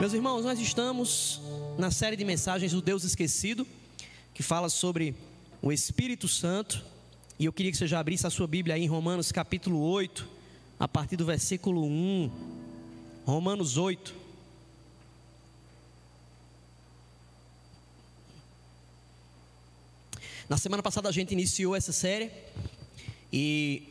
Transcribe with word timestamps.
Meus 0.00 0.12
irmãos, 0.12 0.44
nós 0.44 0.60
estamos 0.60 1.40
na 1.76 1.90
série 1.90 2.14
de 2.14 2.24
mensagens 2.24 2.70
do 2.70 2.80
Deus 2.80 3.02
Esquecido, 3.02 3.66
que 4.32 4.44
fala 4.44 4.68
sobre 4.68 5.12
o 5.60 5.72
Espírito 5.72 6.28
Santo. 6.28 6.84
E 7.36 7.46
eu 7.46 7.52
queria 7.52 7.72
que 7.72 7.76
você 7.76 7.88
já 7.88 7.98
abrisse 7.98 8.24
a 8.24 8.30
sua 8.30 8.46
Bíblia 8.46 8.76
aí 8.76 8.84
em 8.84 8.86
Romanos 8.86 9.32
capítulo 9.32 9.80
8, 9.80 10.24
a 10.78 10.86
partir 10.86 11.16
do 11.16 11.26
versículo 11.26 11.84
1. 11.84 12.30
Romanos 13.26 13.76
8. 13.76 14.14
Na 20.48 20.56
semana 20.56 20.80
passada 20.80 21.08
a 21.08 21.12
gente 21.12 21.32
iniciou 21.32 21.74
essa 21.74 21.90
série 21.90 22.30
e 23.32 23.82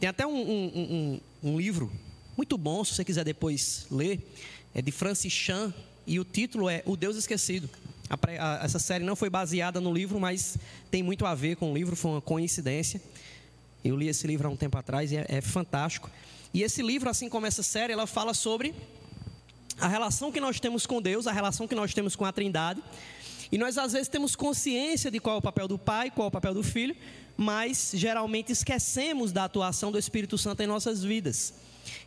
tem 0.00 0.08
até 0.08 0.26
um, 0.26 0.40
um, 0.40 1.20
um, 1.42 1.50
um 1.50 1.60
livro 1.60 1.92
muito 2.34 2.56
bom, 2.56 2.82
se 2.82 2.94
você 2.94 3.04
quiser 3.04 3.22
depois 3.22 3.86
ler, 3.90 4.26
é 4.74 4.82
de 4.82 4.90
Francis 4.90 5.32
Chan 5.32 5.72
e 6.06 6.18
o 6.18 6.24
título 6.24 6.68
é 6.68 6.82
O 6.86 6.96
Deus 6.96 7.16
Esquecido. 7.16 7.68
A, 8.08 8.16
a, 8.60 8.64
essa 8.64 8.78
série 8.78 9.04
não 9.04 9.14
foi 9.14 9.30
baseada 9.30 9.80
no 9.80 9.92
livro, 9.92 10.18
mas 10.18 10.56
tem 10.90 11.02
muito 11.02 11.24
a 11.26 11.34
ver 11.34 11.56
com 11.56 11.70
o 11.70 11.74
livro, 11.74 11.94
foi 11.94 12.12
uma 12.12 12.20
coincidência. 12.20 13.00
Eu 13.84 13.96
li 13.96 14.08
esse 14.08 14.26
livro 14.26 14.48
há 14.48 14.50
um 14.50 14.56
tempo 14.56 14.76
atrás 14.76 15.12
e 15.12 15.16
é, 15.16 15.26
é 15.28 15.40
fantástico. 15.40 16.10
E 16.52 16.62
esse 16.62 16.82
livro, 16.82 17.08
assim 17.08 17.28
como 17.28 17.46
essa 17.46 17.62
série, 17.62 17.92
ela 17.92 18.06
fala 18.06 18.34
sobre 18.34 18.74
a 19.78 19.88
relação 19.88 20.30
que 20.30 20.40
nós 20.40 20.60
temos 20.60 20.84
com 20.86 21.00
Deus, 21.00 21.26
a 21.26 21.32
relação 21.32 21.66
que 21.66 21.74
nós 21.74 21.94
temos 21.94 22.16
com 22.16 22.24
a 22.24 22.32
Trindade. 22.32 22.82
E 23.52 23.58
nós 23.58 23.78
às 23.78 23.92
vezes 23.92 24.08
temos 24.08 24.36
consciência 24.36 25.10
de 25.10 25.18
qual 25.18 25.36
é 25.36 25.38
o 25.38 25.42
papel 25.42 25.66
do 25.66 25.78
Pai, 25.78 26.10
qual 26.10 26.26
é 26.26 26.28
o 26.28 26.30
papel 26.30 26.54
do 26.54 26.62
Filho, 26.62 26.94
mas 27.36 27.92
geralmente 27.94 28.52
esquecemos 28.52 29.32
da 29.32 29.44
atuação 29.44 29.90
do 29.90 29.98
Espírito 29.98 30.36
Santo 30.36 30.62
em 30.62 30.66
nossas 30.66 31.02
vidas. 31.02 31.54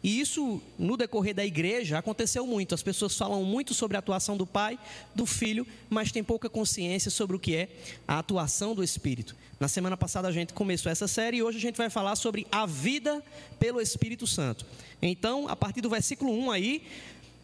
E 0.04 0.20
isso, 0.20 0.62
no 0.77 0.98
decorrer 0.98 1.34
da 1.34 1.45
igreja, 1.45 1.98
aconteceu 1.98 2.45
muito. 2.45 2.76
As 2.76 2.84
pessoas 2.84 3.18
falam 3.18 3.44
muito 3.44 3.73
sobre 3.73 3.96
a 3.98 3.99
atuação 3.99 4.36
do 4.36 4.46
Pai, 4.46 4.77
do 5.16 5.26
Filho, 5.26 5.66
mas 5.90 6.12
têm 6.12 6.23
pouca 6.23 6.49
consciência 6.49 7.10
sobre 7.10 7.35
o 7.35 7.40
que 7.40 7.55
é 7.55 7.70
a 8.07 8.20
atuação 8.20 8.76
do 8.76 8.84
Espírito. 8.84 9.35
Na 9.60 9.68
semana 9.68 9.96
passada 9.96 10.27
a 10.27 10.32
gente 10.32 10.54
começou 10.54 10.91
essa 10.91 11.07
série 11.07 11.38
e 11.38 11.43
hoje 11.43 11.57
a 11.57 11.62
gente 11.62 11.77
vai 11.77 11.90
falar 11.90 12.15
sobre 12.15 12.46
a 12.52 12.65
vida 12.65 13.24
pelo 13.60 13.80
Espírito 13.80 14.27
Santo. 14.27 14.65
Então, 15.02 15.48
a 15.48 15.55
partir 15.55 15.82
do 15.82 15.90
versículo 15.90 16.34
1 16.34 16.52
aí, 16.52 16.84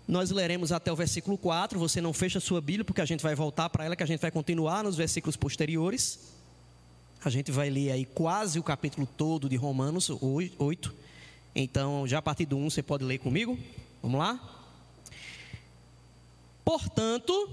nós 0.08 0.32
leremos 0.32 0.72
até 0.72 0.92
o 0.92 0.96
versículo 0.96 1.38
4. 1.38 1.78
Você 1.78 2.02
não 2.02 2.12
fecha 2.12 2.40
a 2.40 2.42
sua 2.42 2.60
Bíblia, 2.60 2.84
porque 2.84 3.00
a 3.00 3.06
gente 3.06 3.22
vai 3.22 3.36
voltar 3.36 3.70
para 3.70 3.86
ela, 3.86 3.96
que 3.96 4.04
a 4.04 4.08
gente 4.08 4.20
vai 4.20 4.32
continuar 4.32 4.84
nos 4.84 4.96
versículos 4.96 5.38
posteriores. 5.38 6.20
A 7.24 7.30
gente 7.30 7.52
vai 7.52 7.70
ler 7.70 7.92
aí 7.92 8.06
quase 8.06 8.58
o 8.58 8.64
capítulo 8.64 9.06
todo 9.06 9.48
de 9.48 9.56
Romanos 9.56 10.10
8. 10.10 10.96
Então, 11.62 12.08
já 12.08 12.20
a 12.20 12.22
partir 12.22 12.46
do 12.46 12.56
1 12.56 12.70
você 12.70 12.82
pode 12.82 13.04
ler 13.04 13.18
comigo? 13.18 13.60
Vamos 14.02 14.18
lá? 14.18 14.40
Portanto, 16.64 17.50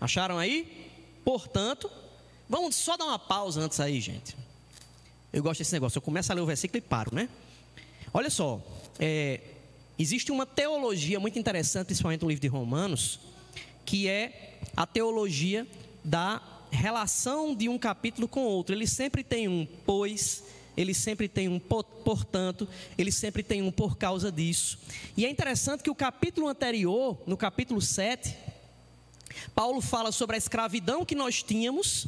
acharam 0.00 0.36
aí? 0.36 0.90
Portanto, 1.24 1.88
vamos 2.48 2.74
só 2.74 2.96
dar 2.96 3.04
uma 3.04 3.18
pausa 3.18 3.60
antes 3.60 3.78
aí, 3.78 4.00
gente. 4.00 4.36
Eu 5.32 5.40
gosto 5.40 5.60
desse 5.60 5.72
negócio. 5.72 5.98
Eu 5.98 6.02
começo 6.02 6.32
a 6.32 6.34
ler 6.34 6.40
o 6.40 6.46
versículo 6.46 6.78
e 6.78 6.80
paro, 6.80 7.14
né? 7.14 7.28
Olha 8.12 8.28
só, 8.28 8.60
é, 8.98 9.40
existe 9.96 10.32
uma 10.32 10.44
teologia 10.44 11.20
muito 11.20 11.38
interessante, 11.38 11.86
principalmente 11.86 12.22
no 12.22 12.28
livro 12.28 12.42
de 12.42 12.48
Romanos, 12.48 13.20
que 13.84 14.08
é 14.08 14.58
a 14.76 14.84
teologia 14.84 15.64
da 16.02 16.42
relação 16.72 17.54
de 17.54 17.68
um 17.68 17.78
capítulo 17.78 18.26
com 18.26 18.40
outro. 18.40 18.74
Ele 18.74 18.88
sempre 18.88 19.22
tem 19.22 19.46
um 19.46 19.64
pois, 19.86 20.42
ele 20.80 20.94
sempre 20.94 21.28
tem 21.28 21.46
um 21.46 21.58
portanto, 21.58 22.66
ele 22.96 23.12
sempre 23.12 23.42
tem 23.42 23.60
um 23.60 23.70
por 23.70 23.98
causa 23.98 24.32
disso. 24.32 24.78
E 25.16 25.26
é 25.26 25.30
interessante 25.30 25.82
que 25.82 25.90
o 25.90 25.94
capítulo 25.94 26.48
anterior, 26.48 27.20
no 27.26 27.36
capítulo 27.36 27.82
7, 27.82 28.34
Paulo 29.54 29.82
fala 29.82 30.10
sobre 30.10 30.36
a 30.36 30.38
escravidão 30.38 31.04
que 31.04 31.14
nós 31.14 31.42
tínhamos, 31.42 32.06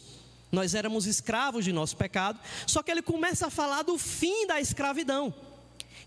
nós 0.50 0.75
éramos 0.75 1.06
escravos 1.06 1.65
de 1.65 1.73
nosso 1.73 1.97
pecado, 1.97 2.41
só 2.67 2.82
que 2.82 2.91
ele 2.91 3.03
começa 3.03 3.49
a 3.49 3.50
falar 3.50 3.82
do 3.82 3.99
fim 3.99 4.47
da 4.47 4.59
escravidão. 4.59 5.34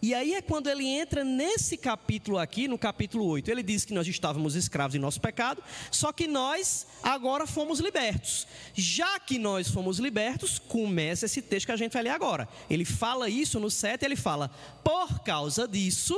E 0.02 0.14
aí 0.14 0.34
é 0.34 0.42
quando 0.42 0.70
ele 0.70 0.86
entra 0.86 1.24
nesse 1.24 1.78
capítulo 1.78 2.38
aqui, 2.38 2.68
no 2.68 2.78
capítulo 2.78 3.26
8. 3.26 3.50
Ele 3.50 3.64
diz 3.64 3.86
que 3.86 3.94
nós 3.94 4.08
estávamos 4.08 4.56
escravos 4.56 4.94
de 4.94 5.00
nosso 5.00 5.20
pecado, 5.22 5.64
só 5.92 6.12
que 6.12 6.28
nós 6.28 6.86
agora 7.02 7.48
fomos 7.48 7.80
libertos. 7.80 8.48
Já 8.74 9.20
que 9.20 9.38
nós 9.38 9.70
fomos 9.70 10.00
libertos, 10.00 10.60
começa 10.60 11.26
esse 11.26 11.42
texto 11.42 11.68
que 11.68 11.72
a 11.72 11.78
gente 11.78 11.94
vai 11.94 12.04
ler 12.04 12.10
agora. 12.10 12.48
Ele 12.70 12.86
fala 12.86 13.30
isso 13.30 13.60
no 13.60 13.72
7, 13.72 14.04
ele 14.04 14.16
fala: 14.16 14.50
"Por 14.84 15.20
causa 15.20 15.68
disso, 15.68 16.16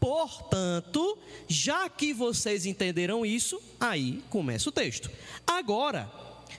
portanto, 0.00 1.18
já 1.48 1.88
que 1.88 2.12
vocês 2.12 2.66
entenderam 2.66 3.24
isso, 3.24 3.60
aí 3.80 4.22
começa 4.28 4.68
o 4.68 4.72
texto. 4.72 5.10
Agora, 5.46 6.10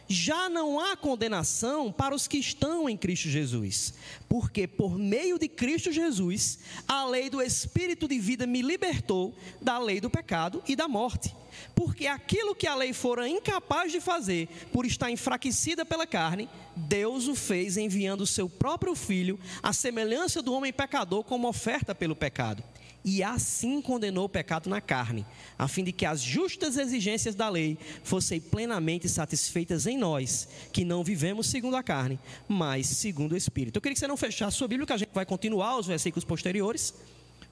já 0.08 0.50
não 0.50 0.80
há 0.80 0.96
condenação 0.96 1.92
para 1.92 2.16
os 2.16 2.28
que 2.28 2.38
estão 2.38 2.90
em 2.90 2.98
Cristo 2.98 3.30
Jesus, 3.30 3.94
porque 4.28 4.68
por 4.68 4.98
meio 4.98 5.40
de 5.40 5.48
Cristo 5.48 5.92
Jesus, 5.92 6.60
a 6.88 7.06
lei 7.06 7.30
do 7.30 7.42
Espírito 7.42 8.08
de 8.08 8.20
vida 8.20 8.46
me 8.46 8.62
libertou 8.62 9.36
da 9.62 9.78
lei 9.78 10.00
do 10.00 10.10
pecado 10.10 10.64
e 10.68 10.76
da 10.76 10.88
morte. 10.88 11.36
Porque 11.74 12.08
aquilo 12.08 12.54
que 12.54 12.68
a 12.68 12.76
lei 12.76 12.92
fora 12.94 13.28
incapaz 13.28 13.92
de 13.92 14.02
fazer, 14.02 14.48
por 14.72 14.86
estar 14.86 15.10
enfraquecida 15.10 15.86
pela 15.86 16.06
carne, 16.06 16.50
Deus 16.76 17.28
o 17.28 17.36
fez 17.36 17.78
enviando 17.78 18.22
o 18.22 18.28
seu 18.28 18.50
próprio 18.50 18.96
filho, 18.96 19.40
à 19.64 19.72
semelhança 19.72 20.42
do 20.42 20.54
homem 20.54 20.74
pecador, 20.74 21.24
como 21.24 21.48
oferta 21.48 21.96
pelo 21.96 22.16
pecado 22.16 22.64
e 23.06 23.22
assim 23.22 23.80
condenou 23.84 24.26
o 24.26 24.30
pecado 24.30 24.68
na 24.68 24.82
carne, 24.82 25.24
a 25.60 25.68
fim 25.68 25.84
de 25.84 25.92
que 25.92 26.08
as 26.08 26.20
justas 26.20 26.76
exigências 26.76 27.36
da 27.36 27.48
lei 27.48 27.78
fossem 28.04 28.42
plenamente 28.42 29.08
satisfeitas 29.08 29.86
em 29.86 29.96
nós, 29.96 30.50
que 30.74 30.84
não 30.84 31.04
vivemos 31.04 31.46
segundo 31.46 31.76
a 31.76 31.84
carne, 31.84 32.20
mas 32.48 32.88
segundo 32.88 33.34
o 33.34 33.38
Espírito. 33.38 33.78
Eu 33.78 33.82
queria 33.82 33.94
que 33.94 34.00
você 34.00 34.08
não 34.08 34.18
fechasse 34.18 34.56
a 34.56 34.58
sua 34.58 34.68
Bíblia, 34.68 34.88
que 34.88 34.94
a 34.94 34.98
gente 34.98 35.12
vai 35.14 35.26
continuar 35.26 35.78
os 35.78 35.86
versículos 35.86 36.26
posteriores. 36.26 36.96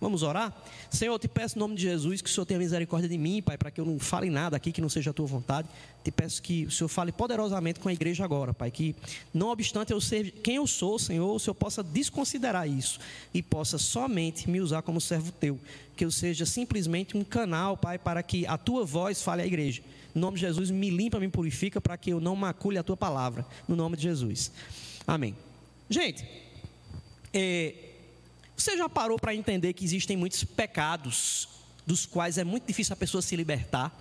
Vamos 0.04 0.22
orar? 0.22 0.54
Senhor, 0.90 1.14
eu 1.14 1.18
te 1.18 1.30
peço 1.30 1.58
em 1.58 1.60
nome 1.60 1.76
de 1.76 1.84
Jesus 1.84 2.22
que 2.22 2.30
o 2.30 2.34
Senhor 2.34 2.46
tenha 2.46 2.60
misericórdia 2.60 3.08
de 3.08 3.18
mim, 3.18 3.42
Pai, 3.42 3.58
para 3.58 3.72
que 3.72 3.80
eu 3.80 3.86
não 3.86 3.98
fale 3.98 4.30
nada 4.30 4.58
aqui 4.58 4.70
que 4.70 4.82
não 4.82 4.90
seja 4.90 5.12
a 5.12 5.14
tua 5.14 5.26
vontade. 5.26 5.66
Te 6.04 6.12
peço 6.12 6.42
que 6.42 6.66
o 6.66 6.72
Senhor 6.72 6.90
fale 6.90 7.14
poderosamente 7.14 7.80
com 7.80 7.88
a 7.88 7.94
igreja 7.94 8.22
agora, 8.26 8.54
Pai, 8.54 8.70
que 8.70 8.98
não 9.34 9.48
obstante 9.48 9.94
eu 9.94 10.02
ser 10.02 10.32
quem 10.44 10.56
eu 10.58 10.68
sou, 10.68 11.00
Senhor, 11.00 11.34
o 11.34 11.40
Senhor 11.40 11.56
possa 11.56 11.82
desconsiderar 11.82 12.68
isso 12.68 13.00
e 13.34 13.42
possa 13.42 13.78
somente 13.78 14.50
me 14.50 14.60
usar 14.60 14.82
como 14.82 15.00
servo 15.00 15.32
teu. 15.32 15.58
Que 15.96 16.04
eu 16.04 16.12
seja 16.12 16.46
simplesmente 16.46 17.16
um 17.16 17.24
canal, 17.24 17.78
Pai, 17.78 17.98
para 17.98 18.22
que 18.22 18.46
a 18.46 18.58
tua 18.58 18.84
voz 18.84 19.22
fale 19.22 19.42
à 19.42 19.46
igreja. 19.46 19.82
Em 20.14 20.20
nome 20.20 20.36
de 20.36 20.42
Jesus, 20.42 20.70
me 20.70 20.90
limpa, 20.90 21.18
me 21.18 21.30
purifica 21.30 21.80
para 21.80 21.96
que 21.96 22.10
eu 22.10 22.20
não 22.20 22.36
macule 22.36 22.78
a 22.78 22.84
tua 22.84 22.98
palavra. 22.98 23.46
No 23.70 23.78
nome 23.78 23.96
de 23.96 24.04
Jesus. 24.04 24.52
Amém. 25.08 25.34
Gente, 25.90 26.26
é, 27.34 27.93
você 28.56 28.78
já 28.78 28.88
parou 28.88 29.18
para 29.20 29.34
entender 29.34 29.74
que 29.74 29.84
existem 29.84 30.16
muitos 30.16 30.44
pecados 30.44 31.50
dos 31.86 32.06
quais 32.06 32.38
é 32.38 32.44
muito 32.44 32.66
difícil 32.66 32.94
a 32.94 32.98
pessoa 32.98 33.22
se 33.22 33.36
libertar? 33.36 33.92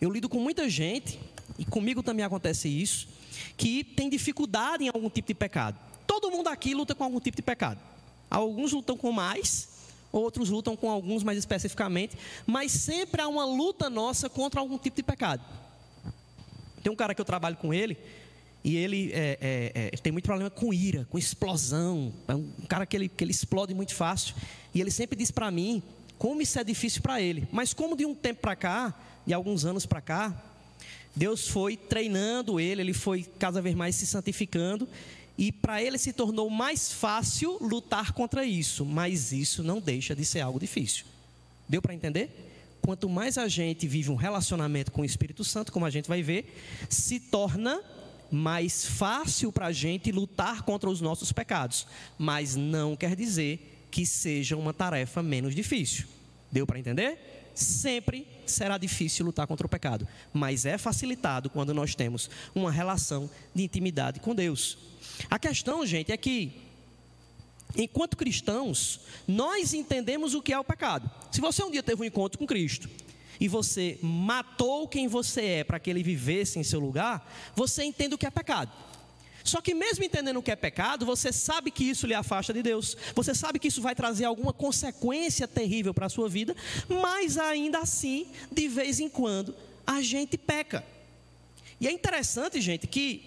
Eu 0.00 0.10
lido 0.10 0.28
com 0.28 0.38
muita 0.38 0.68
gente, 0.68 1.18
e 1.58 1.64
comigo 1.64 2.02
também 2.02 2.24
acontece 2.24 2.68
isso, 2.68 3.08
que 3.56 3.82
tem 3.82 4.08
dificuldade 4.08 4.84
em 4.84 4.88
algum 4.88 5.10
tipo 5.10 5.28
de 5.28 5.34
pecado. 5.34 5.78
Todo 6.06 6.30
mundo 6.30 6.48
aqui 6.48 6.74
luta 6.74 6.94
com 6.94 7.04
algum 7.04 7.20
tipo 7.20 7.36
de 7.36 7.42
pecado. 7.42 7.80
Alguns 8.30 8.72
lutam 8.72 8.96
com 8.96 9.12
mais, 9.12 9.68
outros 10.12 10.50
lutam 10.50 10.76
com 10.76 10.90
alguns 10.90 11.22
mais 11.22 11.38
especificamente, 11.38 12.16
mas 12.46 12.72
sempre 12.72 13.20
há 13.20 13.28
uma 13.28 13.44
luta 13.44 13.90
nossa 13.90 14.28
contra 14.28 14.60
algum 14.60 14.78
tipo 14.78 14.96
de 14.96 15.02
pecado. 15.02 15.42
Tem 16.82 16.92
um 16.92 16.96
cara 16.96 17.14
que 17.14 17.20
eu 17.20 17.24
trabalho 17.24 17.56
com 17.56 17.74
ele, 17.74 17.96
e 18.62 18.76
ele 18.76 19.10
é, 19.12 19.38
é, 19.40 19.90
é, 19.92 19.96
tem 19.96 20.12
muito 20.12 20.24
problema 20.24 20.50
com 20.50 20.72
ira, 20.72 21.06
com 21.10 21.18
explosão. 21.18 22.12
É 22.28 22.34
um 22.34 22.50
cara 22.68 22.84
que 22.84 22.96
ele, 22.96 23.08
que 23.08 23.24
ele 23.24 23.30
explode 23.30 23.72
muito 23.72 23.94
fácil. 23.94 24.34
E 24.74 24.80
ele 24.80 24.90
sempre 24.90 25.16
diz 25.16 25.30
para 25.30 25.50
mim 25.50 25.82
como 26.18 26.42
isso 26.42 26.58
é 26.58 26.64
difícil 26.64 27.00
para 27.00 27.20
ele. 27.20 27.48
Mas 27.50 27.72
como 27.72 27.96
de 27.96 28.04
um 28.04 28.14
tempo 28.14 28.42
para 28.42 28.54
cá, 28.54 28.94
de 29.26 29.32
alguns 29.32 29.64
anos 29.64 29.86
para 29.86 30.02
cá, 30.02 30.44
Deus 31.16 31.48
foi 31.48 31.76
treinando 31.76 32.60
ele, 32.60 32.82
ele 32.82 32.92
foi 32.92 33.24
cada 33.38 33.62
vez 33.62 33.74
mais 33.74 33.94
se 33.94 34.06
santificando. 34.06 34.86
E 35.38 35.50
para 35.50 35.82
ele 35.82 35.96
se 35.96 36.12
tornou 36.12 36.50
mais 36.50 36.92
fácil 36.92 37.56
lutar 37.62 38.12
contra 38.12 38.44
isso. 38.44 38.84
Mas 38.84 39.32
isso 39.32 39.62
não 39.62 39.80
deixa 39.80 40.14
de 40.14 40.24
ser 40.24 40.40
algo 40.40 40.60
difícil. 40.60 41.06
Deu 41.66 41.80
para 41.80 41.94
entender? 41.94 42.76
Quanto 42.82 43.08
mais 43.08 43.38
a 43.38 43.48
gente 43.48 43.86
vive 43.86 44.10
um 44.10 44.16
relacionamento 44.16 44.92
com 44.92 45.00
o 45.00 45.04
Espírito 45.04 45.44
Santo, 45.44 45.72
como 45.72 45.86
a 45.86 45.90
gente 45.90 46.08
vai 46.08 46.22
ver, 46.22 46.54
se 46.90 47.18
torna 47.18 47.82
mais 48.30 48.84
fácil 48.84 49.50
para 49.52 49.66
a 49.66 49.72
gente 49.72 50.12
lutar 50.12 50.62
contra 50.62 50.88
os 50.88 51.00
nossos 51.00 51.32
pecados, 51.32 51.86
mas 52.18 52.56
não 52.56 52.96
quer 52.96 53.16
dizer 53.16 53.86
que 53.90 54.06
seja 54.06 54.56
uma 54.56 54.72
tarefa 54.72 55.22
menos 55.22 55.54
difícil. 55.54 56.06
Deu 56.50 56.66
para 56.66 56.78
entender? 56.78 57.50
Sempre 57.54 58.26
será 58.46 58.78
difícil 58.78 59.26
lutar 59.26 59.46
contra 59.46 59.66
o 59.66 59.70
pecado, 59.70 60.06
mas 60.32 60.64
é 60.64 60.78
facilitado 60.78 61.50
quando 61.50 61.74
nós 61.74 61.94
temos 61.94 62.30
uma 62.54 62.70
relação 62.70 63.28
de 63.54 63.62
intimidade 63.64 64.20
com 64.20 64.34
Deus. 64.34 64.78
A 65.28 65.38
questão, 65.38 65.84
gente, 65.84 66.12
é 66.12 66.16
que 66.16 66.52
enquanto 67.76 68.16
cristãos, 68.16 69.00
nós 69.26 69.74
entendemos 69.74 70.34
o 70.34 70.42
que 70.42 70.52
é 70.52 70.58
o 70.58 70.64
pecado. 70.64 71.10
Se 71.30 71.40
você 71.40 71.62
um 71.62 71.70
dia 71.70 71.82
teve 71.82 72.02
um 72.02 72.04
encontro 72.04 72.38
com 72.38 72.46
Cristo 72.46 72.88
e 73.40 73.48
você 73.48 73.98
matou 74.02 74.86
quem 74.86 75.08
você 75.08 75.42
é 75.44 75.64
para 75.64 75.80
que 75.80 75.88
ele 75.88 76.02
vivesse 76.02 76.58
em 76.58 76.62
seu 76.62 76.78
lugar, 76.78 77.26
você 77.56 77.82
entende 77.82 78.14
o 78.14 78.18
que 78.18 78.26
é 78.26 78.30
pecado. 78.30 78.70
Só 79.42 79.62
que, 79.62 79.72
mesmo 79.72 80.04
entendendo 80.04 80.36
o 80.36 80.42
que 80.42 80.50
é 80.50 80.56
pecado, 80.56 81.06
você 81.06 81.32
sabe 81.32 81.70
que 81.70 81.84
isso 81.84 82.06
lhe 82.06 82.12
afasta 82.12 82.52
de 82.52 82.62
Deus, 82.62 82.96
você 83.14 83.34
sabe 83.34 83.58
que 83.58 83.68
isso 83.68 83.80
vai 83.80 83.94
trazer 83.94 84.26
alguma 84.26 84.52
consequência 84.52 85.48
terrível 85.48 85.94
para 85.94 86.06
a 86.06 86.10
sua 86.10 86.28
vida, 86.28 86.54
mas 86.88 87.38
ainda 87.38 87.78
assim, 87.78 88.26
de 88.52 88.68
vez 88.68 89.00
em 89.00 89.08
quando, 89.08 89.54
a 89.86 90.02
gente 90.02 90.36
peca. 90.36 90.84
E 91.80 91.88
é 91.88 91.90
interessante, 91.90 92.60
gente, 92.60 92.86
que, 92.86 93.24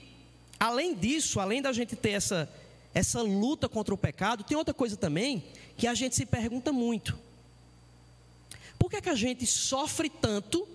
além 0.59 0.94
disso, 0.94 1.39
além 1.39 1.62
da 1.62 1.74
gente 1.74 1.95
ter 1.95 2.12
essa, 2.12 2.48
essa 2.94 3.21
luta 3.21 3.68
contra 3.68 3.94
o 3.94 3.98
pecado, 3.98 4.44
tem 4.44 4.56
outra 4.56 4.74
coisa 4.74 4.95
também 4.95 5.44
que 5.75 5.88
a 5.88 5.95
gente 5.95 6.16
se 6.16 6.25
pergunta 6.27 6.71
muito: 6.71 7.18
por 8.83 8.89
que, 8.89 8.97
é 8.97 9.01
que 9.01 9.09
a 9.09 9.15
gente 9.15 9.47
sofre 9.47 10.09
tanto 10.09 10.68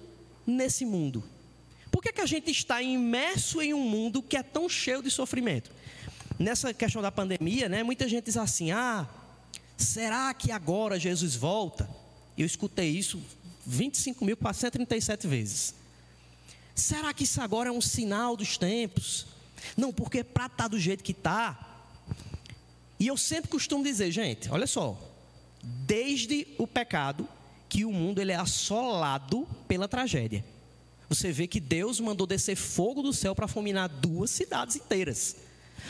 nesse 0.46 0.86
mundo? 0.86 1.22
Por 1.90 2.02
que, 2.02 2.10
que 2.10 2.22
a 2.22 2.26
gente 2.26 2.50
está 2.50 2.80
imerso 2.80 3.60
em 3.60 3.74
um 3.74 3.82
mundo 3.82 4.22
que 4.22 4.34
é 4.34 4.42
tão 4.42 4.66
cheio 4.66 5.02
de 5.02 5.10
sofrimento? 5.10 5.70
Nessa 6.38 6.72
questão 6.72 7.02
da 7.02 7.12
pandemia, 7.12 7.68
né, 7.68 7.82
muita 7.82 8.08
gente 8.08 8.24
diz 8.24 8.38
assim: 8.38 8.70
ah, 8.70 9.06
será 9.76 10.32
que 10.32 10.50
agora 10.50 10.98
Jesus 10.98 11.36
volta? 11.36 11.86
Eu 12.38 12.46
escutei 12.46 12.88
isso 12.88 13.22
25.437 13.68 15.28
vezes. 15.28 15.74
Será 16.74 17.12
que 17.12 17.24
isso 17.24 17.42
agora 17.42 17.68
é 17.68 17.72
um 17.72 17.82
sinal 17.82 18.38
dos 18.38 18.56
tempos? 18.56 19.26
Não, 19.76 19.92
porque 19.92 20.24
para 20.24 20.46
estar 20.46 20.56
tá 20.56 20.68
do 20.68 20.80
jeito 20.80 21.04
que 21.04 21.12
está. 21.12 21.84
E 22.98 23.06
eu 23.06 23.18
sempre 23.18 23.50
costumo 23.50 23.84
dizer, 23.84 24.10
gente, 24.10 24.50
olha 24.50 24.66
só, 24.66 24.98
desde 25.62 26.46
o 26.56 26.66
pecado 26.66 27.28
que 27.68 27.84
o 27.84 27.92
mundo 27.92 28.20
ele 28.20 28.32
é 28.32 28.36
assolado 28.36 29.46
pela 29.66 29.86
tragédia 29.86 30.44
você 31.08 31.32
vê 31.32 31.46
que 31.46 31.58
Deus 31.58 31.98
mandou 32.00 32.26
descer 32.26 32.54
fogo 32.54 33.02
do 33.02 33.12
céu 33.12 33.34
para 33.34 33.48
fulminar 33.48 33.88
duas 33.88 34.30
cidades 34.30 34.76
inteiras. 34.76 35.36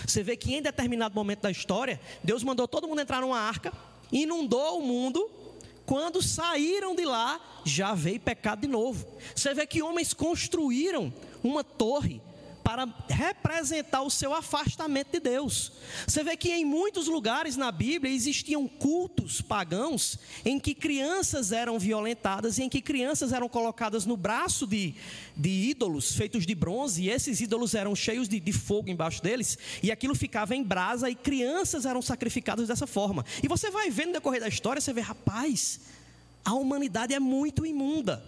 Você 0.07 0.23
vê 0.23 0.37
que 0.37 0.55
em 0.55 0.63
determinado 0.63 1.15
momento 1.15 1.41
da 1.41 1.51
história, 1.51 2.01
Deus 2.23 2.45
mandou 2.45 2.69
todo 2.69 2.87
mundo 2.87 3.01
entrar 3.01 3.21
numa 3.21 3.39
arca, 3.39 3.73
inundou 4.13 4.79
o 4.79 4.87
mundo. 4.87 5.29
Quando 5.85 6.23
saíram 6.23 6.95
de 6.95 7.05
lá, 7.05 7.41
já 7.65 7.95
veio 7.95 8.21
pecado 8.21 8.61
de 8.61 8.69
novo. 8.69 9.07
Você 9.35 9.53
vê 9.55 9.67
que 9.67 9.83
homens 9.83 10.15
construíram 10.15 11.13
uma 11.43 11.65
torre 11.65 12.21
para 12.69 12.87
representar 13.09 14.03
o 14.03 14.11
seu 14.11 14.35
afastamento 14.35 15.13
de 15.13 15.21
Deus. 15.21 15.73
Você 16.07 16.23
vê 16.23 16.37
que 16.37 16.53
em 16.53 16.67
muitos 16.67 17.09
lugares 17.09 17.57
na 17.57 17.73
Bíblia 17.73 18.13
existiam 18.13 18.69
cultos 18.69 19.41
pagãos 19.41 20.19
em 20.45 20.61
que 20.61 20.75
crianças 20.75 21.51
eram 21.51 21.79
violentadas, 21.79 22.59
em 22.59 22.69
que 22.69 22.83
crianças 22.83 23.33
eram 23.33 23.49
colocadas 23.49 24.05
no 24.05 24.19
braço 24.19 24.67
de, 24.67 24.95
de 25.35 25.49
ídolos 25.49 26.15
feitos 26.15 26.45
de 26.45 26.55
bronze, 26.55 27.05
e 27.05 27.09
esses 27.09 27.41
ídolos 27.41 27.75
eram 27.75 27.97
cheios 27.97 28.29
de, 28.29 28.39
de 28.39 28.53
fogo 28.53 28.91
embaixo 28.91 29.23
deles, 29.23 29.57
e 29.83 29.91
aquilo 29.91 30.15
ficava 30.15 30.55
em 30.55 30.63
brasa, 30.63 31.09
e 31.09 31.15
crianças 31.15 31.87
eram 31.87 32.03
sacrificadas 32.03 32.69
dessa 32.69 32.87
forma. 32.87 33.25
E 33.43 33.49
você 33.49 33.71
vai 33.71 33.89
vendo 33.89 34.09
no 34.09 34.13
decorrer 34.13 34.43
da 34.43 34.49
história, 34.49 34.79
você 34.79 34.93
vê, 34.93 35.01
rapaz, 35.01 35.81
a 36.45 36.53
humanidade 36.53 37.15
é 37.15 37.19
muito 37.19 37.65
imunda. 37.65 38.23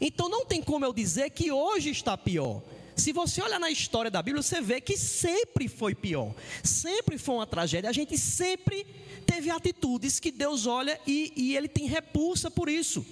Então 0.00 0.30
não 0.30 0.46
tem 0.46 0.62
como 0.62 0.86
eu 0.86 0.92
dizer 0.94 1.28
que 1.28 1.52
hoje 1.52 1.90
está 1.90 2.16
pior. 2.16 2.62
Se 2.96 3.12
você 3.12 3.42
olha 3.42 3.58
na 3.58 3.70
história 3.70 4.10
da 4.10 4.22
Bíblia, 4.22 4.42
você 4.42 4.60
vê 4.60 4.80
que 4.80 4.96
sempre 4.96 5.68
foi 5.68 5.94
pior, 5.94 6.34
sempre 6.62 7.18
foi 7.18 7.36
uma 7.36 7.46
tragédia. 7.46 7.90
A 7.90 7.92
gente 7.92 8.16
sempre 8.16 8.86
teve 9.26 9.50
atitudes 9.50 10.20
que 10.20 10.30
Deus 10.30 10.66
olha 10.66 11.00
e, 11.06 11.32
e 11.36 11.56
Ele 11.56 11.68
tem 11.68 11.86
repulsa 11.86 12.50
por 12.50 12.68
isso. 12.68 13.04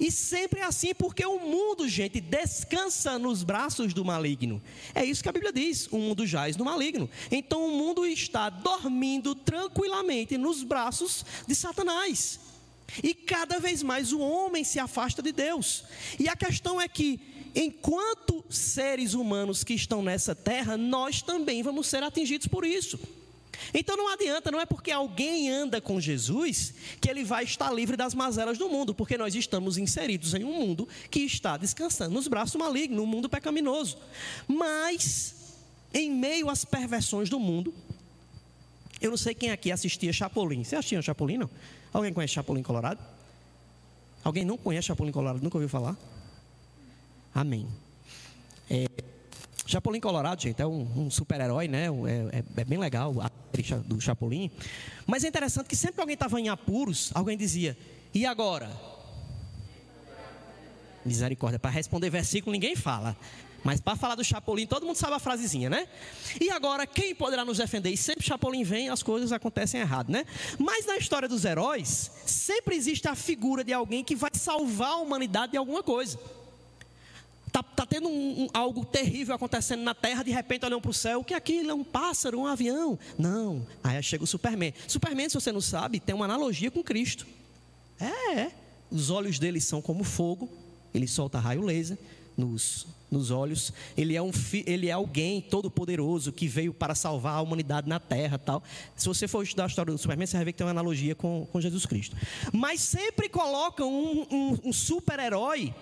E 0.00 0.10
sempre 0.10 0.60
é 0.60 0.64
assim, 0.64 0.94
porque 0.94 1.24
o 1.24 1.38
mundo, 1.38 1.88
gente, 1.88 2.20
descansa 2.20 3.18
nos 3.18 3.42
braços 3.42 3.92
do 3.92 4.04
maligno. 4.04 4.62
É 4.94 5.04
isso 5.04 5.22
que 5.22 5.28
a 5.28 5.32
Bíblia 5.32 5.52
diz: 5.52 5.86
o 5.88 5.98
mundo 5.98 6.26
jaz 6.26 6.56
no 6.56 6.64
maligno. 6.64 7.10
Então 7.30 7.66
o 7.66 7.70
mundo 7.70 8.06
está 8.06 8.48
dormindo 8.48 9.34
tranquilamente 9.34 10.38
nos 10.38 10.62
braços 10.62 11.24
de 11.46 11.54
Satanás. 11.54 12.40
E 13.02 13.14
cada 13.14 13.58
vez 13.58 13.82
mais 13.82 14.12
o 14.12 14.20
homem 14.20 14.64
se 14.64 14.78
afasta 14.78 15.22
de 15.22 15.32
Deus. 15.32 15.84
E 16.18 16.28
a 16.28 16.36
questão 16.36 16.80
é 16.80 16.88
que 16.88 17.20
enquanto 17.54 18.44
seres 18.48 19.14
humanos 19.14 19.64
que 19.64 19.74
estão 19.74 20.02
nessa 20.02 20.34
terra, 20.34 20.76
nós 20.76 21.22
também 21.22 21.62
vamos 21.62 21.86
ser 21.86 22.02
atingidos 22.02 22.46
por 22.46 22.64
isso. 22.64 22.98
Então 23.72 23.96
não 23.96 24.08
adianta, 24.12 24.50
não 24.50 24.60
é 24.60 24.66
porque 24.66 24.90
alguém 24.90 25.50
anda 25.50 25.80
com 25.80 26.00
Jesus 26.00 26.74
que 27.00 27.08
ele 27.08 27.24
vai 27.24 27.44
estar 27.44 27.70
livre 27.70 27.96
das 27.96 28.14
mazelas 28.14 28.58
do 28.58 28.68
mundo, 28.68 28.94
porque 28.94 29.16
nós 29.16 29.34
estamos 29.34 29.78
inseridos 29.78 30.34
em 30.34 30.44
um 30.44 30.52
mundo 30.52 30.88
que 31.10 31.20
está 31.20 31.56
descansando 31.56 32.14
nos 32.14 32.28
braços 32.28 32.56
malignos, 32.56 33.02
um 33.02 33.06
mundo 33.06 33.28
pecaminoso. 33.28 33.98
Mas, 34.48 35.34
em 35.92 36.10
meio 36.10 36.50
às 36.50 36.64
perversões 36.64 37.28
do 37.28 37.38
mundo, 37.38 37.72
eu 39.00 39.10
não 39.10 39.16
sei 39.16 39.34
quem 39.34 39.50
aqui 39.50 39.70
assistia 39.70 40.12
Chapolin. 40.12 40.64
Você 40.64 40.76
assistia 40.76 41.02
Chapolin, 41.02 41.38
não? 41.38 41.50
Alguém 41.92 42.12
conhece 42.12 42.34
Chapolin 42.34 42.62
Colorado? 42.62 43.00
Alguém 44.24 44.44
não 44.44 44.56
conhece 44.56 44.86
Chapolin 44.86 45.12
Colorado? 45.12 45.42
Nunca 45.42 45.56
ouviu 45.56 45.68
falar? 45.68 45.96
Amém. 47.34 47.66
É, 48.68 48.86
Chapolin 49.66 50.00
Colorado, 50.00 50.42
gente, 50.42 50.60
é 50.60 50.66
um, 50.66 50.86
um 50.96 51.10
super-herói, 51.10 51.66
né? 51.66 51.86
É, 51.86 52.38
é, 52.38 52.44
é, 52.58 52.64
bem 52.64 52.78
legal 52.78 53.14
a 53.20 53.30
do 53.84 54.00
Chapolin. 54.00 54.50
Mas 55.06 55.24
é 55.24 55.28
interessante 55.28 55.66
que 55.66 55.76
sempre 55.76 55.94
que 55.94 56.00
alguém 56.00 56.14
estava 56.14 56.40
em 56.40 56.48
apuros, 56.48 57.10
alguém 57.14 57.36
dizia: 57.36 57.76
E 58.14 58.26
agora? 58.26 58.70
Misericórdia. 61.04 61.58
Para 61.58 61.70
responder 61.70 62.10
versículo, 62.10 62.52
ninguém 62.52 62.76
fala. 62.76 63.16
Mas 63.64 63.80
para 63.80 63.96
falar 63.96 64.14
do 64.14 64.24
Chapolin, 64.24 64.66
todo 64.66 64.84
mundo 64.84 64.96
sabe 64.96 65.14
a 65.14 65.18
frasezinha, 65.18 65.70
né? 65.70 65.86
E 66.40 66.50
agora, 66.50 66.86
quem 66.86 67.14
poderá 67.14 67.44
nos 67.44 67.58
defender? 67.58 67.90
E 67.90 67.96
sempre 67.96 68.26
Chapolin 68.26 68.64
vem, 68.64 68.88
as 68.88 69.02
coisas 69.02 69.30
acontecem 69.30 69.80
errado, 69.80 70.10
né? 70.10 70.24
Mas 70.58 70.84
na 70.86 70.96
história 70.96 71.28
dos 71.28 71.44
heróis, 71.44 72.10
sempre 72.26 72.74
existe 72.74 73.06
a 73.06 73.14
figura 73.14 73.62
de 73.62 73.72
alguém 73.72 74.02
que 74.02 74.16
vai 74.16 74.30
salvar 74.34 74.92
a 74.92 74.96
humanidade 74.96 75.52
de 75.52 75.58
alguma 75.58 75.82
coisa. 75.82 76.18
Está 77.52 77.62
tá 77.62 77.84
tendo 77.84 78.08
um, 78.08 78.44
um, 78.44 78.48
algo 78.54 78.82
terrível 78.82 79.34
acontecendo 79.34 79.82
na 79.82 79.94
terra, 79.94 80.22
de 80.22 80.30
repente 80.30 80.64
olham 80.64 80.80
para 80.80 80.90
o 80.90 80.94
céu, 80.94 81.20
o 81.20 81.24
que 81.24 81.34
é 81.34 81.36
aquilo? 81.36 81.70
É 81.70 81.74
um 81.74 81.84
pássaro, 81.84 82.40
um 82.40 82.46
avião? 82.46 82.98
Não. 83.18 83.66
Aí 83.84 84.02
chega 84.02 84.24
o 84.24 84.26
Superman. 84.26 84.72
Superman, 84.88 85.28
se 85.28 85.34
você 85.34 85.52
não 85.52 85.60
sabe, 85.60 86.00
tem 86.00 86.14
uma 86.14 86.24
analogia 86.24 86.70
com 86.70 86.82
Cristo. 86.82 87.26
É, 88.00 88.40
é. 88.40 88.52
Os 88.90 89.10
olhos 89.10 89.38
dele 89.38 89.60
são 89.60 89.82
como 89.82 90.02
fogo, 90.02 90.48
ele 90.94 91.06
solta 91.06 91.38
raio 91.38 91.60
laser 91.60 91.98
nos, 92.38 92.86
nos 93.10 93.30
olhos. 93.30 93.70
Ele 93.98 94.16
é, 94.16 94.22
um, 94.22 94.30
ele 94.66 94.88
é 94.88 94.92
alguém 94.92 95.42
todo-poderoso 95.42 96.32
que 96.32 96.48
veio 96.48 96.72
para 96.72 96.94
salvar 96.94 97.34
a 97.34 97.42
humanidade 97.42 97.86
na 97.86 98.00
terra 98.00 98.38
tal. 98.38 98.62
Se 98.96 99.06
você 99.06 99.28
for 99.28 99.42
estudar 99.42 99.64
a 99.64 99.66
história 99.66 99.92
do 99.92 99.98
Superman, 99.98 100.26
você 100.26 100.38
vai 100.38 100.46
ver 100.46 100.52
que 100.52 100.58
tem 100.58 100.66
uma 100.66 100.70
analogia 100.70 101.14
com, 101.14 101.46
com 101.52 101.60
Jesus 101.60 101.84
Cristo. 101.84 102.16
Mas 102.50 102.80
sempre 102.80 103.28
colocam 103.28 103.92
um, 103.92 104.26
um, 104.30 104.58
um 104.64 104.72
super-herói 104.72 105.74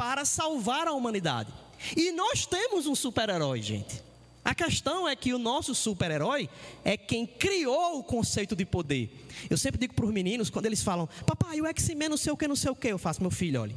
para 0.00 0.24
salvar 0.24 0.88
a 0.88 0.92
humanidade. 0.94 1.52
E 1.94 2.10
nós 2.10 2.46
temos 2.46 2.86
um 2.86 2.94
super-herói, 2.94 3.60
gente. 3.60 4.02
A 4.42 4.54
questão 4.54 5.06
é 5.06 5.14
que 5.14 5.34
o 5.34 5.38
nosso 5.38 5.74
super-herói 5.74 6.48
é 6.82 6.96
quem 6.96 7.26
criou 7.26 7.98
o 7.98 8.02
conceito 8.02 8.56
de 8.56 8.64
poder. 8.64 9.26
Eu 9.50 9.58
sempre 9.58 9.78
digo 9.78 9.92
para 9.92 10.06
os 10.06 10.10
meninos, 10.10 10.48
quando 10.48 10.64
eles 10.64 10.82
falam, 10.82 11.06
papai, 11.26 11.60
o 11.60 11.66
X-Men 11.66 12.08
não 12.08 12.16
sei 12.16 12.32
o 12.32 12.36
que, 12.38 12.48
não 12.48 12.56
sei 12.56 12.70
o 12.70 12.74
que, 12.74 12.88
eu 12.88 12.96
faço, 12.96 13.20
meu 13.20 13.30
filho, 13.30 13.60
olha, 13.60 13.76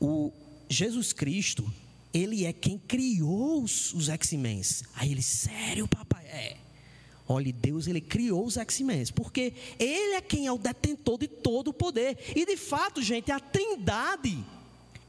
o 0.00 0.32
Jesus 0.70 1.12
Cristo, 1.12 1.70
ele 2.14 2.46
é 2.46 2.52
quem 2.54 2.78
criou 2.78 3.62
os, 3.62 3.92
os 3.92 4.08
X-Men. 4.08 4.62
Aí 4.94 5.12
ele, 5.12 5.22
sério, 5.22 5.86
papai? 5.86 6.24
É. 6.28 6.56
Olha, 7.28 7.52
Deus 7.52 7.86
ele 7.86 8.00
criou 8.00 8.46
os 8.46 8.56
X-Men, 8.56 9.04
porque 9.14 9.52
ele 9.78 10.14
é 10.14 10.22
quem 10.22 10.46
é 10.46 10.52
o 10.52 10.56
detentor 10.56 11.18
de 11.18 11.28
todo 11.28 11.68
o 11.68 11.74
poder. 11.74 12.16
E 12.34 12.46
de 12.46 12.56
fato, 12.56 13.02
gente, 13.02 13.30
a 13.30 13.38
Trindade 13.38 14.42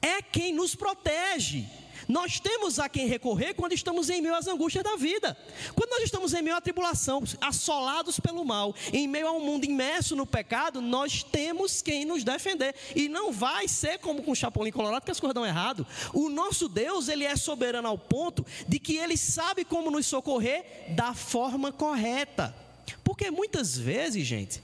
é 0.04 0.22
quem 0.22 0.54
nos 0.54 0.76
protege. 0.76 1.66
Nós 2.08 2.38
temos 2.38 2.80
a 2.80 2.90
quem 2.90 3.08
recorrer 3.08 3.54
quando 3.54 3.72
estamos 3.72 4.10
em 4.10 4.22
meio 4.22 4.36
às 4.36 4.46
angústias 4.46 4.84
da 4.84 4.98
vida. 4.98 5.38
Quando 5.74 5.92
nós 5.92 6.04
estamos 6.04 6.34
em 6.34 6.42
meio 6.42 6.58
à 6.58 6.60
tribulação, 6.60 7.24
assolados 7.40 8.20
pelo 8.20 8.44
mal, 8.44 8.76
em 8.92 9.08
meio 9.08 9.28
a 9.28 9.32
um 9.32 9.40
mundo 9.40 9.64
imerso 9.64 10.14
no 10.14 10.26
pecado, 10.26 10.82
nós 10.82 11.24
temos 11.24 11.82
quem 11.82 12.04
nos 12.04 12.26
defender. 12.26 12.76
E 12.94 13.08
não 13.08 13.32
vai 13.32 13.70
ser 13.70 14.00
como 14.00 14.22
com 14.22 14.32
o 14.32 14.36
Chapolin 14.36 14.72
Colorado 14.72 15.06
que 15.06 15.12
as 15.12 15.20
coisas 15.20 15.34
dão 15.34 15.46
errado. 15.46 15.88
O 16.14 16.30
nosso 16.30 16.68
Deus, 16.68 17.08
ele 17.08 17.24
é 17.24 17.38
soberano 17.38 17.88
ao 17.88 17.98
ponto 17.98 18.46
de 18.68 18.80
que 18.80 18.98
ele 18.98 19.16
sabe 19.16 19.64
como 19.64 19.90
nos 19.90 20.06
socorrer 20.06 20.66
da 20.90 21.14
forma 21.14 21.72
correta. 21.72 22.54
Porque 23.02 23.32
muitas 23.32 23.78
vezes, 23.78 24.28
gente, 24.28 24.62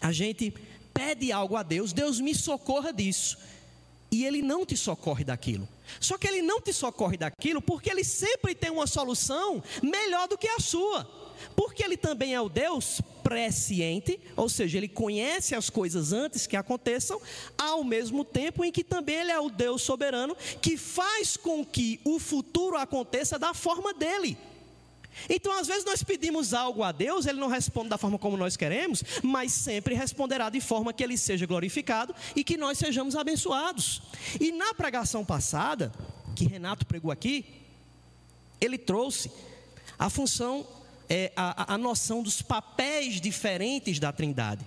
a 0.00 0.10
gente 0.10 0.54
pede 0.94 1.30
algo 1.30 1.54
a 1.54 1.62
Deus, 1.62 1.92
Deus 1.92 2.18
me 2.18 2.34
socorra 2.34 2.92
disso 2.94 3.36
e 4.10 4.24
ele 4.24 4.42
não 4.42 4.64
te 4.64 4.76
socorre 4.76 5.24
daquilo. 5.24 5.68
Só 6.00 6.18
que 6.18 6.26
ele 6.26 6.42
não 6.42 6.60
te 6.60 6.72
socorre 6.72 7.16
daquilo 7.16 7.60
porque 7.60 7.90
ele 7.90 8.04
sempre 8.04 8.54
tem 8.54 8.70
uma 8.70 8.86
solução 8.86 9.62
melhor 9.82 10.28
do 10.28 10.38
que 10.38 10.48
a 10.48 10.58
sua. 10.58 11.04
Porque 11.54 11.84
ele 11.84 11.96
também 11.96 12.34
é 12.34 12.40
o 12.40 12.48
Deus 12.48 13.00
presciente, 13.22 14.18
ou 14.36 14.48
seja, 14.48 14.78
ele 14.78 14.88
conhece 14.88 15.54
as 15.54 15.70
coisas 15.70 16.12
antes 16.12 16.46
que 16.46 16.56
aconteçam, 16.56 17.20
ao 17.56 17.84
mesmo 17.84 18.24
tempo 18.24 18.64
em 18.64 18.72
que 18.72 18.82
também 18.82 19.16
ele 19.16 19.30
é 19.30 19.38
o 19.38 19.50
Deus 19.50 19.82
soberano 19.82 20.36
que 20.60 20.76
faz 20.76 21.36
com 21.36 21.64
que 21.64 22.00
o 22.04 22.18
futuro 22.18 22.76
aconteça 22.76 23.38
da 23.38 23.54
forma 23.54 23.94
dele. 23.94 24.36
Então, 25.28 25.58
às 25.58 25.66
vezes, 25.66 25.84
nós 25.84 26.02
pedimos 26.02 26.52
algo 26.52 26.82
a 26.82 26.92
Deus, 26.92 27.26
Ele 27.26 27.40
não 27.40 27.48
responde 27.48 27.88
da 27.88 27.98
forma 27.98 28.18
como 28.18 28.36
nós 28.36 28.56
queremos, 28.56 29.02
mas 29.22 29.52
sempre 29.52 29.94
responderá 29.94 30.50
de 30.50 30.60
forma 30.60 30.92
que 30.92 31.02
Ele 31.02 31.16
seja 31.16 31.46
glorificado 31.46 32.14
e 32.36 32.44
que 32.44 32.56
nós 32.56 32.78
sejamos 32.78 33.16
abençoados. 33.16 34.02
E 34.40 34.52
na 34.52 34.74
pregação 34.74 35.24
passada, 35.24 35.92
que 36.34 36.44
Renato 36.44 36.86
pregou 36.86 37.10
aqui, 37.10 37.44
ele 38.60 38.78
trouxe 38.78 39.30
a 39.98 40.10
função, 40.10 40.66
é, 41.08 41.32
a, 41.36 41.74
a 41.74 41.78
noção 41.78 42.22
dos 42.22 42.42
papéis 42.42 43.20
diferentes 43.20 43.98
da 43.98 44.12
Trindade. 44.12 44.64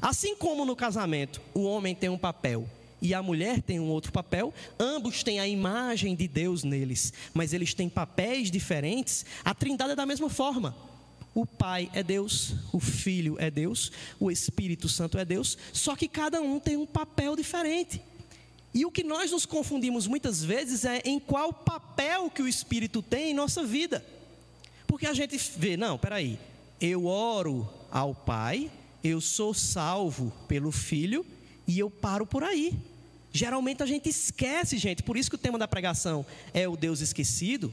Assim 0.00 0.36
como 0.36 0.64
no 0.64 0.74
casamento, 0.74 1.40
o 1.54 1.62
homem 1.62 1.94
tem 1.94 2.08
um 2.08 2.18
papel 2.18 2.68
e 3.00 3.12
a 3.12 3.22
mulher 3.22 3.60
tem 3.60 3.78
um 3.78 3.88
outro 3.88 4.10
papel, 4.10 4.52
ambos 4.78 5.22
têm 5.22 5.38
a 5.38 5.46
imagem 5.46 6.14
de 6.14 6.26
Deus 6.26 6.64
neles, 6.64 7.12
mas 7.34 7.52
eles 7.52 7.74
têm 7.74 7.88
papéis 7.88 8.50
diferentes. 8.50 9.24
A 9.44 9.54
Trindade 9.54 9.92
é 9.92 9.96
da 9.96 10.06
mesma 10.06 10.30
forma. 10.30 10.74
O 11.34 11.44
Pai 11.44 11.90
é 11.92 12.02
Deus, 12.02 12.54
o 12.72 12.80
Filho 12.80 13.36
é 13.38 13.50
Deus, 13.50 13.92
o 14.18 14.30
Espírito 14.30 14.88
Santo 14.88 15.18
é 15.18 15.24
Deus, 15.24 15.58
só 15.70 15.94
que 15.94 16.08
cada 16.08 16.40
um 16.40 16.58
tem 16.58 16.78
um 16.78 16.86
papel 16.86 17.36
diferente. 17.36 18.00
E 18.72 18.86
o 18.86 18.90
que 18.90 19.04
nós 19.04 19.30
nos 19.30 19.44
confundimos 19.44 20.06
muitas 20.06 20.42
vezes 20.42 20.86
é 20.86 21.02
em 21.04 21.18
qual 21.18 21.52
papel 21.52 22.30
que 22.30 22.40
o 22.40 22.48
Espírito 22.48 23.02
tem 23.02 23.30
em 23.30 23.34
nossa 23.34 23.62
vida. 23.64 24.04
Porque 24.86 25.06
a 25.06 25.12
gente 25.12 25.38
vê, 25.58 25.76
não, 25.76 25.98
peraí, 25.98 26.38
eu 26.80 27.04
oro 27.04 27.68
ao 27.90 28.14
Pai, 28.14 28.70
eu 29.04 29.20
sou 29.20 29.52
salvo 29.52 30.32
pelo 30.48 30.72
Filho 30.72 31.24
e 31.66 31.78
eu 31.78 31.90
paro 31.90 32.26
por 32.26 32.42
aí. 32.42 32.74
Geralmente 33.32 33.82
a 33.82 33.86
gente 33.86 34.08
esquece, 34.08 34.78
gente, 34.78 35.02
por 35.02 35.16
isso 35.16 35.28
que 35.28 35.36
o 35.36 35.38
tema 35.38 35.58
da 35.58 35.68
pregação 35.68 36.24
é 36.54 36.66
o 36.66 36.76
Deus 36.76 37.00
esquecido, 37.00 37.72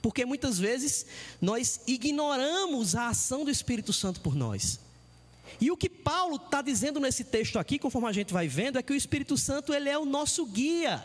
porque 0.00 0.24
muitas 0.24 0.58
vezes 0.58 1.04
nós 1.40 1.80
ignoramos 1.86 2.94
a 2.94 3.08
ação 3.08 3.44
do 3.44 3.50
Espírito 3.50 3.92
Santo 3.92 4.20
por 4.20 4.34
nós. 4.34 4.78
E 5.60 5.70
o 5.70 5.76
que 5.76 5.88
Paulo 5.88 6.36
está 6.36 6.60
dizendo 6.60 7.00
nesse 7.00 7.24
texto 7.24 7.58
aqui, 7.58 7.78
conforme 7.78 8.08
a 8.08 8.12
gente 8.12 8.32
vai 8.32 8.46
vendo, 8.46 8.78
é 8.78 8.82
que 8.82 8.92
o 8.92 8.96
Espírito 8.96 9.36
Santo 9.36 9.72
ele 9.72 9.88
é 9.88 9.98
o 9.98 10.04
nosso 10.04 10.44
guia. 10.46 11.04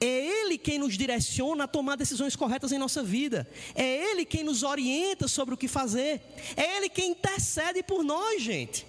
É 0.00 0.04
Ele 0.04 0.58
quem 0.58 0.80
nos 0.80 0.98
direciona 0.98 1.62
a 1.62 1.68
tomar 1.68 1.94
decisões 1.94 2.34
corretas 2.34 2.72
em 2.72 2.78
nossa 2.78 3.04
vida. 3.04 3.48
É 3.72 4.10
Ele 4.10 4.24
quem 4.24 4.42
nos 4.42 4.64
orienta 4.64 5.28
sobre 5.28 5.54
o 5.54 5.56
que 5.56 5.68
fazer. 5.68 6.20
É 6.56 6.76
Ele 6.76 6.88
quem 6.88 7.12
intercede 7.12 7.84
por 7.84 8.02
nós, 8.02 8.42
gente. 8.42 8.84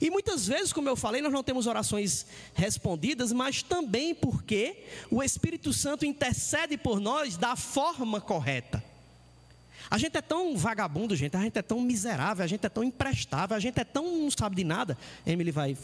E 0.00 0.10
muitas 0.10 0.46
vezes, 0.46 0.72
como 0.72 0.88
eu 0.88 0.96
falei, 0.96 1.22
nós 1.22 1.32
não 1.32 1.42
temos 1.42 1.66
orações 1.66 2.26
respondidas, 2.54 3.32
mas 3.32 3.62
também 3.62 4.14
porque 4.14 4.84
o 5.10 5.22
Espírito 5.22 5.72
Santo 5.72 6.04
intercede 6.04 6.76
por 6.76 7.00
nós 7.00 7.36
da 7.36 7.56
forma 7.56 8.20
correta. 8.20 8.82
A 9.90 9.98
gente 9.98 10.16
é 10.16 10.22
tão 10.22 10.56
vagabundo, 10.56 11.16
gente, 11.16 11.36
a 11.36 11.40
gente 11.40 11.58
é 11.58 11.62
tão 11.62 11.80
miserável, 11.80 12.44
a 12.44 12.46
gente 12.46 12.64
é 12.64 12.68
tão 12.68 12.84
imprestável, 12.84 13.56
a 13.56 13.60
gente 13.60 13.80
é 13.80 13.84
tão 13.84 14.04
não 14.18 14.30
sabe 14.30 14.56
de 14.56 14.64
nada. 14.64 14.96
Emily 15.26 15.50
vai 15.50 15.76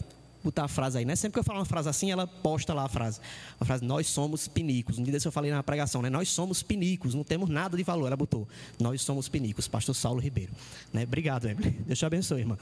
botar 0.42 0.64
a 0.64 0.68
frase 0.68 0.98
aí, 0.98 1.04
né? 1.04 1.16
Sempre 1.16 1.34
que 1.34 1.38
eu 1.40 1.44
falo 1.44 1.58
uma 1.58 1.64
frase 1.64 1.88
assim, 1.88 2.10
ela 2.10 2.26
posta 2.26 2.72
lá 2.72 2.84
a 2.84 2.88
frase. 2.88 3.20
A 3.58 3.64
frase, 3.64 3.84
nós 3.84 4.06
somos 4.06 4.46
pinicos. 4.48 4.98
Um 4.98 5.02
dia 5.02 5.12
desse 5.12 5.26
eu 5.26 5.32
falei 5.32 5.50
na 5.50 5.62
pregação, 5.62 6.02
né? 6.02 6.10
Nós 6.10 6.28
somos 6.28 6.62
pinicos, 6.62 7.14
não 7.14 7.24
temos 7.24 7.48
nada 7.48 7.76
de 7.76 7.82
valor. 7.82 8.06
Ela 8.06 8.16
botou, 8.16 8.46
nós 8.78 9.02
somos 9.02 9.28
pinicos, 9.28 9.66
pastor 9.68 9.94
Saulo 9.94 10.20
Ribeiro. 10.20 10.52
Né? 10.92 11.02
Obrigado, 11.04 11.48
Emily. 11.48 11.70
Deus 11.86 11.98
te 11.98 12.06
abençoe, 12.06 12.40
irmã. 12.40 12.58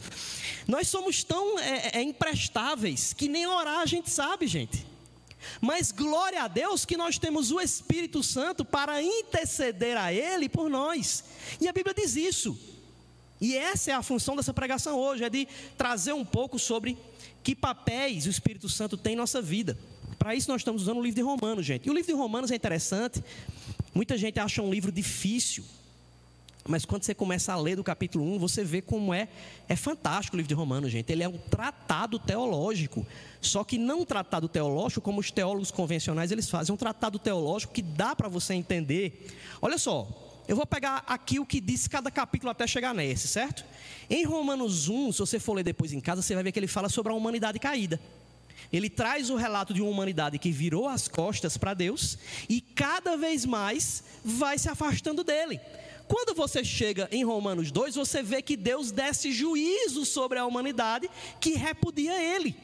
Nós 0.66 0.88
somos 0.88 1.22
tão 1.24 1.58
é, 1.58 1.98
é, 1.98 2.02
imprestáveis 2.02 3.12
que 3.12 3.28
nem 3.28 3.46
orar 3.46 3.80
a 3.80 3.86
gente 3.86 4.10
sabe, 4.10 4.46
gente. 4.46 4.86
Mas 5.60 5.92
glória 5.92 6.42
a 6.42 6.48
Deus 6.48 6.84
que 6.84 6.96
nós 6.96 7.18
temos 7.18 7.50
o 7.50 7.60
Espírito 7.60 8.22
Santo 8.22 8.64
para 8.64 9.02
interceder 9.02 9.96
a 9.96 10.12
Ele 10.12 10.48
por 10.48 10.70
nós. 10.70 11.24
E 11.60 11.68
a 11.68 11.72
Bíblia 11.72 11.94
diz 11.94 12.16
isso. 12.16 12.58
E 13.40 13.56
essa 13.56 13.90
é 13.90 13.94
a 13.94 14.02
função 14.02 14.36
dessa 14.36 14.54
pregação 14.54 14.98
hoje, 14.98 15.24
é 15.24 15.28
de 15.28 15.46
trazer 15.76 16.12
um 16.12 16.24
pouco 16.24 16.58
sobre 16.58 16.96
que 17.44 17.54
papéis 17.54 18.24
o 18.26 18.30
Espírito 18.30 18.70
Santo 18.70 18.96
tem 18.96 19.12
em 19.12 19.16
nossa 19.16 19.40
vida. 19.42 19.78
Para 20.18 20.34
isso 20.34 20.50
nós 20.50 20.62
estamos 20.62 20.82
usando 20.82 20.96
o 20.96 21.02
livro 21.02 21.16
de 21.16 21.22
Romanos, 21.22 21.66
gente. 21.66 21.86
E 21.86 21.90
o 21.90 21.92
livro 21.92 22.10
de 22.10 22.18
Romanos 22.18 22.50
é 22.50 22.56
interessante. 22.56 23.22
Muita 23.94 24.16
gente 24.16 24.40
acha 24.40 24.62
um 24.62 24.70
livro 24.70 24.90
difícil. 24.90 25.62
Mas 26.66 26.86
quando 26.86 27.02
você 27.02 27.14
começa 27.14 27.52
a 27.52 27.56
ler 27.56 27.76
do 27.76 27.84
capítulo 27.84 28.24
1, 28.36 28.38
você 28.38 28.64
vê 28.64 28.80
como 28.80 29.12
é 29.12 29.28
é 29.68 29.76
fantástico 29.76 30.34
o 30.34 30.38
livro 30.38 30.48
de 30.48 30.54
Romanos, 30.54 30.90
gente. 30.90 31.12
Ele 31.12 31.22
é 31.22 31.28
um 31.28 31.36
tratado 31.36 32.18
teológico. 32.18 33.06
Só 33.42 33.62
que 33.62 33.76
não 33.76 34.00
um 34.00 34.04
tratado 34.06 34.48
teológico 34.48 35.02
como 35.02 35.20
os 35.20 35.30
teólogos 35.30 35.70
convencionais 35.70 36.32
eles 36.32 36.48
fazem, 36.48 36.72
é 36.72 36.74
um 36.74 36.78
tratado 36.78 37.18
teológico 37.18 37.74
que 37.74 37.82
dá 37.82 38.16
para 38.16 38.28
você 38.28 38.54
entender. 38.54 39.26
Olha 39.60 39.76
só, 39.76 40.08
eu 40.46 40.56
vou 40.56 40.66
pegar 40.66 41.02
aqui 41.06 41.38
o 41.38 41.46
que 41.46 41.60
diz 41.60 41.88
cada 41.88 42.10
capítulo 42.10 42.50
até 42.50 42.66
chegar 42.66 42.94
nesse, 42.94 43.26
certo? 43.26 43.64
Em 44.10 44.24
Romanos 44.24 44.88
1, 44.88 45.12
se 45.12 45.18
você 45.18 45.38
for 45.38 45.54
ler 45.54 45.62
depois 45.62 45.92
em 45.92 46.00
casa, 46.00 46.20
você 46.20 46.34
vai 46.34 46.44
ver 46.44 46.52
que 46.52 46.58
ele 46.58 46.66
fala 46.66 46.88
sobre 46.88 47.12
a 47.12 47.14
humanidade 47.14 47.58
caída. 47.58 47.98
Ele 48.72 48.90
traz 48.90 49.30
o 49.30 49.36
relato 49.36 49.72
de 49.72 49.80
uma 49.80 49.90
humanidade 49.90 50.38
que 50.38 50.50
virou 50.50 50.86
as 50.86 51.08
costas 51.08 51.56
para 51.56 51.74
Deus 51.74 52.18
e 52.48 52.60
cada 52.60 53.16
vez 53.16 53.46
mais 53.46 54.04
vai 54.24 54.58
se 54.58 54.68
afastando 54.68 55.24
dele. 55.24 55.60
Quando 56.06 56.34
você 56.34 56.62
chega 56.62 57.08
em 57.10 57.24
Romanos 57.24 57.70
2, 57.70 57.94
você 57.94 58.22
vê 58.22 58.42
que 58.42 58.56
Deus 58.56 58.90
desce 58.90 59.32
juízo 59.32 60.04
sobre 60.04 60.38
a 60.38 60.44
humanidade 60.44 61.08
que 61.40 61.54
repudia 61.54 62.20
ele. 62.20 62.54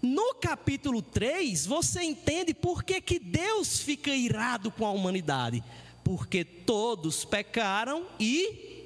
No 0.00 0.34
capítulo 0.34 1.02
3, 1.02 1.66
você 1.66 2.02
entende 2.02 2.54
por 2.54 2.82
que, 2.82 3.00
que 3.00 3.18
Deus 3.18 3.80
fica 3.80 4.14
irado 4.14 4.70
com 4.70 4.86
a 4.86 4.90
humanidade 4.90 5.62
porque 6.04 6.44
todos 6.44 7.24
pecaram 7.24 8.06
e. 8.20 8.84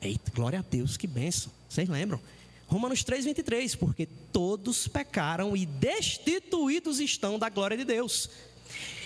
Eita, 0.00 0.32
glória 0.34 0.58
a 0.58 0.62
Deus, 0.62 0.96
que 0.96 1.06
benção. 1.06 1.52
Vocês 1.68 1.88
lembram? 1.88 2.18
Romanos 2.66 3.04
3, 3.04 3.26
23. 3.26 3.74
Porque 3.76 4.06
todos 4.32 4.88
pecaram 4.88 5.56
e 5.56 5.66
destituídos 5.66 6.98
estão 6.98 7.38
da 7.38 7.48
glória 7.48 7.76
de 7.76 7.84
Deus. 7.84 8.30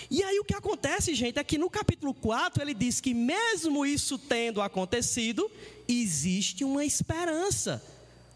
E 0.09 0.23
aí 0.23 0.39
o 0.39 0.45
que 0.45 0.55
acontece, 0.55 1.13
gente, 1.13 1.37
é 1.37 1.43
que 1.43 1.57
no 1.57 1.69
capítulo 1.69 2.13
4 2.13 2.63
ele 2.63 2.73
diz 2.73 3.01
que, 3.01 3.13
mesmo 3.13 3.85
isso 3.85 4.17
tendo 4.17 4.61
acontecido, 4.61 5.51
existe 5.87 6.63
uma 6.63 6.85
esperança. 6.85 7.83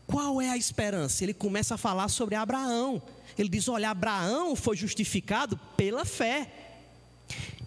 Qual 0.05 0.41
é 0.41 0.49
a 0.49 0.57
esperança? 0.57 1.23
Ele 1.23 1.33
começa 1.33 1.75
a 1.75 1.77
falar 1.77 2.09
sobre 2.09 2.35
Abraão. 2.35 3.01
Ele 3.37 3.47
diz: 3.47 3.69
Olha, 3.69 3.89
Abraão 3.89 4.55
foi 4.55 4.75
justificado 4.75 5.57
pela 5.77 6.03
fé. 6.03 6.60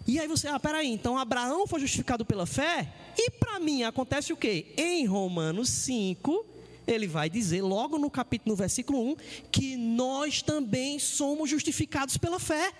E 0.07 0.19
aí 0.19 0.27
você, 0.27 0.47
ah, 0.47 0.59
peraí, 0.59 0.87
então 0.87 1.17
Abraão 1.17 1.65
foi 1.65 1.79
justificado 1.79 2.23
pela 2.23 2.45
fé? 2.45 2.93
E 3.17 3.31
para 3.31 3.59
mim 3.59 3.83
acontece 3.83 4.31
o 4.31 4.37
quê? 4.37 4.67
Em 4.77 5.05
Romanos 5.05 5.69
5, 5.69 6.45
ele 6.85 7.07
vai 7.07 7.27
dizer, 7.29 7.63
logo 7.63 7.97
no 7.97 8.09
capítulo, 8.09 8.51
no 8.51 8.55
versículo 8.55 8.99
1, 9.11 9.15
que 9.51 9.75
nós 9.75 10.43
também 10.43 10.99
somos 10.99 11.49
justificados 11.49 12.17
pela 12.17 12.39
fé. 12.39 12.71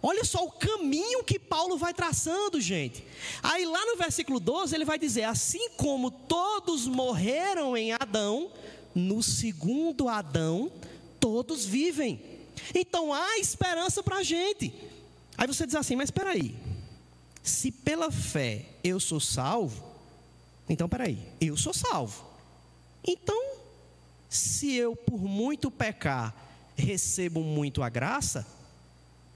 Olha 0.00 0.24
só 0.24 0.44
o 0.44 0.52
caminho 0.52 1.24
que 1.24 1.40
Paulo 1.40 1.76
vai 1.76 1.92
traçando, 1.92 2.60
gente. 2.60 3.04
Aí 3.42 3.64
lá 3.64 3.84
no 3.84 3.96
versículo 3.96 4.38
12 4.38 4.72
ele 4.72 4.84
vai 4.84 4.96
dizer: 4.96 5.24
Assim 5.24 5.70
como 5.70 6.10
todos 6.10 6.86
morreram 6.86 7.76
em 7.76 7.92
Adão, 7.92 8.52
no 8.94 9.20
segundo 9.20 10.08
Adão, 10.08 10.70
todos 11.18 11.64
vivem. 11.64 12.20
Então 12.72 13.12
há 13.12 13.38
esperança 13.38 14.00
para 14.00 14.18
a 14.18 14.22
gente. 14.22 14.72
Aí 15.36 15.48
você 15.48 15.66
diz 15.66 15.74
assim: 15.74 15.96
Mas 15.96 16.08
espera 16.08 16.30
aí, 16.30 16.54
se 17.48 17.72
pela 17.72 18.10
fé 18.10 18.66
eu 18.84 19.00
sou 19.00 19.18
salvo, 19.18 19.84
então 20.68 20.88
peraí, 20.88 21.18
eu 21.40 21.56
sou 21.56 21.72
salvo. 21.72 22.24
Então, 23.04 23.56
se 24.28 24.74
eu 24.74 24.94
por 24.94 25.18
muito 25.18 25.70
pecar 25.70 26.34
recebo 26.76 27.42
muito 27.42 27.82
a 27.82 27.88
graça, 27.88 28.46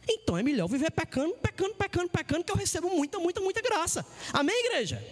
então 0.08 0.36
é 0.36 0.42
melhor 0.42 0.68
viver 0.68 0.90
pecando, 0.90 1.34
pecando, 1.34 1.74
pecando, 1.74 2.08
pecando, 2.08 2.44
que 2.44 2.52
eu 2.52 2.56
recebo 2.56 2.88
muita, 2.90 3.18
muita, 3.18 3.40
muita 3.40 3.60
graça. 3.60 4.04
Amém, 4.32 4.66
igreja? 4.66 5.02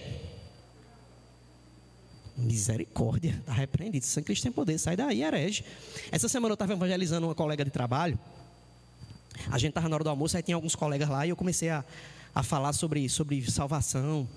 Misericórdia, 2.37 3.37
está 3.41 3.53
repreendido. 3.53 4.05
Sem 4.05 4.23
Cristo 4.23 4.45
tem 4.45 4.53
poder, 4.53 4.79
sai 4.79 4.97
daí, 4.97 5.23
herege. 5.23 5.65
Essa 6.11 6.29
semana 6.29 6.53
eu 6.53 6.55
estava 6.55 6.73
evangelizando 6.73 7.27
uma 7.27 7.35
colega 7.35 7.65
de 7.65 7.71
trabalho. 7.71 8.19
A 9.51 9.59
gente 9.59 9.71
estava 9.71 9.89
na 9.89 9.97
hora 9.97 10.05
do 10.05 10.11
almoço, 10.11 10.37
aí 10.37 10.43
tinha 10.43 10.55
alguns 10.55 10.75
colegas 10.75 11.09
lá 11.09 11.27
e 11.27 11.31
eu 11.31 11.37
comecei 11.37 11.69
a, 11.71 11.85
a 12.35 12.43
falar 12.43 12.73
sobre, 12.73 13.09
sobre 13.09 13.49
salvação. 13.51 14.29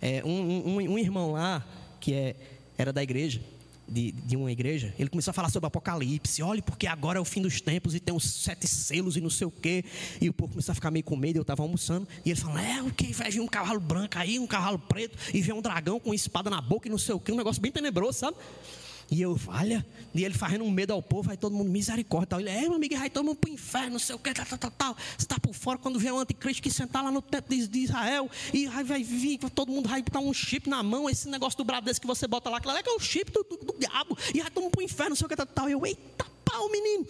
É, 0.00 0.22
um, 0.24 0.30
um, 0.30 0.76
um, 0.92 0.98
irmão 0.98 1.32
lá, 1.32 1.66
que 2.00 2.14
é, 2.14 2.36
era 2.78 2.92
da 2.92 3.02
igreja, 3.02 3.40
de, 3.90 4.12
de 4.12 4.36
uma 4.36 4.52
igreja, 4.52 4.94
ele 4.96 5.10
começou 5.10 5.32
a 5.32 5.34
falar 5.34 5.50
sobre 5.50 5.66
Apocalipse. 5.66 6.42
Olha, 6.42 6.62
porque 6.62 6.86
agora 6.86 7.18
é 7.18 7.20
o 7.20 7.24
fim 7.24 7.42
dos 7.42 7.60
tempos 7.60 7.94
e 7.94 8.00
tem 8.00 8.14
uns 8.14 8.24
sete 8.24 8.66
selos 8.68 9.16
e 9.16 9.20
não 9.20 9.28
sei 9.28 9.48
o 9.48 9.50
quê. 9.50 9.84
E 10.20 10.28
o 10.28 10.32
povo 10.32 10.52
começou 10.52 10.72
a 10.72 10.74
ficar 10.74 10.92
meio 10.92 11.04
com 11.04 11.16
medo. 11.16 11.38
Eu 11.38 11.42
estava 11.42 11.62
almoçando 11.62 12.06
e 12.24 12.30
ele 12.30 12.40
falou: 12.40 12.56
É, 12.56 12.80
o 12.82 12.92
que? 12.92 13.12
Vai 13.12 13.30
vir 13.30 13.40
um 13.40 13.48
cavalo 13.48 13.80
branco 13.80 14.16
aí, 14.16 14.38
um 14.38 14.46
cavalo 14.46 14.78
preto 14.78 15.18
e 15.34 15.42
vem 15.42 15.54
um 15.54 15.60
dragão 15.60 15.98
com 15.98 16.14
espada 16.14 16.48
na 16.48 16.60
boca 16.60 16.86
e 16.86 16.90
não 16.90 16.98
sei 16.98 17.16
o 17.16 17.20
quê. 17.20 17.32
Um 17.32 17.36
negócio 17.36 17.60
bem 17.60 17.72
tenebroso, 17.72 18.20
sabe? 18.20 18.36
E 19.10 19.20
eu, 19.20 19.38
olha, 19.48 19.84
e 20.14 20.24
ele 20.24 20.34
fazendo 20.34 20.62
um 20.62 20.70
medo 20.70 20.92
ao 20.92 21.02
povo, 21.02 21.30
aí 21.32 21.36
todo 21.36 21.52
mundo, 21.52 21.68
misericórdia. 21.68 22.36
Ele, 22.36 22.48
é, 22.48 22.60
meu 22.62 22.74
amigo, 22.74 22.96
vai 22.96 23.10
todo 23.10 23.24
mundo 23.24 23.38
para 23.38 23.50
o 23.50 23.52
inferno, 23.52 23.92
não 23.92 23.98
sei 23.98 24.14
o 24.14 24.18
que, 24.18 24.32
tal, 24.32 24.46
tal, 24.46 24.70
tal. 24.70 24.96
Você 24.96 25.24
está 25.24 25.38
por 25.40 25.52
fora 25.52 25.78
quando 25.78 25.98
vier 25.98 26.12
o 26.12 26.18
anticristo 26.18 26.62
que 26.62 26.70
sentar 26.70 27.02
lá 27.02 27.10
no 27.10 27.20
templo 27.20 27.56
de, 27.66 27.78
Israel, 27.80 28.30
e 28.54 28.68
aí 28.68 28.84
vai 28.84 29.02
vir, 29.02 29.38
todo 29.50 29.72
mundo 29.72 29.88
vai 29.88 30.00
botar 30.00 30.20
um 30.20 30.32
chip 30.32 30.68
na 30.68 30.80
mão, 30.82 31.10
esse 31.10 31.28
negócio 31.28 31.56
do 31.56 31.64
brabo 31.64 31.86
desse 31.86 32.00
que 32.00 32.06
você 32.06 32.28
bota 32.28 32.48
lá, 32.48 32.58
é 32.58 32.82
que 32.82 32.88
é 32.88 32.92
o 32.92 33.00
chip 33.00 33.32
do, 33.32 33.42
do, 33.42 33.56
do 33.56 33.78
diabo, 33.80 34.16
e 34.32 34.40
vai 34.40 34.50
todo 34.50 34.62
mundo 34.62 34.72
para 34.72 34.80
o 34.80 34.84
inferno, 34.84 35.10
não 35.10 35.16
sei 35.16 35.26
o 35.26 35.28
que, 35.28 35.34
tal, 35.34 35.46
tal. 35.46 35.68
Eu, 35.68 35.84
eita 35.84 36.24
pau, 36.44 36.70
menino. 36.70 37.06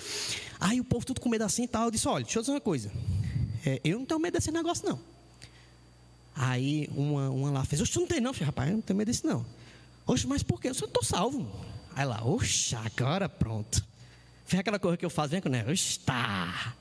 Aí 0.59 0.80
o 0.80 0.85
povo 0.85 1.04
tudo 1.04 1.21
com 1.21 1.28
medo 1.28 1.45
assim 1.45 1.64
e 1.64 1.69
tal. 1.69 1.85
Eu 1.85 1.90
disse, 1.90 2.07
olha, 2.09 2.25
deixa 2.25 2.38
eu 2.38 2.42
dizer 2.42 2.52
uma 2.52 2.61
coisa. 2.61 2.90
É, 3.64 3.80
eu 3.85 3.99
não 3.99 4.07
tenho 4.07 4.21
medo 4.21 4.35
desse 4.35 4.50
negócio, 4.50 4.88
não. 4.88 4.99
Aí 6.35 6.88
uma, 6.95 7.28
uma 7.28 7.50
lá 7.50 7.64
fez, 7.64 7.83
oxe, 7.83 7.99
não 7.99 8.07
tem 8.07 8.21
não, 8.21 8.33
filho, 8.33 8.47
rapaz, 8.47 8.71
eu 8.71 8.76
não 8.76 8.83
tenho 8.83 8.97
medo 8.97 9.09
desse 9.09 9.26
não. 9.26 9.45
Oxe, 10.07 10.26
mas 10.26 10.42
por 10.42 10.61
quê? 10.61 10.69
Eu 10.69 10.73
estou 10.73 11.02
salvo. 11.02 11.50
Aí 12.00 12.07
lá, 12.07 12.25
oxa, 12.25 12.80
agora 12.83 13.28
pronto. 13.28 13.85
Fez 14.47 14.61
aquela 14.61 14.78
coisa 14.78 14.97
que 14.97 15.04
eu 15.04 15.11
faço, 15.11 15.28
vem 15.28 15.40
com 15.42 15.50
negócio, 15.50 15.75
está. 15.75 16.75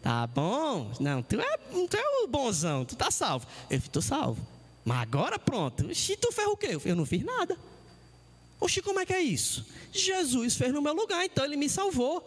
Tá 0.00 0.26
bom? 0.26 0.90
Não, 0.98 1.22
tu 1.22 1.38
é, 1.38 1.56
tu 1.58 1.94
é 1.94 2.24
o 2.24 2.26
bonzão, 2.26 2.82
tu 2.82 2.96
tá 2.96 3.10
salvo. 3.10 3.46
Eu 3.68 3.76
estou 3.76 4.00
salvo. 4.00 4.40
Mas 4.82 5.02
agora 5.02 5.38
pronto. 5.38 5.84
Oxi, 5.84 6.16
tu 6.16 6.32
fez 6.32 6.48
o 6.48 6.56
quê? 6.56 6.78
Eu 6.86 6.96
não 6.96 7.04
fiz 7.04 7.22
nada. 7.22 7.54
Oxi, 8.58 8.80
como 8.80 8.98
é 8.98 9.04
que 9.04 9.12
é 9.12 9.20
isso? 9.20 9.66
Jesus 9.92 10.56
fez 10.56 10.72
no 10.72 10.80
meu 10.80 10.94
lugar, 10.94 11.22
então 11.22 11.44
ele 11.44 11.56
me 11.56 11.68
salvou. 11.68 12.26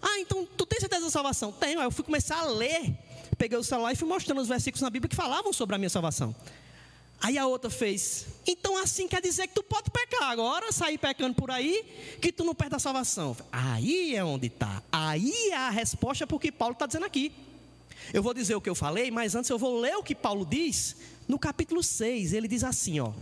Ah, 0.00 0.18
então 0.18 0.48
tu 0.56 0.64
tem 0.64 0.80
certeza 0.80 1.04
da 1.04 1.10
salvação? 1.10 1.52
Tenho. 1.52 1.78
Aí 1.78 1.84
eu 1.84 1.90
fui 1.90 2.06
começar 2.06 2.38
a 2.38 2.46
ler. 2.46 2.96
Peguei 3.36 3.58
o 3.58 3.62
celular 3.62 3.92
e 3.92 3.96
fui 3.96 4.08
mostrando 4.08 4.40
os 4.40 4.48
versículos 4.48 4.80
na 4.80 4.88
Bíblia 4.88 5.10
que 5.10 5.16
falavam 5.16 5.52
sobre 5.52 5.74
a 5.76 5.78
minha 5.78 5.90
salvação. 5.90 6.34
Aí 7.20 7.38
a 7.38 7.46
outra 7.46 7.70
fez. 7.70 8.26
Então 8.46 8.76
assim 8.76 9.08
quer 9.08 9.20
dizer 9.20 9.48
que 9.48 9.54
tu 9.54 9.62
pode 9.62 9.90
pecar 9.90 10.30
agora, 10.30 10.70
sair 10.70 10.98
pecando 10.98 11.34
por 11.34 11.50
aí, 11.50 11.84
que 12.20 12.30
tu 12.30 12.44
não 12.44 12.54
perde 12.54 12.76
a 12.76 12.78
salvação. 12.78 13.36
Aí 13.50 14.14
é 14.14 14.24
onde 14.24 14.46
está. 14.46 14.82
Aí 14.92 15.50
é 15.50 15.56
a 15.56 15.70
resposta 15.70 16.26
para 16.26 16.36
o 16.36 16.40
que 16.40 16.52
Paulo 16.52 16.74
está 16.74 16.86
dizendo 16.86 17.06
aqui. 17.06 17.32
Eu 18.12 18.22
vou 18.22 18.32
dizer 18.34 18.54
o 18.54 18.60
que 18.60 18.70
eu 18.70 18.74
falei, 18.74 19.10
mas 19.10 19.34
antes 19.34 19.50
eu 19.50 19.58
vou 19.58 19.80
ler 19.80 19.96
o 19.96 20.02
que 20.02 20.14
Paulo 20.14 20.46
diz 20.46 20.96
no 21.26 21.38
capítulo 21.38 21.82
6. 21.82 22.32
Ele 22.32 22.46
diz 22.46 22.62
assim, 22.62 23.00
ó. 23.00 23.12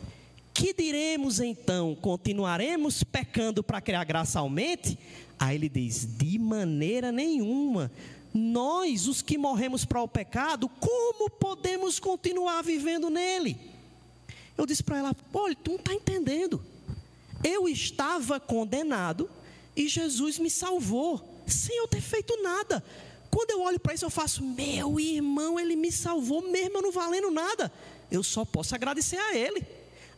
Que 0.53 0.73
diremos 0.73 1.41
então? 1.41 1.97
Continuaremos 1.97 3.03
pecando 3.03 3.63
para 3.63 3.81
que 3.81 3.93
a 3.93 4.05
graça 4.05 4.39
aumente? 4.39 4.97
Aí 5.39 5.57
ele 5.57 5.69
diz: 5.69 6.07
de 6.17 6.39
maneira 6.39 7.11
nenhuma. 7.11 7.91
Nós, 8.33 9.07
os 9.07 9.23
que 9.23 9.39
morremos 9.39 9.85
para 9.85 10.03
o 10.03 10.09
pecado, 10.09 10.69
como 10.69 11.31
podemos 11.31 11.99
continuar 12.01 12.63
vivendo 12.63 13.09
nele? 13.09 13.57
Eu 14.57 14.67
disse 14.67 14.83
para 14.83 14.99
ela: 14.99 15.17
olha, 15.33 15.57
tu 15.57 15.73
não 15.73 15.79
está 15.79 15.93
entendendo. 15.93 16.65
Eu 17.43 17.69
estava 17.69 18.41
condenado 18.41 19.29
e 19.77 19.89
Jesus 19.89 20.39
me 20.39 20.51
salvou, 20.51 21.43
sem 21.47 21.77
eu 21.77 21.89
ter 21.89 22.01
feito 22.01 22.41
nada. 22.43 22.83
Quando 23.31 23.51
eu 23.51 23.63
olho 23.63 23.81
para 23.81 23.95
isso, 23.95 24.05
eu 24.05 24.11
faço: 24.11 24.43
meu 24.43 24.99
irmão, 25.01 25.59
ele 25.59 25.77
me 25.77 25.91
salvou, 25.91 26.43
mesmo 26.43 26.79
eu 26.79 26.83
não 26.83 26.93
valendo 26.93 27.31
nada. 27.31 27.73
Eu 28.11 28.23
só 28.23 28.45
posso 28.45 28.75
agradecer 28.75 29.19
a 29.19 29.37
ele. 29.37 29.67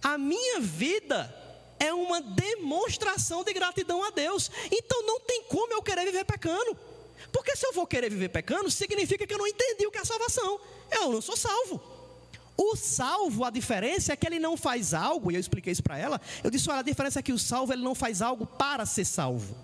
A 0.03 0.19
minha 0.19 0.61
vida 0.61 1.35
é 1.79 1.93
uma 1.93 2.21
demonstração 2.21 3.43
de 3.43 3.53
gratidão 3.53 4.05
a 4.05 4.11
Deus. 4.11 4.51
Então 4.71 5.03
não 5.03 5.21
tem 5.21 5.45
como 5.45 5.73
eu 5.73 5.83
querer 5.83 6.05
viver 6.05 6.25
pecando. 6.25 6.77
Porque 7.33 7.57
se 7.57 7.67
eu 7.67 7.73
vou 7.73 7.87
querer 7.87 8.11
viver 8.11 8.29
pecando, 8.29 8.71
significa 8.71 9.27
que 9.27 9.33
eu 9.33 9.39
não 9.39 9.47
entendi 9.47 9.87
o 9.87 9.91
que 9.91 9.99
é 9.99 10.05
salvação. 10.05 10.61
Eu 10.91 11.11
não 11.13 11.21
sou 11.21 11.37
salvo. 11.37 11.96
O 12.57 12.75
salvo, 12.75 13.45
a 13.45 13.51
diferença 13.51 14.13
é 14.13 14.17
que 14.17 14.27
ele 14.27 14.39
não 14.39 14.57
faz 14.57 14.95
algo, 14.95 15.31
e 15.31 15.35
eu 15.35 15.41
expliquei 15.41 15.73
isso 15.73 15.83
para 15.83 15.99
ela. 15.99 16.21
Eu 16.43 16.51
disse: 16.51 16.71
olha, 16.71 16.81
a 16.81 16.83
diferença 16.83 17.19
é 17.19 17.23
que 17.23 17.33
o 17.33 17.39
salvo 17.39 17.73
ele 17.73 17.83
não 17.83 17.95
faz 17.95 18.23
algo 18.23 18.47
para 18.47 18.87
ser 18.87 19.05
salvo. 19.05 19.55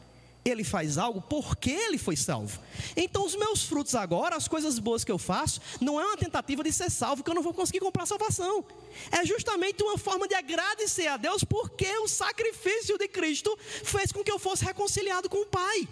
Ele 0.45 0.65
faz 0.65 0.99
algo 0.99 1.23
porque 1.23 1.71
ele 1.71 1.97
foi 1.97 2.17
salvo. 2.17 2.59
Então, 2.97 3.25
os 3.25 3.37
meus 3.37 3.63
frutos 3.63 3.95
agora, 3.95 4.35
as 4.35 4.49
coisas 4.49 4.79
boas 4.81 5.05
que 5.05 5.13
eu 5.13 5.17
faço, 5.17 5.61
não 5.81 6.01
é 6.01 6.05
uma 6.05 6.17
tentativa 6.17 6.65
de 6.65 6.73
ser 6.73 6.91
salvo, 6.91 7.23
que 7.23 7.31
eu 7.31 7.35
não 7.35 7.43
vou 7.43 7.55
conseguir 7.55 7.79
comprar 7.79 8.07
salvação. 8.07 8.65
É 9.13 9.25
justamente 9.25 9.83
uma 9.85 9.97
forma 9.97 10.27
de 10.27 10.35
agradecer 10.35 11.07
a 11.07 11.17
Deus, 11.17 11.45
porque 11.45 11.97
o 11.99 12.09
sacrifício 12.09 12.99
de 12.99 13.07
Cristo 13.07 13.57
fez 13.85 14.11
com 14.11 14.25
que 14.25 14.33
eu 14.33 14.39
fosse 14.39 14.65
reconciliado 14.65 15.31
com 15.31 15.43
o 15.43 15.47
Pai. 15.47 15.89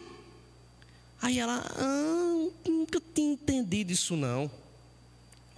Aí 1.22 1.38
ela, 1.38 1.64
ah, 1.76 2.48
nunca 2.68 3.00
tinha 3.14 3.32
entendido 3.32 3.92
isso 3.92 4.16
não 4.16 4.50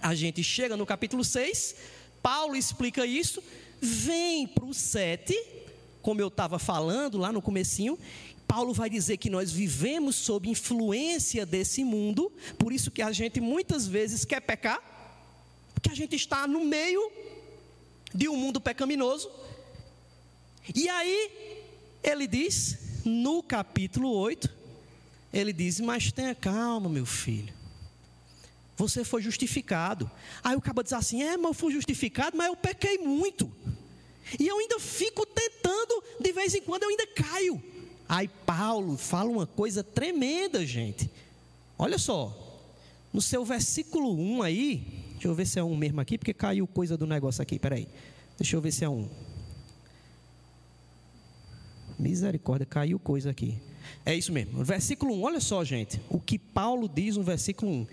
a 0.03 0.13
gente 0.13 0.43
chega 0.43 0.75
no 0.75 0.85
capítulo 0.85 1.23
6, 1.23 1.75
Paulo 2.21 2.57
explica 2.57 3.05
isso, 3.05 3.41
vem 3.81 4.45
para 4.45 4.65
o 4.65 4.73
7, 4.73 5.33
como 6.01 6.19
eu 6.19 6.27
estava 6.27 6.59
falando 6.59 7.17
lá 7.17 7.31
no 7.31 7.41
comecinho, 7.41 7.97
Paulo 8.45 8.73
vai 8.73 8.89
dizer 8.89 9.15
que 9.15 9.29
nós 9.29 9.51
vivemos 9.51 10.17
sob 10.17 10.49
influência 10.49 11.45
desse 11.45 11.85
mundo, 11.85 12.29
por 12.59 12.73
isso 12.73 12.91
que 12.91 13.01
a 13.01 13.13
gente 13.13 13.39
muitas 13.39 13.87
vezes 13.87 14.25
quer 14.25 14.41
pecar, 14.41 14.81
porque 15.73 15.89
a 15.89 15.95
gente 15.95 16.17
está 16.17 16.45
no 16.45 16.65
meio 16.65 17.09
de 18.13 18.27
um 18.27 18.35
mundo 18.35 18.59
pecaminoso. 18.59 19.31
E 20.75 20.87
aí, 20.89 21.31
ele 22.03 22.27
diz, 22.27 22.77
no 23.05 23.41
capítulo 23.41 24.11
8, 24.11 24.49
ele 25.33 25.51
diz: 25.51 25.79
Mas 25.79 26.11
tenha 26.11 26.35
calma, 26.35 26.89
meu 26.89 27.05
filho. 27.05 27.53
Você 28.89 29.03
foi 29.05 29.21
justificado. 29.21 30.11
Aí 30.43 30.55
o 30.55 30.61
cabo 30.61 30.83
diz 30.83 30.93
assim: 30.93 31.23
é, 31.23 31.37
mas 31.37 31.45
eu 31.45 31.53
fui 31.53 31.73
justificado, 31.73 32.35
mas 32.35 32.47
eu 32.47 32.55
pequei 32.55 32.97
muito. 32.97 33.51
E 34.39 34.47
eu 34.47 34.57
ainda 34.57 34.79
fico 34.79 35.25
tentando, 35.25 36.03
de 36.19 36.31
vez 36.31 36.53
em 36.53 36.61
quando 36.61 36.83
eu 36.83 36.89
ainda 36.89 37.07
caio. 37.07 37.61
Aí 38.07 38.27
Paulo 38.45 38.97
fala 38.97 39.29
uma 39.29 39.47
coisa 39.47 39.83
tremenda, 39.83 40.65
gente. 40.65 41.09
Olha 41.77 41.97
só, 41.97 42.61
no 43.11 43.21
seu 43.21 43.45
versículo 43.45 44.13
1 44.13 44.41
aí, 44.41 44.85
deixa 45.13 45.27
eu 45.27 45.35
ver 45.35 45.45
se 45.45 45.59
é 45.59 45.63
um 45.63 45.75
mesmo 45.75 46.01
aqui, 46.01 46.17
porque 46.17 46.33
caiu 46.33 46.67
coisa 46.67 46.97
do 46.97 47.07
negócio 47.07 47.41
aqui, 47.41 47.57
peraí. 47.57 47.87
Deixa 48.37 48.55
eu 48.55 48.61
ver 48.61 48.71
se 48.71 48.83
é 48.83 48.89
um. 48.89 49.07
Misericórdia, 51.97 52.65
caiu 52.65 52.99
coisa 52.99 53.29
aqui. 53.29 53.57
É 54.05 54.13
isso 54.13 54.33
mesmo. 54.33 54.63
Versículo 54.63 55.13
1, 55.15 55.23
olha 55.23 55.39
só, 55.39 55.63
gente. 55.63 56.01
O 56.09 56.19
que 56.19 56.37
Paulo 56.37 56.89
diz 56.89 57.15
no 57.15 57.23
versículo 57.23 57.71
1. 57.71 57.87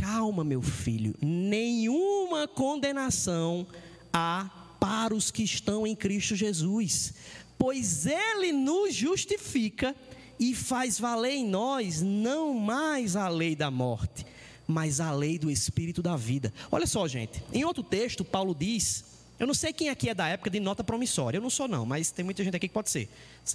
Calma, 0.00 0.44
meu 0.44 0.60
filho, 0.60 1.14
nenhuma 1.22 2.46
condenação 2.46 3.66
há 4.12 4.50
para 4.78 5.14
os 5.14 5.30
que 5.30 5.42
estão 5.42 5.86
em 5.86 5.96
Cristo 5.96 6.36
Jesus, 6.36 7.14
pois 7.58 8.04
Ele 8.04 8.52
nos 8.52 8.94
justifica 8.94 9.96
e 10.38 10.54
faz 10.54 11.00
valer 11.00 11.36
em 11.36 11.46
nós 11.46 12.02
não 12.02 12.52
mais 12.52 13.16
a 13.16 13.26
lei 13.26 13.56
da 13.56 13.70
morte, 13.70 14.26
mas 14.66 15.00
a 15.00 15.10
lei 15.10 15.38
do 15.38 15.50
Espírito 15.50 16.02
da 16.02 16.14
vida. 16.14 16.52
Olha 16.70 16.86
só, 16.86 17.08
gente, 17.08 17.42
em 17.50 17.64
outro 17.64 17.82
texto, 17.82 18.22
Paulo 18.22 18.54
diz. 18.54 19.16
Eu 19.38 19.46
não 19.46 19.54
sei 19.54 19.72
quem 19.72 19.88
aqui 19.88 20.10
é 20.10 20.14
da 20.14 20.28
época 20.28 20.50
de 20.50 20.60
nota 20.60 20.84
promissória, 20.84 21.38
eu 21.38 21.42
não 21.42 21.50
sou 21.50 21.68
não, 21.68 21.84
mas 21.84 22.10
tem 22.10 22.24
muita 22.24 22.44
gente 22.44 22.56
aqui 22.56 22.68
que 22.68 22.74
pode 22.74 22.90
ser. 22.90 23.08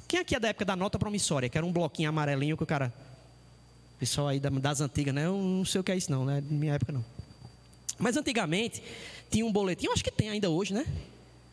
Quem 0.07 0.19
aqui 0.19 0.35
é 0.35 0.39
da 0.39 0.47
época 0.49 0.65
da 0.65 0.75
nota 0.75 0.97
promissória, 0.97 1.49
que 1.49 1.57
era 1.57 1.65
um 1.65 1.71
bloquinho 1.71 2.09
amarelinho 2.09 2.57
que 2.57 2.63
o 2.63 2.67
cara 2.67 2.93
Pessoal 4.01 4.29
aí 4.29 4.39
das 4.39 4.81
antigas, 4.81 5.13
né? 5.13 5.27
Eu 5.27 5.37
não 5.37 5.63
sei 5.63 5.79
o 5.79 5.83
que 5.83 5.91
é 5.91 5.95
isso 5.95 6.09
não, 6.09 6.25
né? 6.25 6.43
Minha 6.49 6.73
época 6.73 6.91
não. 6.91 7.05
Mas 7.99 8.17
antigamente 8.17 8.81
tinha 9.29 9.45
um 9.45 9.51
boletim, 9.51 9.85
eu 9.85 9.93
acho 9.93 10.03
que 10.03 10.09
tem 10.09 10.27
ainda 10.27 10.49
hoje, 10.49 10.73
né? 10.73 10.87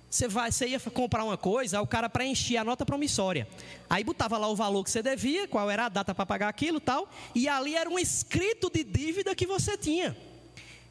Você 0.08 0.26
vai, 0.26 0.50
você 0.50 0.66
ia 0.66 0.80
comprar 0.80 1.24
uma 1.24 1.36
coisa, 1.36 1.78
o 1.82 1.86
cara 1.86 2.08
preenchia 2.08 2.62
a 2.62 2.64
nota 2.64 2.86
promissória. 2.86 3.46
Aí 3.90 4.02
botava 4.02 4.38
lá 4.38 4.48
o 4.48 4.56
valor 4.56 4.82
que 4.82 4.90
você 4.90 5.02
devia, 5.02 5.46
qual 5.46 5.70
era 5.70 5.84
a 5.84 5.88
data 5.90 6.14
para 6.14 6.24
pagar 6.24 6.48
aquilo, 6.48 6.80
tal, 6.80 7.12
e 7.34 7.46
ali 7.46 7.74
era 7.74 7.90
um 7.90 7.98
escrito 7.98 8.70
de 8.70 8.82
dívida 8.82 9.34
que 9.34 9.46
você 9.46 9.76
tinha. 9.76 10.16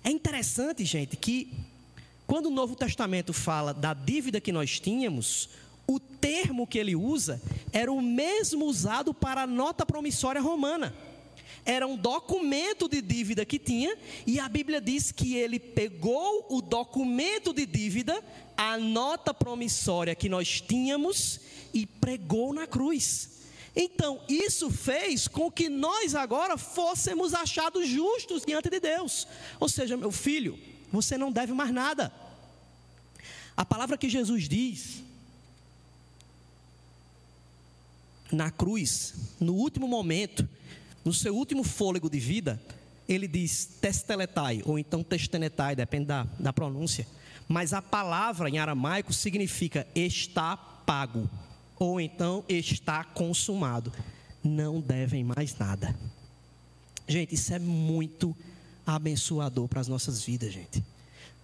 É 0.04 0.12
interessante, 0.12 0.86
gente, 0.86 1.18
que 1.18 1.52
quando 2.28 2.46
o 2.46 2.52
Novo 2.52 2.76
Testamento 2.76 3.34
fala 3.34 3.74
da 3.74 3.96
dívida 3.96 4.40
que 4.40 4.52
nós 4.52 4.80
tínhamos, 4.80 5.50
o 5.88 6.00
termo 6.00 6.68
que 6.68 6.78
ele 6.78 6.96
usa 6.96 7.42
era 7.74 7.92
o 7.92 8.00
mesmo 8.00 8.66
usado 8.66 9.12
para 9.12 9.42
a 9.42 9.48
nota 9.48 9.88
promissória 9.88 10.40
romana 10.40 10.94
era 11.68 11.86
um 11.86 11.98
documento 11.98 12.88
de 12.88 13.02
dívida 13.02 13.46
que 13.46 13.60
tinha, 13.60 13.98
e 14.26 14.40
a 14.40 14.48
Bíblia 14.48 14.80
diz 14.80 15.12
que 15.12 15.36
ele 15.36 15.60
pegou 15.60 16.48
o 16.50 16.62
documento 16.62 17.54
de 17.54 17.66
dívida, 17.66 18.24
a 18.56 18.78
nota 18.78 19.34
promissória 19.34 20.16
que 20.16 20.30
nós 20.30 20.62
tínhamos, 20.62 21.42
e 21.74 21.86
pregou 21.86 22.54
na 22.54 22.66
cruz. 22.66 23.32
Então, 23.76 24.22
isso 24.30 24.72
fez 24.72 25.28
com 25.28 25.52
que 25.52 25.68
nós 25.68 26.16
agora 26.16 26.58
fôssemos 26.58 27.34
achados 27.34 27.86
justos 27.86 28.44
diante 28.48 28.70
de 28.70 28.80
Deus. 28.80 29.28
Ou 29.60 29.68
seja, 29.68 29.98
meu 29.98 30.12
filho, 30.12 30.58
você 30.90 31.18
não 31.18 31.34
deve 31.34 31.52
mais 31.52 31.72
nada. 31.72 32.14
A 33.58 33.66
palavra 33.66 33.98
que 33.98 34.08
Jesus 34.08 34.48
diz 34.48 35.04
na 38.32 38.50
cruz, 38.50 39.14
no 39.40 39.54
último 39.54 39.88
momento, 39.88 40.48
no 41.08 41.14
seu 41.14 41.34
último 41.34 41.64
fôlego 41.64 42.10
de 42.10 42.20
vida, 42.20 42.62
ele 43.08 43.30
diz 43.30 43.78
testeletai, 43.80 44.62
ou 44.66 44.78
então 44.78 45.02
testenetai, 45.02 45.74
depende 45.74 46.08
da, 46.08 46.28
da 46.38 46.52
pronúncia. 46.52 47.08
Mas 47.48 47.72
a 47.72 47.82
palavra 47.82 48.50
em 48.50 48.60
aramaico 48.60 49.14
significa 49.14 49.88
está 49.96 50.58
pago, 50.58 51.30
ou 51.80 52.02
então 52.02 52.44
está 52.50 53.06
consumado. 53.06 53.94
Não 54.44 54.82
devem 54.82 55.24
mais 55.24 55.58
nada. 55.58 55.98
Gente, 57.08 57.36
isso 57.36 57.54
é 57.54 57.60
muito 57.60 58.36
abençoador 58.86 59.66
para 59.70 59.80
as 59.80 59.88
nossas 59.88 60.22
vidas, 60.22 60.52
gente. 60.52 60.84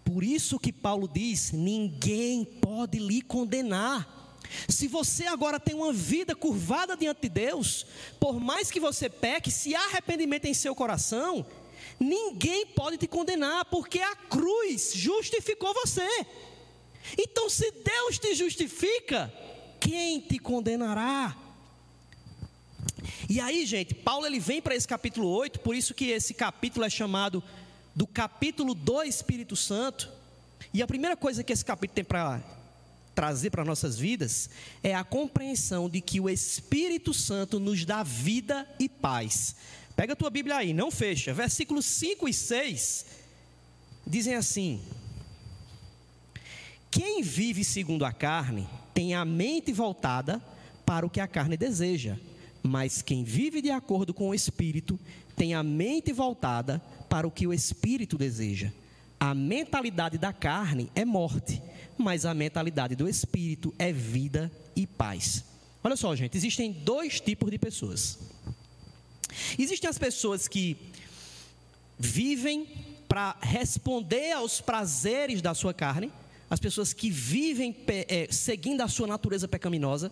Por 0.03 0.25
isso 0.25 0.59
que 0.59 0.73
Paulo 0.73 1.07
diz: 1.07 1.53
ninguém 1.53 2.43
pode 2.43 2.99
lhe 2.99 3.21
condenar. 3.21 4.22
Se 4.67 4.87
você 4.87 5.25
agora 5.25 5.59
tem 5.59 5.75
uma 5.75 5.91
vida 5.91 6.35
curvada 6.35 6.95
diante 6.95 7.21
de 7.21 7.29
Deus, 7.29 7.85
por 8.19 8.39
mais 8.39 8.71
que 8.71 8.79
você 8.79 9.09
peque, 9.09 9.51
se 9.51 9.75
há 9.75 9.85
arrependimento 9.85 10.45
em 10.45 10.53
seu 10.53 10.75
coração, 10.75 11.45
ninguém 11.99 12.65
pode 12.67 12.97
te 12.97 13.07
condenar, 13.07 13.65
porque 13.65 13.99
a 13.99 14.15
cruz 14.15 14.91
justificou 14.93 15.73
você. 15.73 16.07
Então, 17.17 17.49
se 17.49 17.69
Deus 17.71 18.17
te 18.17 18.33
justifica, 18.35 19.31
quem 19.79 20.19
te 20.19 20.39
condenará? 20.39 21.35
E 23.29 23.39
aí, 23.39 23.65
gente, 23.65 23.93
Paulo 23.93 24.25
ele 24.25 24.39
vem 24.39 24.61
para 24.61 24.75
esse 24.75 24.87
capítulo 24.87 25.27
8, 25.27 25.59
por 25.59 25.75
isso 25.75 25.93
que 25.93 26.05
esse 26.05 26.33
capítulo 26.33 26.85
é 26.85 26.89
chamado 26.89 27.43
do 27.95 28.07
capítulo 28.07 28.73
do 28.73 29.03
Espírito 29.03 29.55
Santo. 29.55 30.09
E 30.73 30.81
a 30.81 30.87
primeira 30.87 31.15
coisa 31.15 31.43
que 31.43 31.53
esse 31.53 31.63
capítulo 31.63 31.95
tem 31.95 32.03
para 32.03 32.41
trazer 33.13 33.49
para 33.49 33.63
nossas 33.63 33.97
vidas 33.97 34.49
é 34.81 34.93
a 34.93 35.03
compreensão 35.03 35.89
de 35.89 36.01
que 36.01 36.19
o 36.19 36.29
Espírito 36.29 37.13
Santo 37.13 37.59
nos 37.59 37.85
dá 37.85 38.03
vida 38.03 38.67
e 38.79 38.89
paz. 38.89 39.55
Pega 39.95 40.13
a 40.13 40.15
tua 40.15 40.29
Bíblia 40.29 40.57
aí, 40.57 40.73
não 40.73 40.89
fecha. 40.89 41.33
Versículos 41.33 41.85
5 41.85 42.27
e 42.27 42.33
6 42.33 43.05
dizem 44.05 44.35
assim: 44.35 44.81
Quem 46.89 47.21
vive 47.21 47.63
segundo 47.63 48.05
a 48.05 48.11
carne 48.11 48.67
tem 48.93 49.13
a 49.13 49.23
mente 49.23 49.71
voltada 49.71 50.41
para 50.85 51.05
o 51.05 51.09
que 51.09 51.19
a 51.19 51.27
carne 51.27 51.55
deseja, 51.55 52.17
mas 52.61 53.01
quem 53.01 53.23
vive 53.23 53.61
de 53.61 53.69
acordo 53.69 54.13
com 54.13 54.29
o 54.29 54.33
Espírito 54.33 54.99
tem 55.35 55.53
a 55.53 55.63
mente 55.63 56.11
voltada 56.11 56.79
para 57.09 57.27
o 57.27 57.31
que 57.31 57.47
o 57.47 57.53
Espírito 57.53 58.17
deseja. 58.17 58.71
A 59.19 59.33
mentalidade 59.33 60.17
da 60.17 60.33
carne 60.33 60.91
é 60.95 61.05
morte, 61.05 61.61
mas 61.97 62.25
a 62.25 62.33
mentalidade 62.33 62.95
do 62.95 63.07
Espírito 63.07 63.73
é 63.77 63.91
vida 63.91 64.51
e 64.75 64.85
paz. 64.87 65.43
Olha 65.83 65.95
só, 65.95 66.15
gente, 66.15 66.37
existem 66.37 66.71
dois 66.71 67.19
tipos 67.19 67.51
de 67.51 67.57
pessoas. 67.57 68.17
Existem 69.57 69.89
as 69.89 69.97
pessoas 69.97 70.47
que 70.47 70.77
vivem 71.97 72.67
para 73.07 73.35
responder 73.41 74.31
aos 74.31 74.61
prazeres 74.61 75.41
da 75.41 75.53
sua 75.53 75.73
carne, 75.73 76.11
as 76.49 76.59
pessoas 76.59 76.93
que 76.93 77.09
vivem 77.09 77.75
é, 77.87 78.27
seguindo 78.31 78.81
a 78.81 78.87
sua 78.87 79.07
natureza 79.07 79.47
pecaminosa. 79.47 80.11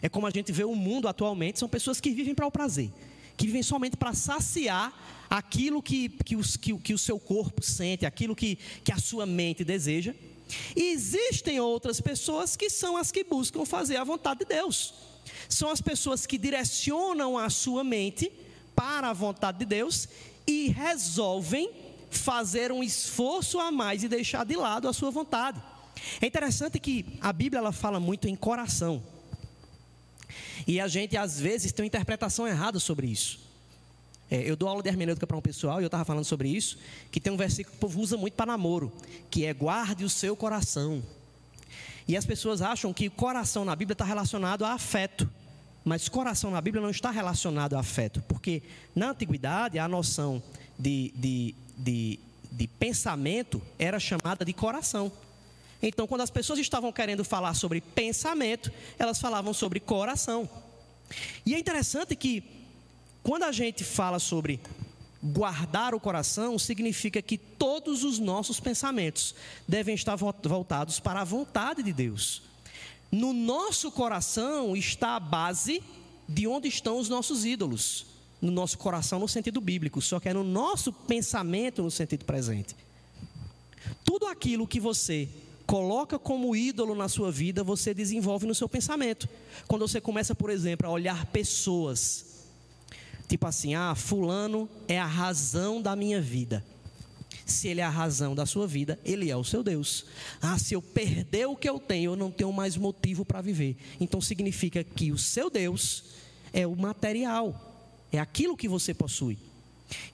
É 0.00 0.08
como 0.08 0.26
a 0.26 0.30
gente 0.30 0.52
vê 0.52 0.64
o 0.64 0.74
mundo 0.74 1.08
atualmente, 1.08 1.58
são 1.58 1.68
pessoas 1.68 2.00
que 2.00 2.10
vivem 2.10 2.34
para 2.34 2.46
o 2.46 2.50
prazer, 2.50 2.90
que 3.36 3.46
vivem 3.46 3.62
somente 3.62 3.96
para 3.96 4.12
saciar 4.12 5.26
aquilo 5.30 5.82
que, 5.82 6.08
que, 6.08 6.36
os, 6.36 6.56
que, 6.56 6.76
que 6.78 6.94
o 6.94 6.98
seu 6.98 7.18
corpo 7.18 7.64
sente, 7.64 8.06
aquilo 8.06 8.36
que, 8.36 8.58
que 8.84 8.92
a 8.92 8.98
sua 8.98 9.26
mente 9.26 9.64
deseja. 9.64 10.14
E 10.76 10.92
existem 10.92 11.60
outras 11.60 12.00
pessoas 12.00 12.56
que 12.56 12.68
são 12.68 12.96
as 12.96 13.10
que 13.10 13.24
buscam 13.24 13.64
fazer 13.64 13.96
a 13.96 14.04
vontade 14.04 14.40
de 14.40 14.46
Deus. 14.46 14.94
São 15.48 15.70
as 15.70 15.80
pessoas 15.80 16.26
que 16.26 16.38
direcionam 16.38 17.38
a 17.38 17.48
sua 17.50 17.82
mente 17.82 18.30
para 18.74 19.10
a 19.10 19.12
vontade 19.12 19.58
de 19.58 19.64
Deus 19.64 20.08
e 20.46 20.68
resolvem 20.68 21.70
fazer 22.10 22.70
um 22.70 22.82
esforço 22.82 23.58
a 23.58 23.70
mais 23.70 24.02
e 24.02 24.08
deixar 24.08 24.44
de 24.44 24.56
lado 24.56 24.88
a 24.88 24.92
sua 24.92 25.10
vontade. 25.10 25.60
É 26.20 26.26
interessante 26.26 26.78
que 26.78 27.18
a 27.20 27.32
Bíblia 27.32 27.58
ela 27.58 27.72
fala 27.72 27.98
muito 27.98 28.28
em 28.28 28.36
coração. 28.36 29.02
E 30.66 30.80
a 30.80 30.88
gente 30.88 31.16
às 31.16 31.38
vezes 31.38 31.72
tem 31.72 31.84
uma 31.84 31.88
interpretação 31.88 32.46
errada 32.46 32.78
sobre 32.78 33.06
isso. 33.06 33.43
É, 34.34 34.50
eu 34.50 34.56
dou 34.56 34.68
aula 34.68 34.82
de 34.82 34.88
hermenêutica 34.88 35.28
para 35.28 35.36
um 35.36 35.40
pessoal 35.40 35.80
e 35.80 35.84
eu 35.84 35.86
estava 35.86 36.04
falando 36.04 36.24
sobre 36.24 36.48
isso, 36.48 36.76
que 37.12 37.20
tem 37.20 37.32
um 37.32 37.36
versículo 37.36 37.70
que 37.70 37.76
o 37.76 37.80
povo 37.80 38.00
usa 38.00 38.16
muito 38.16 38.34
para 38.34 38.46
namoro, 38.46 38.92
que 39.30 39.44
é 39.44 39.54
guarde 39.54 40.04
o 40.04 40.10
seu 40.10 40.34
coração. 40.34 41.04
E 42.08 42.16
as 42.16 42.26
pessoas 42.26 42.60
acham 42.60 42.92
que 42.92 43.08
coração 43.08 43.64
na 43.64 43.76
Bíblia 43.76 43.92
está 43.92 44.04
relacionado 44.04 44.64
a 44.64 44.72
afeto. 44.72 45.30
Mas 45.84 46.08
coração 46.08 46.50
na 46.50 46.60
Bíblia 46.60 46.82
não 46.82 46.90
está 46.90 47.12
relacionado 47.12 47.74
a 47.74 47.78
afeto, 47.78 48.24
porque 48.26 48.60
na 48.92 49.10
antiguidade 49.10 49.78
a 49.78 49.86
noção 49.86 50.42
de, 50.76 51.12
de, 51.14 51.54
de, 51.78 52.18
de 52.50 52.66
pensamento 52.66 53.62
era 53.78 54.00
chamada 54.00 54.44
de 54.44 54.52
coração. 54.52 55.12
Então, 55.80 56.08
quando 56.08 56.22
as 56.22 56.30
pessoas 56.30 56.58
estavam 56.58 56.90
querendo 56.90 57.22
falar 57.22 57.54
sobre 57.54 57.80
pensamento, 57.80 58.72
elas 58.98 59.20
falavam 59.20 59.54
sobre 59.54 59.78
coração. 59.78 60.50
E 61.46 61.54
é 61.54 61.58
interessante 61.58 62.16
que, 62.16 62.42
quando 63.24 63.44
a 63.44 63.52
gente 63.52 63.82
fala 63.82 64.18
sobre 64.18 64.60
guardar 65.22 65.94
o 65.94 65.98
coração, 65.98 66.58
significa 66.58 67.22
que 67.22 67.38
todos 67.38 68.04
os 68.04 68.18
nossos 68.18 68.60
pensamentos 68.60 69.34
devem 69.66 69.94
estar 69.94 70.14
voltados 70.14 71.00
para 71.00 71.22
a 71.22 71.24
vontade 71.24 71.82
de 71.82 71.90
Deus. 71.90 72.42
No 73.10 73.32
nosso 73.32 73.90
coração 73.90 74.76
está 74.76 75.16
a 75.16 75.20
base 75.20 75.82
de 76.28 76.46
onde 76.46 76.68
estão 76.68 76.98
os 76.98 77.08
nossos 77.08 77.46
ídolos. 77.46 78.06
No 78.42 78.50
nosso 78.50 78.76
coração, 78.76 79.18
no 79.18 79.28
sentido 79.28 79.58
bíblico, 79.58 80.02
só 80.02 80.20
que 80.20 80.28
é 80.28 80.34
no 80.34 80.44
nosso 80.44 80.92
pensamento, 80.92 81.82
no 81.82 81.90
sentido 81.90 82.26
presente. 82.26 82.76
Tudo 84.04 84.26
aquilo 84.26 84.66
que 84.66 84.78
você 84.78 85.30
coloca 85.66 86.18
como 86.18 86.54
ídolo 86.54 86.94
na 86.94 87.08
sua 87.08 87.32
vida, 87.32 87.64
você 87.64 87.94
desenvolve 87.94 88.46
no 88.46 88.54
seu 88.54 88.68
pensamento. 88.68 89.26
Quando 89.66 89.88
você 89.88 89.98
começa, 89.98 90.34
por 90.34 90.50
exemplo, 90.50 90.86
a 90.86 90.90
olhar 90.90 91.24
pessoas, 91.26 92.33
tipo 93.28 93.46
assim, 93.46 93.74
ah, 93.74 93.94
Fulano 93.94 94.68
é 94.86 94.98
a 94.98 95.06
razão 95.06 95.80
da 95.80 95.96
minha 95.96 96.20
vida. 96.20 96.64
Se 97.46 97.68
ele 97.68 97.80
é 97.80 97.84
a 97.84 97.90
razão 97.90 98.34
da 98.34 98.46
sua 98.46 98.66
vida, 98.66 98.98
ele 99.04 99.30
é 99.30 99.36
o 99.36 99.44
seu 99.44 99.62
Deus. 99.62 100.06
Ah, 100.40 100.58
se 100.58 100.74
eu 100.74 100.80
perder 100.80 101.46
o 101.46 101.56
que 101.56 101.68
eu 101.68 101.78
tenho, 101.78 102.12
eu 102.12 102.16
não 102.16 102.30
tenho 102.30 102.52
mais 102.52 102.76
motivo 102.76 103.24
para 103.24 103.42
viver. 103.42 103.76
Então 104.00 104.20
significa 104.20 104.82
que 104.82 105.12
o 105.12 105.18
seu 105.18 105.50
Deus 105.50 106.04
é 106.52 106.66
o 106.66 106.74
material, 106.74 108.02
é 108.10 108.18
aquilo 108.18 108.56
que 108.56 108.68
você 108.68 108.94
possui. 108.94 109.38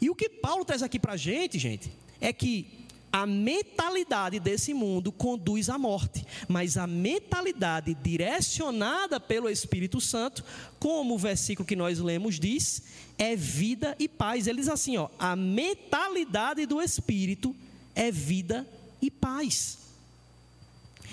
E 0.01 0.11
o 0.11 0.15
que 0.15 0.29
Paulo 0.29 0.65
traz 0.65 0.83
aqui 0.83 0.99
para 0.99 1.13
a 1.13 1.17
gente, 1.17 1.59
gente, 1.59 1.93
é 2.21 2.33
que 2.33 2.80
a 3.13 3.27
mentalidade 3.27 4.39
desse 4.39 4.73
mundo 4.73 5.11
conduz 5.11 5.69
à 5.69 5.77
morte, 5.77 6.25
mas 6.49 6.77
a 6.77 6.87
mentalidade 6.87 7.95
direcionada 7.95 9.19
pelo 9.19 9.49
Espírito 9.49 10.01
Santo, 10.01 10.45
como 10.79 11.15
o 11.15 11.19
versículo 11.19 11.67
que 11.67 11.75
nós 11.75 11.99
lemos 11.99 12.39
diz, 12.39 12.83
é 13.19 13.35
vida 13.35 13.97
e 13.99 14.09
paz. 14.09 14.47
Ele 14.47 14.61
diz 14.61 14.69
assim, 14.69 14.97
ó, 14.97 15.09
a 15.19 15.35
mentalidade 15.35 16.67
do 16.67 16.81
Espírito 16.81 17.55
é 17.95 18.11
vida 18.11 18.67
e 19.03 19.11
paz. 19.11 19.79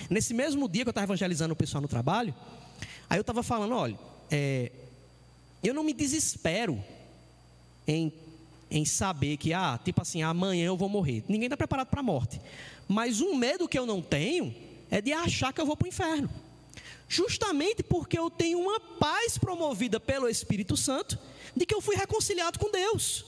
Nesse 0.10 0.34
mesmo 0.34 0.70
dia 0.70 0.84
que 0.84 0.90
eu 0.90 0.92
estava 0.92 1.06
evangelizando 1.06 1.54
o 1.54 1.58
pessoal 1.58 1.82
no 1.82 1.88
trabalho, 1.88 2.34
aí 3.10 3.18
eu 3.18 3.22
estava 3.22 3.42
falando, 3.42 3.74
olha, 3.74 3.98
é, 4.30 4.72
eu 5.64 5.74
não 5.74 5.84
me 5.84 5.94
desespero 5.94 6.82
em 7.88 8.14
em 8.70 8.86
saber 8.86 9.38
que, 9.38 9.54
ah, 9.54 9.80
tipo 9.84 10.02
assim, 10.02 10.22
amanhã 10.22 10.66
eu 10.66 10.78
vou 10.78 10.90
morrer. 10.90 11.24
Ninguém 11.28 11.48
está 11.48 11.58
preparado 11.58 11.88
para 11.88 12.00
a 12.00 12.04
morte. 12.04 12.42
Mas 12.88 13.22
um 13.22 13.36
medo 13.36 13.68
que 13.68 13.78
eu 13.78 13.86
não 13.86 14.02
tenho 14.02 14.54
é 14.90 15.02
de 15.02 15.14
achar 15.14 15.54
que 15.54 15.62
eu 15.62 15.66
vou 15.66 15.76
para 15.76 15.86
o 15.86 15.90
inferno. 15.90 16.30
Justamente 17.08 17.84
porque 17.84 18.20
eu 18.20 18.30
tenho 18.30 18.60
uma 18.60 18.80
paz 18.80 19.38
promovida 19.38 20.00
pelo 20.00 20.28
Espírito 20.28 20.76
Santo 20.76 21.18
de 21.56 21.66
que 21.66 21.74
eu 21.74 21.82
fui 21.82 21.96
reconciliado 21.96 22.60
com 22.60 22.70
Deus. 22.70 23.26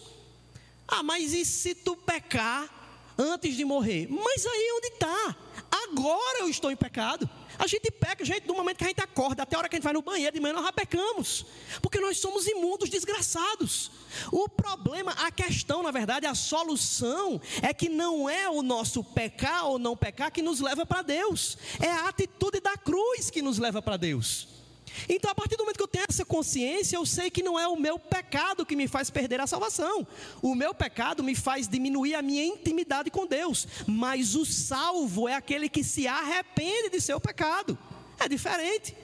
Ah, 0.87 1.03
mas 1.03 1.33
e 1.33 1.45
se 1.45 1.73
tu 1.73 1.95
pecar 1.95 3.13
antes 3.17 3.55
de 3.55 3.63
morrer? 3.63 4.07
Mas 4.09 4.45
aí 4.45 4.73
onde 4.77 4.87
está? 4.87 5.35
Agora 5.71 6.39
eu 6.39 6.49
estou 6.49 6.71
em 6.71 6.75
pecado. 6.75 7.29
A 7.59 7.67
gente 7.67 7.91
peca, 7.91 8.23
gente, 8.23 8.47
do 8.47 8.55
momento 8.55 8.77
que 8.77 8.85
a 8.85 8.87
gente 8.87 9.01
acorda 9.01 9.43
até 9.43 9.55
a 9.55 9.59
hora 9.59 9.67
que 9.67 9.75
a 9.75 9.77
gente 9.77 9.83
vai 9.83 9.91
no 9.91 10.01
banheiro 10.01 10.33
de 10.33 10.39
manhã, 10.39 10.53
nós 10.53 10.63
já 10.63 10.71
pecamos. 10.71 11.45
Porque 11.81 11.99
nós 11.99 12.17
somos 12.17 12.47
imundos, 12.47 12.89
desgraçados. 12.89 13.91
O 14.31 14.47
problema, 14.47 15.11
a 15.11 15.29
questão, 15.29 15.83
na 15.83 15.91
verdade, 15.91 16.25
a 16.25 16.33
solução 16.33 17.39
é 17.61 17.73
que 17.73 17.89
não 17.89 18.29
é 18.29 18.49
o 18.49 18.63
nosso 18.63 19.03
pecar 19.03 19.67
ou 19.67 19.77
não 19.77 19.97
pecar 19.97 20.31
que 20.31 20.41
nos 20.41 20.61
leva 20.61 20.85
para 20.85 21.01
Deus. 21.01 21.57
É 21.81 21.91
a 21.91 22.07
atitude 22.07 22.61
da 22.61 22.77
cruz 22.77 23.29
que 23.29 23.41
nos 23.41 23.59
leva 23.59 23.81
para 23.81 23.97
Deus. 23.97 24.58
Então, 25.07 25.31
a 25.31 25.35
partir 25.35 25.55
do 25.55 25.63
momento 25.63 25.77
que 25.77 25.83
eu 25.83 25.87
tenho 25.87 26.05
essa 26.07 26.25
consciência, 26.25 26.97
eu 26.97 27.05
sei 27.05 27.29
que 27.29 27.43
não 27.43 27.59
é 27.59 27.67
o 27.67 27.75
meu 27.75 27.97
pecado 27.97 28.65
que 28.65 28.75
me 28.75 28.87
faz 28.87 29.09
perder 29.09 29.39
a 29.39 29.47
salvação. 29.47 30.07
O 30.41 30.55
meu 30.55 30.73
pecado 30.73 31.23
me 31.23 31.35
faz 31.35 31.67
diminuir 31.67 32.15
a 32.15 32.21
minha 32.21 32.45
intimidade 32.45 33.09
com 33.09 33.25
Deus. 33.25 33.67
Mas 33.87 34.35
o 34.35 34.45
salvo 34.45 35.27
é 35.27 35.35
aquele 35.35 35.69
que 35.69 35.83
se 35.83 36.07
arrepende 36.07 36.89
de 36.89 37.01
seu 37.01 37.19
pecado. 37.19 37.77
É 38.19 38.27
diferente. 38.27 38.95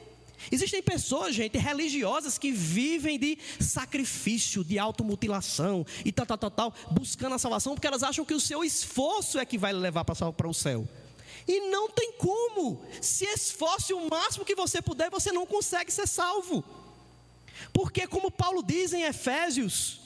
Existem 0.52 0.82
pessoas, 0.82 1.34
gente, 1.34 1.58
religiosas 1.58 2.38
que 2.38 2.52
vivem 2.52 3.18
de 3.18 3.38
sacrifício, 3.60 4.64
de 4.64 4.78
automutilação 4.78 5.86
e 6.04 6.12
tal, 6.12 6.26
tal, 6.26 6.38
tal, 6.38 6.52
tal, 6.52 6.74
buscando 6.92 7.36
a 7.36 7.40
salvação, 7.40 7.74
porque 7.74 7.88
elas 7.88 8.04
acham 8.04 8.26
que 8.26 8.34
o 8.34 8.40
seu 8.40 8.64
esforço 8.64 9.40
é 9.40 9.46
que 9.46 9.58
vai 9.58 9.74
levar 9.74 10.04
para 10.04 10.48
o 10.48 10.54
céu. 10.54 10.88
E 11.48 11.70
não 11.70 11.90
tem 11.90 12.14
como. 12.14 12.84
Se 13.02 13.26
esforce 13.26 13.94
o 13.94 14.10
máximo 14.10 14.46
que 14.46 14.56
você 14.56 14.82
puder, 14.82 15.10
você 15.10 15.32
não 15.32 15.46
consegue 15.46 15.92
ser 15.92 16.08
salvo. 16.08 16.64
Porque, 17.72 18.08
como 18.08 18.32
Paulo 18.32 18.64
diz 18.64 18.94
em 18.94 19.04
Efésios, 19.04 20.00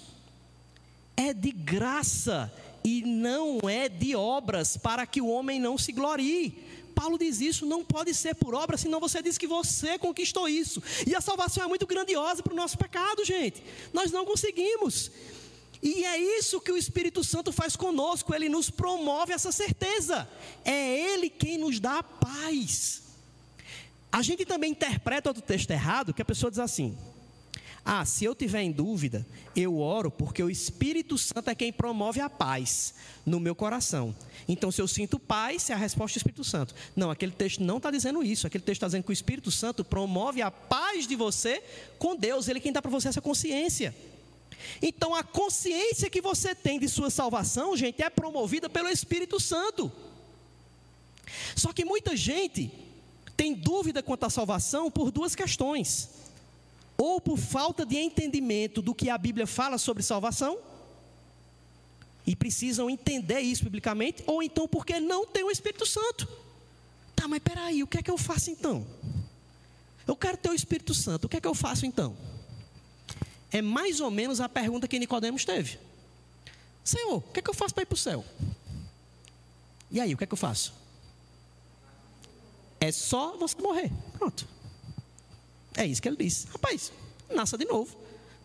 é 1.15 1.33
de 1.33 1.51
graça 1.51 2.51
e 2.83 3.01
não 3.01 3.59
é 3.69 3.89
de 3.89 4.15
obras, 4.15 4.77
para 4.77 5.05
que 5.05 5.21
o 5.21 5.27
homem 5.27 5.59
não 5.59 5.77
se 5.77 5.91
glorie. 5.91 6.67
Paulo 6.95 7.17
diz 7.17 7.39
isso, 7.39 7.65
não 7.65 7.83
pode 7.83 8.13
ser 8.13 8.35
por 8.35 8.53
obra, 8.53 8.77
senão 8.77 8.99
você 8.99 9.21
diz 9.21 9.37
que 9.37 9.47
você 9.47 9.97
conquistou 9.97 10.49
isso. 10.49 10.83
E 11.07 11.15
a 11.15 11.21
salvação 11.21 11.63
é 11.63 11.67
muito 11.67 11.87
grandiosa 11.87 12.43
para 12.43 12.51
o 12.51 12.55
nosso 12.55 12.77
pecado, 12.77 13.23
gente. 13.23 13.63
Nós 13.93 14.11
não 14.11 14.25
conseguimos. 14.25 15.11
E 15.81 16.03
é 16.03 16.17
isso 16.17 16.59
que 16.59 16.71
o 16.71 16.77
Espírito 16.77 17.23
Santo 17.23 17.51
faz 17.51 17.75
conosco, 17.75 18.35
ele 18.35 18.49
nos 18.49 18.69
promove 18.69 19.31
essa 19.31 19.51
certeza. 19.51 20.29
É 20.65 21.13
ele 21.13 21.29
quem 21.29 21.57
nos 21.57 21.79
dá 21.79 21.99
a 21.99 22.03
paz. 22.03 23.03
A 24.11 24.21
gente 24.21 24.45
também 24.45 24.71
interpreta 24.71 25.29
outro 25.29 25.43
texto 25.43 25.71
errado, 25.71 26.13
que 26.13 26.21
a 26.21 26.25
pessoa 26.25 26.49
diz 26.49 26.59
assim: 26.59 26.97
ah, 27.85 28.05
se 28.05 28.25
eu 28.25 28.35
tiver 28.35 28.61
em 28.61 28.71
dúvida, 28.71 29.25
eu 29.55 29.79
oro 29.79 30.11
porque 30.11 30.43
o 30.43 30.49
Espírito 30.49 31.17
Santo 31.17 31.49
é 31.49 31.55
quem 31.55 31.71
promove 31.71 32.19
a 32.19 32.29
paz 32.29 32.93
no 33.25 33.39
meu 33.39 33.55
coração. 33.55 34.15
Então, 34.47 34.71
se 34.71 34.81
eu 34.81 34.87
sinto 34.87 35.17
paz, 35.17 35.69
é 35.69 35.73
a 35.73 35.77
resposta 35.77 36.15
do 36.15 36.17
Espírito 36.17 36.43
Santo. 36.43 36.75
Não, 36.95 37.09
aquele 37.09 37.31
texto 37.31 37.63
não 37.63 37.77
está 37.77 37.89
dizendo 37.89 38.23
isso. 38.23 38.45
Aquele 38.45 38.63
texto 38.63 38.77
está 38.77 38.87
dizendo 38.87 39.03
que 39.03 39.11
o 39.11 39.13
Espírito 39.13 39.49
Santo 39.49 39.83
promove 39.83 40.41
a 40.41 40.51
paz 40.51 41.07
de 41.07 41.15
você 41.15 41.63
com 41.97 42.15
Deus. 42.15 42.47
Ele 42.47 42.59
é 42.59 42.61
quem 42.61 42.71
dá 42.71 42.81
para 42.81 42.91
você 42.91 43.07
essa 43.07 43.21
consciência. 43.21 43.95
Então, 44.81 45.15
a 45.15 45.23
consciência 45.23 46.09
que 46.09 46.21
você 46.21 46.53
tem 46.53 46.79
de 46.79 46.87
sua 46.87 47.09
salvação, 47.09 47.75
gente, 47.75 48.01
é 48.01 48.09
promovida 48.09 48.69
pelo 48.69 48.89
Espírito 48.89 49.39
Santo. 49.39 49.91
Só 51.55 51.71
que 51.71 51.85
muita 51.85 52.15
gente 52.15 52.71
tem 53.37 53.53
dúvida 53.53 54.03
quanto 54.03 54.25
à 54.25 54.29
salvação 54.29 54.91
por 54.91 55.11
duas 55.11 55.35
questões 55.35 56.09
ou 56.97 57.21
por 57.21 57.37
falta 57.37 57.85
de 57.85 57.97
entendimento 57.97 58.81
do 58.81 58.93
que 58.93 59.09
a 59.09 59.17
Bíblia 59.17 59.47
fala 59.47 59.77
sobre 59.77 60.03
salvação, 60.03 60.59
e 62.27 62.35
precisam 62.35 62.89
entender 62.89 63.39
isso 63.39 63.63
biblicamente, 63.63 64.21
ou 64.27 64.43
então 64.43 64.67
porque 64.67 64.99
não 64.99 65.25
tem 65.25 65.43
o 65.43 65.49
Espírito 65.49 65.85
Santo. 65.85 66.27
Tá, 67.15 67.27
mas 67.27 67.39
peraí, 67.39 67.81
o 67.81 67.87
que 67.87 67.97
é 67.97 68.03
que 68.03 68.11
eu 68.11 68.17
faço 68.17 68.51
então? 68.51 68.85
Eu 70.05 70.15
quero 70.15 70.37
ter 70.37 70.49
o 70.49 70.53
Espírito 70.53 70.93
Santo, 70.93 71.25
o 71.25 71.29
que 71.29 71.37
é 71.37 71.41
que 71.41 71.47
eu 71.47 71.55
faço 71.55 71.85
então? 71.85 72.15
É 73.51 73.61
mais 73.61 73.99
ou 73.99 74.11
menos 74.11 74.39
a 74.39 74.47
pergunta 74.47 74.87
que 74.87 74.99
Nicodemos 74.99 75.43
teve. 75.43 75.79
Senhor, 76.83 77.17
o 77.17 77.21
que 77.21 77.39
é 77.39 77.41
que 77.41 77.49
eu 77.49 77.53
faço 77.53 77.73
para 77.73 77.83
ir 77.83 77.85
para 77.85 77.95
o 77.95 77.97
céu? 77.97 78.23
E 79.91 79.99
aí, 79.99 80.13
o 80.13 80.17
que 80.17 80.23
é 80.23 80.27
que 80.27 80.33
eu 80.33 80.37
faço? 80.37 80.73
É 82.79 82.91
só 82.91 83.35
você 83.37 83.59
morrer. 83.61 83.91
Pronto. 84.17 84.47
É 85.75 85.85
isso 85.85 86.01
que 86.01 86.07
ele 86.07 86.17
disse. 86.17 86.47
Rapaz, 86.47 86.91
nasça 87.29 87.57
de 87.57 87.65
novo. 87.65 87.95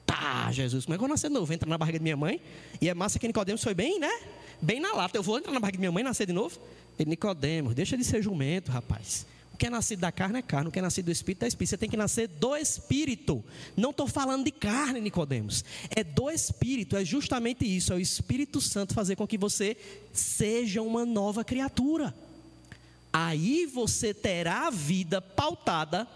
Tá, 0.07 0.51
Jesus, 0.53 0.85
como 0.85 0.95
é 0.95 0.99
que 0.99 1.05
eu 1.05 1.09
vou 1.09 1.15
nascer 1.15 1.29
de 1.29 1.35
novo? 1.35 1.53
Entra 1.53 1.69
na 1.69 1.79
barriga 1.79 1.99
de 1.99 2.03
minha 2.03 2.17
mãe. 2.17 2.41
E 2.81 2.89
é 2.89 2.95
massa 2.95 3.19
que 3.19 3.27
Nicodemos 3.27 3.63
foi 3.63 3.75
bem, 3.75 3.99
né? 3.99 4.11
Bem 4.61 4.81
na 4.81 4.93
lata. 4.93 5.17
Eu 5.17 5.23
vou 5.23 5.39
entrar 5.39 5.53
na 5.53 5.61
barriga 5.61 5.77
de 5.77 5.81
minha 5.81 5.93
mãe 5.93 6.03
e 6.03 6.05
nascer 6.05 6.27
de 6.27 6.33
novo? 6.33 6.59
Ele, 6.99 7.11
Nicodemos, 7.11 7.75
deixa 7.75 7.97
de 7.97 8.05
ser 8.05 8.23
jumento, 8.23 8.71
rapaz. 8.71 9.27
O 9.55 9.57
que 9.57 9.67
é 9.67 9.71
nascido 9.71 10.01
da 10.01 10.11
carne 10.11 10.41
é 10.41 10.43
carne, 10.43 10.69
o 10.69 10.73
que 10.73 10.81
é 10.81 10.83
nascido 10.83 11.05
do 11.05 11.13
espírito 11.13 11.45
é 11.45 11.47
espírito. 11.47 11.71
Você 11.71 11.79
tem 11.79 11.89
que 11.89 11.97
nascer 11.97 12.27
do 12.27 12.57
espírito. 12.57 13.45
Não 13.77 13.91
estou 13.91 14.09
falando 14.09 14.45
de 14.45 14.51
carne, 14.51 15.01
Nicodemos. 15.01 15.65
É 15.95 16.03
do 16.03 16.29
espírito, 16.29 16.97
é 16.97 17.05
justamente 17.05 17.65
isso. 17.65 17.93
É 17.93 17.97
o 17.97 18.01
Espírito 18.01 18.61
Santo 18.61 18.93
fazer 18.93 19.15
com 19.15 19.29
que 19.29 19.39
você 19.39 19.77
seja 20.13 20.83
uma 20.83 21.07
nova 21.07 21.45
criatura. 21.45 22.13
Aí 23.13 23.65
você 23.65 24.13
terá 24.13 24.67
a 24.67 24.71
vida 24.71 25.23
pautada 25.23 26.09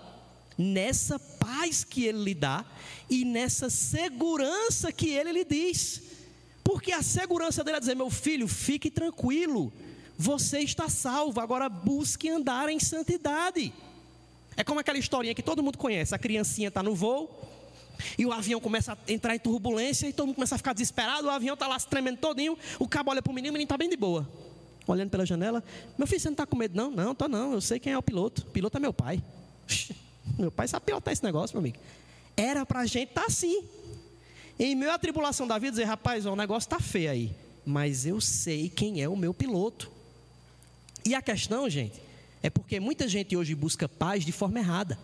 nessa 0.59 1.17
paz 1.17 1.85
que 1.85 2.07
ele 2.07 2.25
lhe 2.25 2.35
dá 2.35 2.65
e 3.09 3.25
nessa 3.25 3.71
segurança 3.71 4.91
que 4.91 5.11
ele 5.11 5.31
lhe 5.31 5.45
diz. 5.45 6.03
Porque 6.65 6.91
a 6.91 7.05
segurança 7.05 7.63
dele 7.63 7.77
é 7.77 7.81
dizer: 7.81 7.95
meu 7.95 8.11
filho, 8.11 8.49
fique 8.49 8.91
tranquilo, 8.91 9.73
você 10.19 10.59
está 10.59 10.89
salvo, 10.89 11.41
agora 11.41 11.69
busque 11.69 12.29
andar 12.29 12.69
em 12.69 12.81
santidade. 12.81 13.73
É 14.57 14.65
como 14.65 14.81
aquela 14.81 14.99
historinha 14.99 15.33
que 15.33 15.43
todo 15.43 15.63
mundo 15.63 15.79
conhece: 15.79 16.13
a 16.13 16.19
criancinha 16.19 16.67
está 16.67 16.83
no 16.83 16.93
voo, 16.93 17.41
e 18.19 18.27
o 18.27 18.33
avião 18.33 18.61
começa 18.61 18.95
a 18.95 19.13
entrar 19.13 19.37
em 19.37 19.39
turbulência, 19.39 20.09
e 20.09 20.13
todo 20.13 20.27
mundo 20.27 20.35
começa 20.35 20.57
a 20.57 20.59
ficar 20.59 20.73
desesperado, 20.73 21.29
o 21.29 21.31
avião 21.31 21.55
está 21.55 21.69
lá 21.69 21.79
se 21.79 21.87
tremendo 21.87 22.19
todinho, 22.19 22.59
o 22.81 22.89
cabo 22.89 23.13
olha 23.13 23.23
para 23.23 23.31
o 23.31 23.35
menino, 23.35 23.53
o 23.53 23.55
menino 23.55 23.67
está 23.67 23.79
bem 23.79 23.89
de 23.89 23.97
boa. 23.97 24.29
Olhando 24.89 25.11
pela 25.11 25.25
janela, 25.25 25.63
meu 25.97 26.07
filho, 26.07 26.21
você 26.21 26.29
não 26.29 26.35
está 26.35 26.47
com 26.47 26.57
medo? 26.57 26.75
Não, 26.77 26.91
não, 26.91 27.15
não, 27.29 27.53
eu 27.53 27.61
sei 27.61 27.79
quem 27.79 27.93
é 27.93 27.99
o 27.99 28.03
piloto. 28.03 28.43
O 28.43 28.47
piloto 28.47 28.77
é 28.77 28.81
meu 28.81 28.93
pai. 28.93 29.23
Meu 30.39 30.53
pai 30.53 30.69
sabe 30.69 30.85
pilotar 30.85 31.11
esse 31.11 31.25
negócio, 31.25 31.57
meu 31.57 31.61
amigo. 31.61 31.79
Era 32.37 32.65
para 32.65 32.81
a 32.81 32.87
gente 32.87 33.09
estar 33.09 33.23
tá 33.23 33.27
assim. 33.27 33.65
Em 34.59 34.77
meio 34.77 34.93
à 34.93 34.99
tribulação 34.99 35.49
da 35.49 35.59
vida, 35.59 35.71
dizer, 35.71 35.85
rapaz, 35.85 36.27
ó, 36.27 36.33
o 36.33 36.37
negócio 36.37 36.67
está 36.67 36.79
feio 36.79 37.11
aí. 37.11 37.37
Mas 37.65 38.07
eu 38.07 38.21
sei 38.21 38.69
quem 38.69 39.03
é 39.03 39.09
o 39.09 39.17
meu 39.17 39.33
piloto. 39.33 39.91
E 41.09 41.15
a 41.15 41.23
questão, 41.23 41.71
gente, 41.71 42.03
é 42.43 42.51
porque 42.51 42.79
muita 42.79 43.09
gente 43.09 43.35
hoje 43.35 43.55
busca 43.55 43.89
paz 43.89 44.27
de 44.27 44.31
forma 44.31 44.59
errada. 44.59 44.99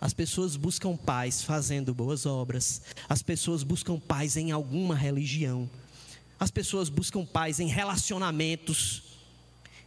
As 0.00 0.14
pessoas 0.14 0.54
buscam 0.54 0.96
paz 0.96 1.42
fazendo 1.42 1.92
boas 1.92 2.24
obras. 2.24 2.82
As 3.08 3.20
pessoas 3.20 3.64
buscam 3.64 3.98
paz 3.98 4.36
em 4.36 4.52
alguma 4.52 4.94
religião. 4.94 5.68
As 6.38 6.52
pessoas 6.52 6.88
buscam 6.88 7.26
paz 7.26 7.58
em 7.58 7.66
relacionamentos. 7.66 9.02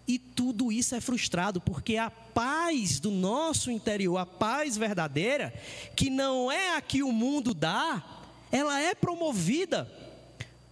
E 0.05 0.19
tudo 0.19 0.69
isso 0.69 0.95
é 0.95 0.99
frustrado 0.99 1.61
porque 1.61 1.95
a 1.95 2.11
paz 2.11 2.99
do 2.99 3.09
nosso 3.09 3.71
interior, 3.71 4.17
a 4.17 4.25
paz 4.25 4.75
verdadeira, 4.75 5.53
que 5.95 6.09
não 6.09 6.51
é 6.51 6.75
a 6.75 6.81
que 6.81 7.01
o 7.01 7.11
mundo 7.13 7.53
dá, 7.53 8.03
ela 8.51 8.81
é 8.81 8.93
promovida 8.93 9.89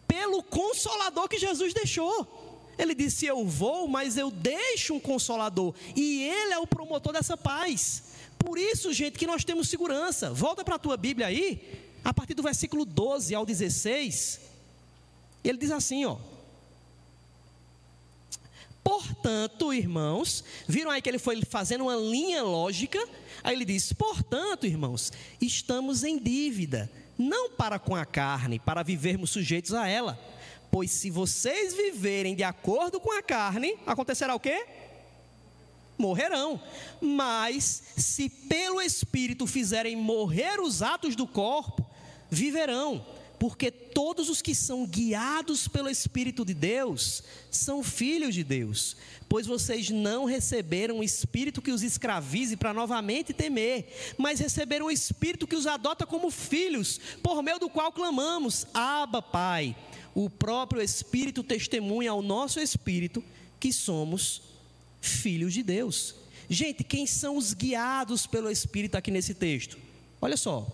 pelo 0.05 0.43
consolador 0.43 1.29
que 1.29 1.39
Jesus 1.39 1.73
deixou. 1.73 2.40
Ele 2.77 2.95
disse: 2.95 3.25
Eu 3.25 3.45
vou, 3.45 3.87
mas 3.87 4.17
eu 4.17 4.31
deixo 4.31 4.93
um 4.93 4.99
consolador, 4.99 5.73
e 5.95 6.23
ele 6.23 6.53
é 6.53 6.59
o 6.59 6.67
promotor 6.67 7.13
dessa 7.13 7.37
paz. 7.37 8.03
Por 8.37 8.57
isso, 8.57 8.91
gente, 8.91 9.19
que 9.19 9.27
nós 9.27 9.43
temos 9.43 9.69
segurança. 9.69 10.33
Volta 10.33 10.63
para 10.63 10.75
a 10.75 10.79
tua 10.79 10.97
Bíblia 10.97 11.27
aí, 11.27 11.61
a 12.03 12.13
partir 12.13 12.33
do 12.33 12.41
versículo 12.41 12.85
12 12.85 13.35
ao 13.35 13.45
16. 13.45 14.41
Ele 15.43 15.57
diz 15.57 15.71
assim, 15.71 16.05
ó: 16.05 16.17
Portanto, 18.83 19.73
irmãos, 19.73 20.43
viram 20.67 20.89
aí 20.89 21.01
que 21.01 21.09
ele 21.09 21.19
foi 21.19 21.39
fazendo 21.43 21.83
uma 21.83 21.95
linha 21.95 22.43
lógica? 22.43 22.99
Aí 23.43 23.55
ele 23.55 23.65
diz: 23.65 23.93
Portanto, 23.93 24.65
irmãos, 24.65 25.11
estamos 25.39 26.03
em 26.03 26.17
dívida, 26.17 26.91
não 27.17 27.51
para 27.51 27.77
com 27.77 27.95
a 27.95 28.05
carne, 28.05 28.59
para 28.59 28.81
vivermos 28.83 29.29
sujeitos 29.29 29.73
a 29.73 29.87
ela. 29.87 30.19
Pois 30.71 30.89
se 30.89 31.11
vocês 31.11 31.73
viverem 31.73 32.33
de 32.33 32.43
acordo 32.43 32.99
com 32.99 33.11
a 33.11 33.21
carne, 33.21 33.77
acontecerá 33.85 34.33
o 34.33 34.39
quê? 34.39 34.65
Morrerão. 35.97 36.59
Mas 37.01 37.83
se 37.97 38.29
pelo 38.29 38.81
Espírito 38.81 39.45
fizerem 39.45 39.95
morrer 39.95 40.61
os 40.61 40.81
atos 40.81 41.15
do 41.15 41.27
corpo, 41.27 41.85
viverão 42.29 43.05
porque 43.41 43.71
todos 43.71 44.29
os 44.29 44.39
que 44.39 44.53
são 44.53 44.85
guiados 44.85 45.67
pelo 45.67 45.89
Espírito 45.89 46.45
de 46.45 46.53
Deus 46.53 47.23
são 47.49 47.81
filhos 47.81 48.35
de 48.35 48.43
Deus. 48.43 48.95
Pois 49.27 49.47
vocês 49.47 49.89
não 49.89 50.25
receberam 50.25 50.99
o 50.99 51.03
Espírito 51.03 51.59
que 51.59 51.71
os 51.71 51.81
escravize 51.81 52.55
para 52.55 52.71
novamente 52.71 53.33
temer, 53.33 54.13
mas 54.15 54.39
receberam 54.39 54.85
o 54.85 54.91
Espírito 54.91 55.47
que 55.47 55.55
os 55.55 55.65
adota 55.65 56.05
como 56.05 56.29
filhos, 56.29 57.01
por 57.23 57.41
meio 57.41 57.57
do 57.57 57.67
qual 57.67 57.91
clamamos: 57.91 58.67
Abba, 58.75 59.23
Pai. 59.23 59.75
O 60.13 60.29
próprio 60.29 60.81
Espírito 60.81 61.43
testemunha 61.43 62.11
ao 62.11 62.21
nosso 62.21 62.59
Espírito 62.59 63.23
que 63.59 63.71
somos 63.71 64.41
filhos 64.99 65.53
de 65.53 65.63
Deus. 65.63 66.15
Gente, 66.49 66.83
quem 66.83 67.07
são 67.07 67.37
os 67.37 67.53
guiados 67.53 68.27
pelo 68.27 68.51
Espírito 68.51 68.95
aqui 68.95 69.09
nesse 69.09 69.33
texto? 69.33 69.77
Olha 70.21 70.35
só, 70.35 70.67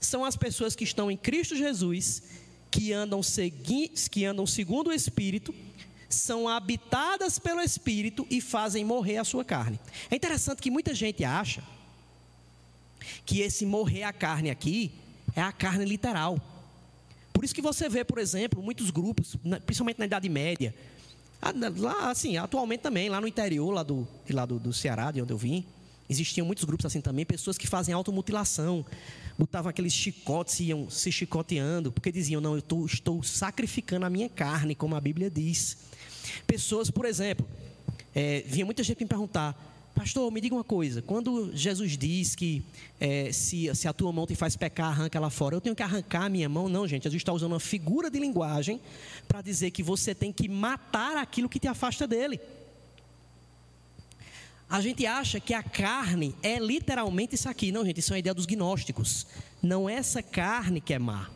são 0.00 0.24
as 0.24 0.36
pessoas 0.36 0.76
que 0.76 0.84
estão 0.84 1.10
em 1.10 1.16
Cristo 1.16 1.56
Jesus, 1.56 2.22
que 2.70 2.92
andam, 2.92 3.22
segui, 3.22 3.88
que 4.10 4.24
andam 4.24 4.46
segundo 4.46 4.88
o 4.88 4.92
Espírito, 4.92 5.54
são 6.08 6.48
habitadas 6.48 7.38
pelo 7.38 7.60
Espírito 7.60 8.26
e 8.30 8.40
fazem 8.40 8.84
morrer 8.84 9.18
a 9.18 9.24
sua 9.24 9.44
carne. 9.44 9.78
É 10.10 10.16
interessante 10.16 10.62
que 10.62 10.70
muita 10.70 10.94
gente 10.94 11.24
acha 11.24 11.62
que 13.26 13.40
esse 13.40 13.66
morrer 13.66 14.04
a 14.04 14.12
carne 14.12 14.50
aqui 14.50 14.92
é 15.34 15.42
a 15.42 15.52
carne 15.52 15.84
literal. 15.84 16.40
Por 17.38 17.44
isso 17.44 17.54
que 17.54 17.62
você 17.62 17.88
vê, 17.88 18.02
por 18.02 18.18
exemplo, 18.18 18.60
muitos 18.60 18.90
grupos, 18.90 19.36
principalmente 19.64 20.00
na 20.00 20.06
Idade 20.06 20.28
Média, 20.28 20.74
lá 21.76 22.10
assim, 22.10 22.36
atualmente 22.36 22.80
também, 22.80 23.08
lá 23.08 23.20
no 23.20 23.28
interior 23.28 23.70
lá 23.70 23.84
do, 23.84 24.08
lá 24.28 24.44
do, 24.44 24.58
do 24.58 24.72
Ceará, 24.72 25.12
de 25.12 25.22
onde 25.22 25.32
eu 25.32 25.38
vim, 25.38 25.64
Existiam 26.10 26.44
muitos 26.44 26.64
grupos 26.64 26.84
assim 26.84 27.00
também, 27.00 27.24
pessoas 27.24 27.56
que 27.56 27.68
fazem 27.68 27.94
automutilação, 27.94 28.84
botavam 29.38 29.70
aqueles 29.70 29.92
chicotes 29.92 30.58
e 30.58 30.64
iam 30.64 30.90
se 30.90 31.12
chicoteando, 31.12 31.92
porque 31.92 32.10
diziam: 32.10 32.40
Não, 32.40 32.56
eu 32.56 32.62
tô, 32.62 32.84
estou 32.86 33.22
sacrificando 33.22 34.04
a 34.04 34.10
minha 34.10 34.28
carne, 34.28 34.74
como 34.74 34.96
a 34.96 35.00
Bíblia 35.00 35.30
diz. 35.30 35.76
Pessoas, 36.44 36.90
por 36.90 37.04
exemplo, 37.04 37.46
é, 38.14 38.42
vinha 38.46 38.64
muita 38.64 38.82
gente 38.82 39.00
me 39.00 39.06
perguntar: 39.06 39.54
Pastor, 39.98 40.30
me 40.30 40.40
diga 40.40 40.54
uma 40.54 40.62
coisa. 40.62 41.02
Quando 41.02 41.50
Jesus 41.52 41.98
diz 41.98 42.36
que 42.36 42.62
é, 43.00 43.32
se, 43.32 43.74
se 43.74 43.88
a 43.88 43.92
tua 43.92 44.12
mão 44.12 44.28
te 44.28 44.36
faz 44.36 44.54
pecar, 44.54 44.90
arranca 44.90 45.18
ela 45.18 45.28
fora, 45.28 45.56
eu 45.56 45.60
tenho 45.60 45.74
que 45.74 45.82
arrancar 45.82 46.26
a 46.26 46.28
minha 46.28 46.48
mão? 46.48 46.68
Não, 46.68 46.86
gente. 46.86 47.02
Jesus 47.02 47.20
está 47.20 47.32
usando 47.32 47.50
uma 47.50 47.58
figura 47.58 48.08
de 48.08 48.16
linguagem 48.20 48.80
para 49.26 49.42
dizer 49.42 49.72
que 49.72 49.82
você 49.82 50.14
tem 50.14 50.32
que 50.32 50.48
matar 50.48 51.16
aquilo 51.16 51.48
que 51.48 51.58
te 51.58 51.66
afasta 51.66 52.06
dele. 52.06 52.38
A 54.70 54.80
gente 54.80 55.04
acha 55.04 55.40
que 55.40 55.52
a 55.52 55.64
carne 55.64 56.32
é 56.44 56.60
literalmente 56.60 57.34
isso 57.34 57.48
aqui. 57.48 57.72
Não, 57.72 57.84
gente, 57.84 57.98
isso 57.98 58.12
é 58.12 58.14
uma 58.14 58.20
ideia 58.20 58.34
dos 58.34 58.46
gnósticos. 58.46 59.26
Não 59.60 59.90
é 59.90 59.94
essa 59.94 60.22
carne 60.22 60.80
que 60.80 60.94
é 60.94 60.98
má. 61.00 61.28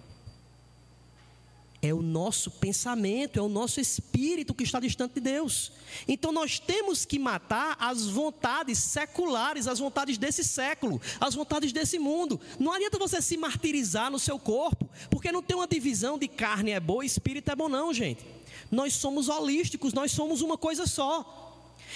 É 1.84 1.92
o 1.92 2.00
nosso 2.00 2.48
pensamento, 2.48 3.40
é 3.40 3.42
o 3.42 3.48
nosso 3.48 3.80
espírito 3.80 4.54
que 4.54 4.62
está 4.62 4.78
distante 4.78 5.14
de 5.14 5.20
Deus. 5.20 5.72
Então 6.06 6.30
nós 6.30 6.60
temos 6.60 7.04
que 7.04 7.18
matar 7.18 7.76
as 7.76 8.06
vontades 8.06 8.78
seculares, 8.78 9.66
as 9.66 9.80
vontades 9.80 10.16
desse 10.16 10.44
século, 10.44 11.02
as 11.20 11.34
vontades 11.34 11.72
desse 11.72 11.98
mundo. 11.98 12.40
Não 12.56 12.72
adianta 12.72 13.00
você 13.00 13.20
se 13.20 13.36
martirizar 13.36 14.12
no 14.12 14.18
seu 14.20 14.38
corpo, 14.38 14.88
porque 15.10 15.32
não 15.32 15.42
tem 15.42 15.56
uma 15.56 15.66
divisão 15.66 16.16
de 16.16 16.28
carne 16.28 16.70
é 16.70 16.78
boa 16.78 17.04
espírito 17.04 17.50
é 17.50 17.56
bom, 17.56 17.68
não, 17.68 17.92
gente. 17.92 18.24
Nós 18.70 18.94
somos 18.94 19.28
holísticos, 19.28 19.92
nós 19.92 20.12
somos 20.12 20.40
uma 20.40 20.56
coisa 20.56 20.86
só. 20.86 21.51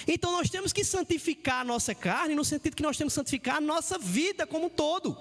Então 0.06 0.32
nós 0.32 0.50
temos 0.50 0.72
que 0.72 0.84
santificar 0.84 1.60
a 1.60 1.64
nossa 1.64 1.94
carne, 1.94 2.34
no 2.34 2.44
sentido 2.44 2.76
que 2.76 2.82
nós 2.82 2.96
temos 2.96 3.12
que 3.12 3.16
santificar 3.16 3.56
a 3.56 3.60
nossa 3.60 3.98
vida 3.98 4.46
como 4.46 4.66
um 4.66 4.70
todo. 4.70 5.16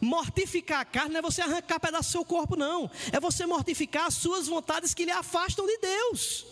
Mortificar 0.00 0.80
a 0.80 0.84
carne 0.84 1.12
não 1.12 1.18
é 1.20 1.22
você 1.22 1.40
arrancar 1.40 1.78
pedaço 1.78 2.08
do 2.08 2.12
seu 2.12 2.24
corpo, 2.24 2.56
não. 2.56 2.90
É 3.12 3.20
você 3.20 3.46
mortificar 3.46 4.06
as 4.06 4.14
suas 4.14 4.48
vontades 4.48 4.94
que 4.94 5.04
lhe 5.04 5.10
afastam 5.10 5.66
de 5.66 5.78
Deus. 5.78 6.46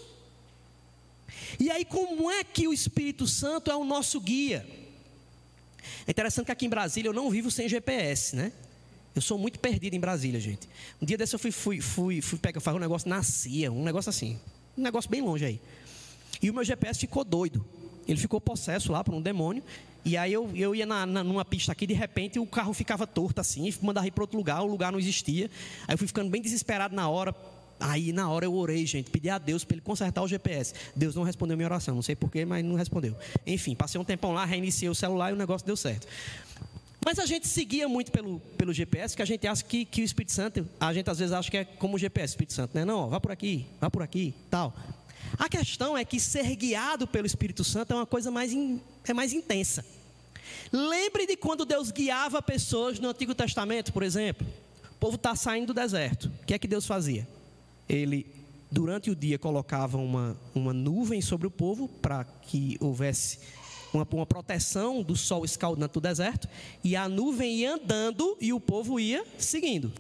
E 1.59 1.71
aí, 1.71 1.85
como 1.85 2.31
é 2.31 2.45
que 2.45 2.69
o 2.69 2.73
Espírito 2.73 3.27
Santo 3.27 3.71
é 3.71 3.77
o 3.77 3.85
nosso 3.85 4.21
guia? 4.21 4.67
É 6.07 6.11
interessante 6.11 6.47
que 6.47 6.53
aqui 6.53 6.67
em 6.67 6.71
Brasília 6.71 7.09
eu 7.09 7.13
não 7.13 7.31
vivo 7.31 7.51
sem 7.51 7.69
GPS, 7.69 8.37
né? 8.37 8.53
Eu 9.15 9.23
sou 9.23 9.39
muito 9.39 9.59
perdido 9.59 9.95
em 9.95 10.01
Brasília, 10.01 10.39
gente. 10.39 10.69
Um 11.01 11.07
dia 11.07 11.17
desse 11.17 11.35
eu 11.35 11.39
fui, 11.39 11.51
fui, 11.51 11.81
fui, 11.81 12.21
fui 12.21 12.39
pegar, 12.39 12.61
fazer 12.61 12.77
um 12.77 12.81
negócio 12.81 13.09
na 13.09 13.23
CIA, 13.23 13.73
um 13.73 13.83
negócio 13.83 14.11
assim. 14.11 14.39
Um 14.77 14.83
negócio 14.83 15.11
bem 15.11 15.23
longe 15.23 15.45
aí. 15.45 15.61
E 16.47 16.51
o 16.51 16.55
meu 16.55 16.63
GPS 16.63 17.01
ficou 17.01 17.25
doido. 17.25 17.67
Ele 18.07 18.17
ficou 18.17 18.41
possesso 18.41 18.93
lá 18.93 19.03
por 19.03 19.13
um 19.13 19.21
demônio. 19.21 19.65
E 20.05 20.17
aí 20.17 20.33
eu, 20.33 20.49
eu 20.55 20.77
ia 20.77 20.87
na, 20.87 21.05
na, 21.05 21.25
numa 21.25 21.45
pista 21.45 21.73
aqui, 21.73 21.89
de 21.89 21.93
repente 21.93 22.39
o 22.39 22.47
carro 22.47 22.73
ficava 22.73 23.05
torto 23.05 23.41
assim, 23.41 23.69
e 23.69 23.75
mandava 23.83 24.07
ir 24.07 24.13
para 24.13 24.23
outro 24.23 24.37
lugar, 24.37 24.63
o 24.63 24.67
lugar 24.67 24.93
não 24.93 24.99
existia. 25.01 25.51
Aí 25.89 25.95
eu 25.95 25.99
fui 25.99 26.07
ficando 26.07 26.31
bem 26.31 26.41
desesperado 26.41 26.95
na 26.95 27.09
hora. 27.09 27.35
Aí 27.81 28.13
na 28.13 28.31
hora 28.31 28.45
eu 28.45 28.55
orei, 28.55 28.87
gente, 28.87 29.11
pedi 29.11 29.29
a 29.29 29.39
Deus 29.39 29.65
para 29.65 29.75
ele 29.75 29.81
consertar 29.81 30.23
o 30.23 30.29
GPS. 30.29 30.73
Deus 30.95 31.17
não 31.17 31.25
respondeu 31.25 31.57
minha 31.57 31.67
oração, 31.67 31.97
não 31.97 32.03
sei 32.03 32.15
porquê, 32.15 32.45
mas 32.45 32.65
não 32.65 32.77
respondeu. 32.77 33.17
Enfim, 33.45 33.75
passei 33.75 34.01
um 34.01 34.05
tempão 34.05 34.33
lá, 34.33 34.45
reiniciei 34.45 34.89
o 34.89 34.95
celular 34.95 35.31
e 35.31 35.33
o 35.33 35.37
negócio 35.37 35.67
deu 35.67 35.77
certo. 35.77 36.07
Mas 37.05 37.19
a 37.19 37.27
gente 37.27 37.49
seguia 37.49 37.89
muito 37.89 38.13
pelo, 38.13 38.39
pelo 38.57 38.73
GPS, 38.73 39.17
que 39.17 39.23
a 39.23 39.27
gente 39.27 39.45
acha 39.49 39.65
que, 39.65 39.85
que 39.85 40.01
o 40.01 40.05
Espírito 40.05 40.31
Santo, 40.31 40.65
a 40.79 40.95
gente 40.95 41.11
às 41.11 41.19
vezes 41.19 41.33
acha 41.33 41.51
que 41.51 41.57
é 41.57 41.65
como 41.65 41.97
o 41.97 41.99
GPS, 41.99 42.35
Espírito 42.35 42.53
Santo, 42.53 42.71
né? 42.73 42.85
Não, 42.85 43.01
ó, 43.01 43.07
vá 43.09 43.19
por 43.19 43.33
aqui, 43.33 43.67
vá 43.81 43.91
por 43.91 44.03
aqui, 44.03 44.33
tal. 44.49 44.73
A 45.39 45.49
questão 45.49 45.97
é 45.97 46.05
que 46.05 46.19
ser 46.19 46.55
guiado 46.57 47.07
pelo 47.07 47.27
Espírito 47.27 47.65
Santo 47.65 47.93
é 47.93 47.97
uma 47.97 48.07
coisa 48.07 48.31
mais, 48.31 48.53
in, 48.53 48.81
é 49.05 49.13
mais 49.13 49.33
intensa. 49.33 49.85
Lembre 50.73 51.27
de 51.27 51.37
quando 51.37 51.65
Deus 51.65 51.91
guiava 51.91 52.41
pessoas 52.43 52.99
no 52.99 53.09
Antigo 53.09 53.35
Testamento, 53.35 53.93
por 53.93 54.03
exemplo. 54.03 54.47
O 54.91 54.99
povo 54.99 55.17
está 55.17 55.35
saindo 55.37 55.69
do 55.69 55.75
deserto. 55.75 56.33
O 56.43 56.47
que 56.47 56.55
é 56.55 56.59
que 56.59 56.67
Deus 56.67 56.87
fazia? 56.87 57.29
Ele, 57.89 58.27
durante 58.71 59.11
o 59.11 59.15
dia, 59.15 59.39
colocava 59.39 59.99
uma, 59.99 60.37
uma 60.55 60.73
nuvem 60.73 61.21
sobre 61.21 61.47
o 61.47 61.51
povo 61.51 61.87
para 61.87 62.25
que 62.25 62.77
houvesse 62.81 63.39
uma, 63.93 64.07
uma, 64.11 64.27
proteção 64.27 65.03
do 65.03 65.15
sol 65.15 65.45
escaldante 65.45 65.95
do 65.95 66.01
deserto. 66.01 66.49
E 66.83 66.97
a 66.97 67.09
nuvem 67.09 67.57
ia 67.57 67.75
andando 67.75 68.37
e 68.41 68.53
o 68.53 68.61
povo 68.61 68.99
ia 68.99 69.25
seguindo. 69.39 69.93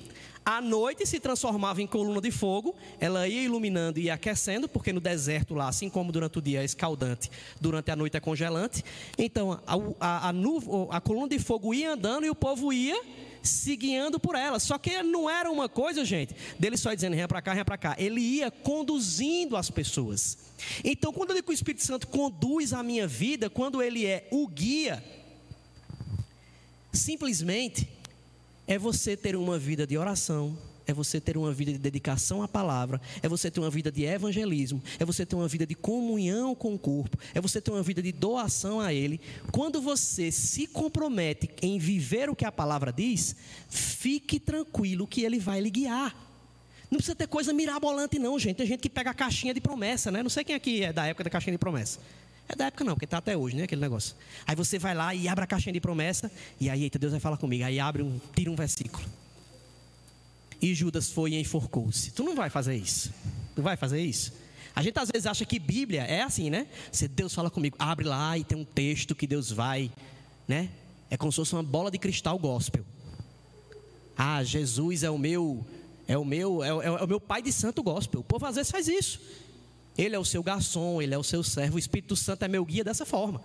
À 0.49 0.61
noite 0.61 1.05
se 1.05 1.19
transformava 1.19 1.83
em 1.83 1.89
coluna 1.89 2.21
de 2.21 2.31
fogo, 2.31 2.73
ela 3.01 3.27
ia 3.27 3.43
iluminando 3.43 3.99
e 3.99 4.09
aquecendo, 4.09 4.69
porque 4.69 4.93
no 4.93 5.01
deserto 5.01 5.57
lá, 5.57 5.69
assim 5.69 5.91
como 5.91 6.13
durante 6.13 6.39
o 6.39 6.41
dia 6.41 6.63
é 6.63 6.65
escaldante, 6.65 7.29
durante 7.61 7.91
a 7.91 7.97
noite 7.97 8.17
é 8.17 8.21
congelante. 8.21 8.85
Então 9.19 9.61
a, 9.67 9.75
a, 9.99 10.31
a, 10.31 10.97
a 10.97 11.01
coluna 11.01 11.29
de 11.31 11.41
fogo 11.41 11.75
ia 11.75 11.95
andando 11.95 12.25
e 12.25 12.31
o 12.31 12.35
povo 12.35 12.73
ia 12.73 12.97
se 13.43 13.75
guiando 13.75 14.21
por 14.21 14.37
ela. 14.37 14.61
Só 14.61 14.79
que 14.79 15.03
não 15.03 15.29
era 15.29 15.51
uma 15.51 15.69
coisa, 15.69 16.05
gente, 16.05 16.37
dele 16.57 16.77
só 16.77 16.95
dizendo 16.95 17.17
ré 17.17 17.27
para 17.27 17.43
cá, 17.43 17.53
ré 17.53 17.65
para 17.65 17.77
cá. 17.77 17.97
Ele 17.99 18.21
ia 18.21 18.49
conduzindo 18.49 19.57
as 19.57 19.69
pessoas. 19.69 20.39
Então, 20.85 21.13
quando 21.13 21.31
eu 21.31 21.35
digo 21.35 21.47
que 21.47 21.53
o 21.53 21.55
Espírito 21.55 21.85
Santo 21.85 22.07
conduz 22.07 22.73
a 22.73 22.85
minha 22.85 23.09
vida, 23.09 23.51
quando 23.51 23.83
ele 23.83 24.07
é 24.07 24.29
o 24.31 24.47
guia, 24.47 25.03
simplesmente 26.93 27.96
é 28.67 28.79
você 28.79 29.17
ter 29.17 29.37
uma 29.37 29.59
vida 29.59 29.87
de 29.87 29.97
oração, 29.97 30.57
é 30.87 30.93
você 30.93 31.21
ter 31.21 31.37
uma 31.37 31.53
vida 31.53 31.73
de 31.73 31.79
dedicação 31.79 32.43
à 32.43 32.49
palavra, 32.49 33.01
é 33.23 33.29
você 33.29 33.51
ter 33.51 33.61
uma 33.61 33.71
vida 33.71 33.91
de 33.91 34.05
evangelismo, 34.05 34.83
é 34.99 35.05
você 35.05 35.27
ter 35.27 35.35
uma 35.35 35.49
vida 35.49 35.67
de 35.67 35.75
comunhão 35.75 36.55
com 36.55 36.75
o 36.75 36.79
corpo, 36.79 37.19
é 37.35 37.41
você 37.41 37.61
ter 37.61 37.73
uma 37.73 37.83
vida 37.83 38.01
de 38.01 38.13
doação 38.13 38.81
a 38.81 38.93
Ele. 38.93 39.21
Quando 39.51 39.81
você 39.81 40.31
se 40.31 40.67
compromete 40.67 41.51
em 41.61 41.79
viver 41.79 42.31
o 42.31 42.37
que 42.37 42.45
a 42.45 42.53
palavra 42.53 42.93
diz, 42.93 43.35
fique 43.69 44.39
tranquilo 44.39 45.07
que 45.07 45.23
Ele 45.23 45.39
vai 45.39 45.61
lhe 45.61 45.71
guiar. 45.71 46.15
Não 46.89 46.99
precisa 46.99 47.17
ter 47.17 47.27
coisa 47.27 47.53
mirabolante, 47.53 48.17
não, 48.19 48.39
gente. 48.39 48.57
Tem 48.57 48.67
gente 48.67 48.81
que 48.81 48.89
pega 48.89 49.11
a 49.11 49.15
caixinha 49.15 49.53
de 49.53 49.61
promessa, 49.61 50.13
né? 50.13 50.23
Não 50.23 50.31
sei 50.31 50.45
quem 50.45 50.55
aqui 50.55 50.85
é 50.85 50.93
da 50.93 51.05
época 51.07 51.25
da 51.25 51.31
caixinha 51.31 51.53
de 51.53 51.59
promessa. 51.59 51.99
É 52.49 52.55
da 52.55 52.67
época 52.67 52.85
não, 52.85 52.95
porque 52.95 53.05
está 53.05 53.19
até 53.19 53.37
hoje, 53.37 53.57
né? 53.57 53.65
Aquele 53.65 53.81
negócio. 53.81 54.15
Aí 54.47 54.55
você 54.55 54.79
vai 54.79 54.95
lá 54.95 55.15
e 55.15 55.27
abre 55.29 55.45
a 55.45 55.47
caixinha 55.47 55.73
de 55.73 55.81
promessa, 55.81 56.31
e 56.61 56.71
aí, 56.71 56.85
eita, 56.85 56.99
Deus 56.99 57.13
vai 57.13 57.21
falar 57.21 57.37
comigo. 57.37 57.65
Aí 57.65 57.81
abre 57.81 58.03
um, 58.03 58.21
tira 58.35 58.51
um 58.51 58.57
versículo. 58.57 59.05
E 60.61 60.75
Judas 60.75 61.11
foi 61.11 61.33
e 61.33 61.41
enforcou-se. 61.41 62.13
Tu 62.13 62.23
não 62.23 62.35
vai 62.35 62.49
fazer 62.49 62.77
isso. 62.77 63.13
Tu 63.55 63.63
vai 63.63 63.77
fazer 63.77 64.01
isso. 64.01 64.33
A 64.75 64.83
gente 64.83 64.99
às 64.99 65.11
vezes 65.11 65.27
acha 65.27 65.45
que 65.45 65.59
Bíblia 65.59 66.03
é 66.03 66.23
assim, 66.23 66.51
né? 66.51 66.67
Se 66.93 67.09
Deus 67.09 67.35
fala 67.35 67.51
comigo, 67.51 67.77
abre 67.79 68.07
lá 68.07 68.37
e 68.37 68.45
tem 68.45 68.59
um 68.59 68.65
texto 68.65 69.15
que 69.15 69.27
Deus 69.27 69.51
vai, 69.51 69.91
né? 70.47 70.71
É 71.11 71.17
como 71.17 71.33
se 71.33 71.37
fosse 71.37 71.55
uma 71.55 71.63
bola 71.63 71.91
de 71.91 71.99
cristal 71.99 72.39
gospel. 72.39 72.85
Ah, 74.17 74.43
Jesus 74.45 75.03
é 75.03 75.11
o 75.11 75.19
meu, 75.19 75.67
é 76.07 76.17
o 76.17 76.25
meu, 76.25 76.63
é, 76.63 76.69
é 76.69 77.03
o 77.03 77.07
meu 77.07 77.21
pai 77.21 77.43
de 77.43 77.53
santo 77.53 77.83
gospel. 77.83 78.21
O 78.21 78.25
povo 78.25 78.47
às 78.47 78.57
vezes 78.57 78.71
faz 78.71 78.89
isso. 78.89 79.21
Ele 79.97 80.15
é 80.15 80.19
o 80.19 80.25
seu 80.25 80.43
garçom, 80.43 81.01
ele 81.01 81.15
é 81.15 81.19
o 81.19 81.23
seu 81.23 81.43
servo, 81.43 81.77
o 81.77 81.79
Espírito 81.79 82.15
Santo 82.17 82.45
é 82.45 82.49
meu 82.49 82.65
guia 82.65 82.85
dessa 82.85 83.07
forma. 83.07 83.43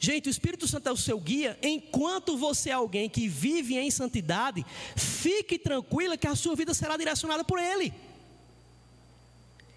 Gente, 0.00 0.28
o 0.28 0.30
Espírito 0.30 0.66
Santo 0.66 0.88
é 0.88 0.92
o 0.92 0.96
seu 0.96 1.18
guia, 1.18 1.58
enquanto 1.62 2.36
você 2.36 2.70
é 2.70 2.72
alguém 2.72 3.08
que 3.08 3.28
vive 3.28 3.76
em 3.76 3.90
santidade, 3.90 4.64
fique 4.96 5.58
tranquila 5.58 6.16
que 6.16 6.26
a 6.26 6.34
sua 6.34 6.54
vida 6.54 6.74
será 6.74 6.96
direcionada 6.96 7.44
por 7.44 7.58
Ele. 7.58 7.92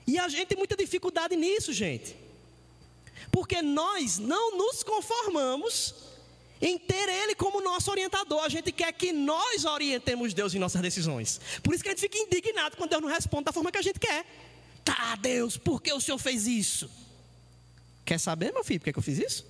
E 0.06 0.18
a 0.18 0.28
gente 0.28 0.48
tem 0.48 0.58
muita 0.58 0.76
dificuldade 0.76 1.36
nisso, 1.36 1.72
gente. 1.72 2.15
Porque 3.32 3.62
nós 3.62 4.18
não 4.18 4.58
nos 4.58 4.84
conformamos 4.84 5.94
em 6.60 6.78
ter 6.78 7.08
Ele 7.08 7.36
como 7.36 7.62
nosso 7.62 7.92
orientador. 7.92 8.44
A 8.44 8.50
gente 8.50 8.72
quer 8.72 8.92
que 8.92 9.13
nós 9.13 9.65
orientemos 9.65 10.34
Deus 10.34 10.54
em 10.54 10.60
nossas 10.60 10.82
decisões. 10.82 11.39
Por 11.62 11.74
isso 11.74 11.84
que 11.84 11.89
a 11.89 11.92
gente 11.92 12.02
fica 12.02 12.18
indignado 12.18 12.76
quando 12.76 12.89
Deus 12.89 13.02
não 13.02 13.10
responde 13.10 13.46
da 13.46 13.54
forma 13.54 13.72
que 13.72 13.78
a 13.78 13.84
gente 13.84 14.00
quer. 14.00 14.26
Tá, 14.84 15.15
Deus, 15.15 15.58
por 15.58 15.82
que 15.82 15.92
o 15.94 16.02
Senhor 16.02 16.18
fez 16.18 16.48
isso? 16.48 16.89
Quer 18.06 18.20
saber, 18.20 18.52
meu 18.52 18.63
filho, 18.63 18.80
por 18.80 18.92
que, 18.92 18.98
eu 18.98 19.04
fiz 19.04 19.20
isso? 19.20 19.46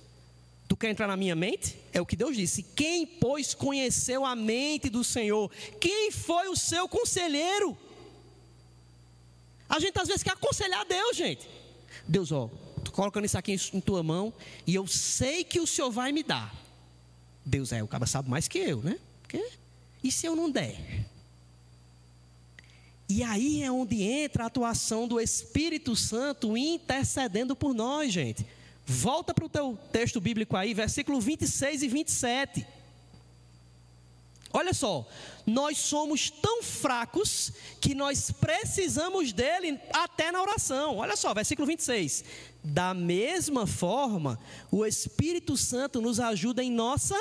Tu 0.68 0.76
quer 0.76 0.90
entrar 0.90 1.06
na 1.06 1.16
minha 1.16 1.34
mente? 1.34 1.78
É 1.92 2.00
o 2.00 2.06
que 2.06 2.14
Deus 2.14 2.36
disse. 2.36 2.62
Quem, 2.62 3.06
pois, 3.06 3.54
conheceu 3.54 4.24
a 4.24 4.36
mente 4.36 4.88
do 4.88 5.02
Senhor? 5.02 5.50
Quem 5.80 6.10
foi 6.10 6.48
o 6.48 6.56
seu 6.56 6.88
conselheiro? 6.88 7.76
A 9.68 9.80
gente 9.80 9.98
às 9.98 10.08
vezes 10.08 10.22
quer 10.22 10.32
aconselhar 10.32 10.84
Deus, 10.84 11.16
gente. 11.16 11.48
Deus, 12.06 12.30
ó, 12.32 12.50
tô 12.84 12.92
colocando 12.92 13.24
isso 13.24 13.38
aqui 13.38 13.56
em 13.72 13.80
tua 13.80 14.02
mão 14.02 14.32
e 14.66 14.74
eu 14.74 14.86
sei 14.86 15.42
que 15.42 15.60
o 15.60 15.66
Senhor 15.66 15.90
vai 15.90 16.12
me 16.12 16.22
dar. 16.22 16.54
Deus 17.44 17.72
é, 17.72 17.82
o 17.82 17.88
cara 17.88 18.06
sabe 18.06 18.28
mais 18.28 18.46
que 18.46 18.58
eu, 18.58 18.82
né? 18.82 18.98
Porque, 19.22 19.44
e 20.02 20.12
se 20.12 20.26
eu 20.26 20.36
não 20.36 20.50
der? 20.50 21.08
E 23.10 23.24
aí 23.24 23.60
é 23.64 23.72
onde 23.72 24.04
entra 24.04 24.44
a 24.44 24.46
atuação 24.46 25.08
do 25.08 25.20
Espírito 25.20 25.96
Santo 25.96 26.56
intercedendo 26.56 27.56
por 27.56 27.74
nós, 27.74 28.12
gente. 28.12 28.46
Volta 28.86 29.34
para 29.34 29.44
o 29.44 29.48
teu 29.48 29.76
texto 29.90 30.20
bíblico 30.20 30.56
aí, 30.56 30.72
versículo 30.72 31.20
26 31.20 31.82
e 31.82 31.88
27. 31.88 32.66
Olha 34.52 34.72
só, 34.72 35.08
nós 35.44 35.76
somos 35.78 36.30
tão 36.30 36.62
fracos 36.62 37.52
que 37.80 37.96
nós 37.96 38.30
precisamos 38.30 39.32
dele 39.32 39.80
até 39.92 40.30
na 40.30 40.40
oração. 40.40 40.98
Olha 40.98 41.16
só, 41.16 41.34
versículo 41.34 41.66
26. 41.66 42.24
Da 42.62 42.94
mesma 42.94 43.66
forma, 43.66 44.38
o 44.70 44.86
Espírito 44.86 45.56
Santo 45.56 46.00
nos 46.00 46.20
ajuda 46.20 46.62
em 46.62 46.70
nossa 46.70 47.16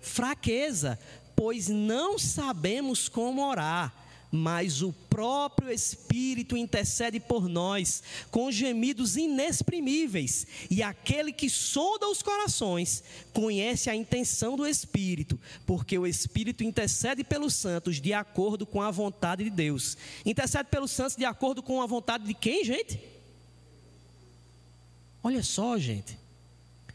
fraqueza, 0.00 0.96
pois 1.34 1.68
não 1.68 2.16
sabemos 2.16 3.08
como 3.08 3.44
orar 3.44 3.99
mas 4.30 4.80
o 4.80 4.92
próprio 4.92 5.70
Espírito 5.72 6.56
intercede 6.56 7.18
por 7.18 7.48
nós 7.48 8.02
com 8.30 8.50
gemidos 8.50 9.16
inexprimíveis, 9.16 10.46
e 10.70 10.82
aquele 10.82 11.32
que 11.32 11.50
sonda 11.50 12.08
os 12.08 12.22
corações 12.22 13.02
conhece 13.32 13.90
a 13.90 13.94
intenção 13.94 14.56
do 14.56 14.66
Espírito, 14.66 15.38
porque 15.66 15.98
o 15.98 16.06
Espírito 16.06 16.62
intercede 16.62 17.24
pelos 17.24 17.54
santos 17.54 18.00
de 18.00 18.12
acordo 18.12 18.64
com 18.64 18.80
a 18.80 18.90
vontade 18.90 19.44
de 19.44 19.50
Deus. 19.50 19.96
Intercede 20.24 20.68
pelos 20.70 20.90
santos 20.90 21.16
de 21.16 21.24
acordo 21.24 21.62
com 21.62 21.82
a 21.82 21.86
vontade 21.86 22.24
de 22.24 22.34
quem, 22.34 22.64
gente? 22.64 23.00
Olha 25.22 25.42
só, 25.42 25.76
gente. 25.76 26.18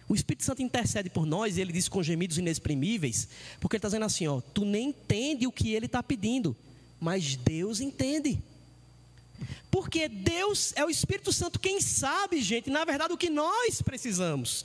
O 0.08 0.14
Espírito 0.16 0.44
Santo 0.44 0.62
intercede 0.62 1.10
por 1.10 1.26
nós, 1.26 1.58
e 1.58 1.62
ele 1.62 1.74
diz 1.74 1.90
com 1.90 2.02
gemidos 2.02 2.38
inexprimíveis, 2.38 3.28
porque 3.60 3.76
ele 3.76 3.80
está 3.80 3.88
dizendo 3.88 4.06
assim: 4.06 4.28
ó, 4.28 4.40
tu 4.40 4.64
nem 4.64 4.90
entende 4.90 5.48
o 5.48 5.52
que 5.52 5.74
ele 5.74 5.88
está 5.88 6.02
pedindo 6.02 6.56
mas 7.00 7.36
Deus 7.36 7.80
entende. 7.80 8.42
Porque 9.70 10.08
Deus 10.08 10.74
é 10.76 10.86
o 10.86 10.90
Espírito 10.90 11.34
Santo 11.34 11.60
quem 11.60 11.82
sabe, 11.82 12.42
gente, 12.42 12.70
na 12.70 12.86
verdade, 12.86 13.14
o 13.14 13.18
que 13.18 13.30
nós 13.30 13.82
precisamos. 13.82 14.64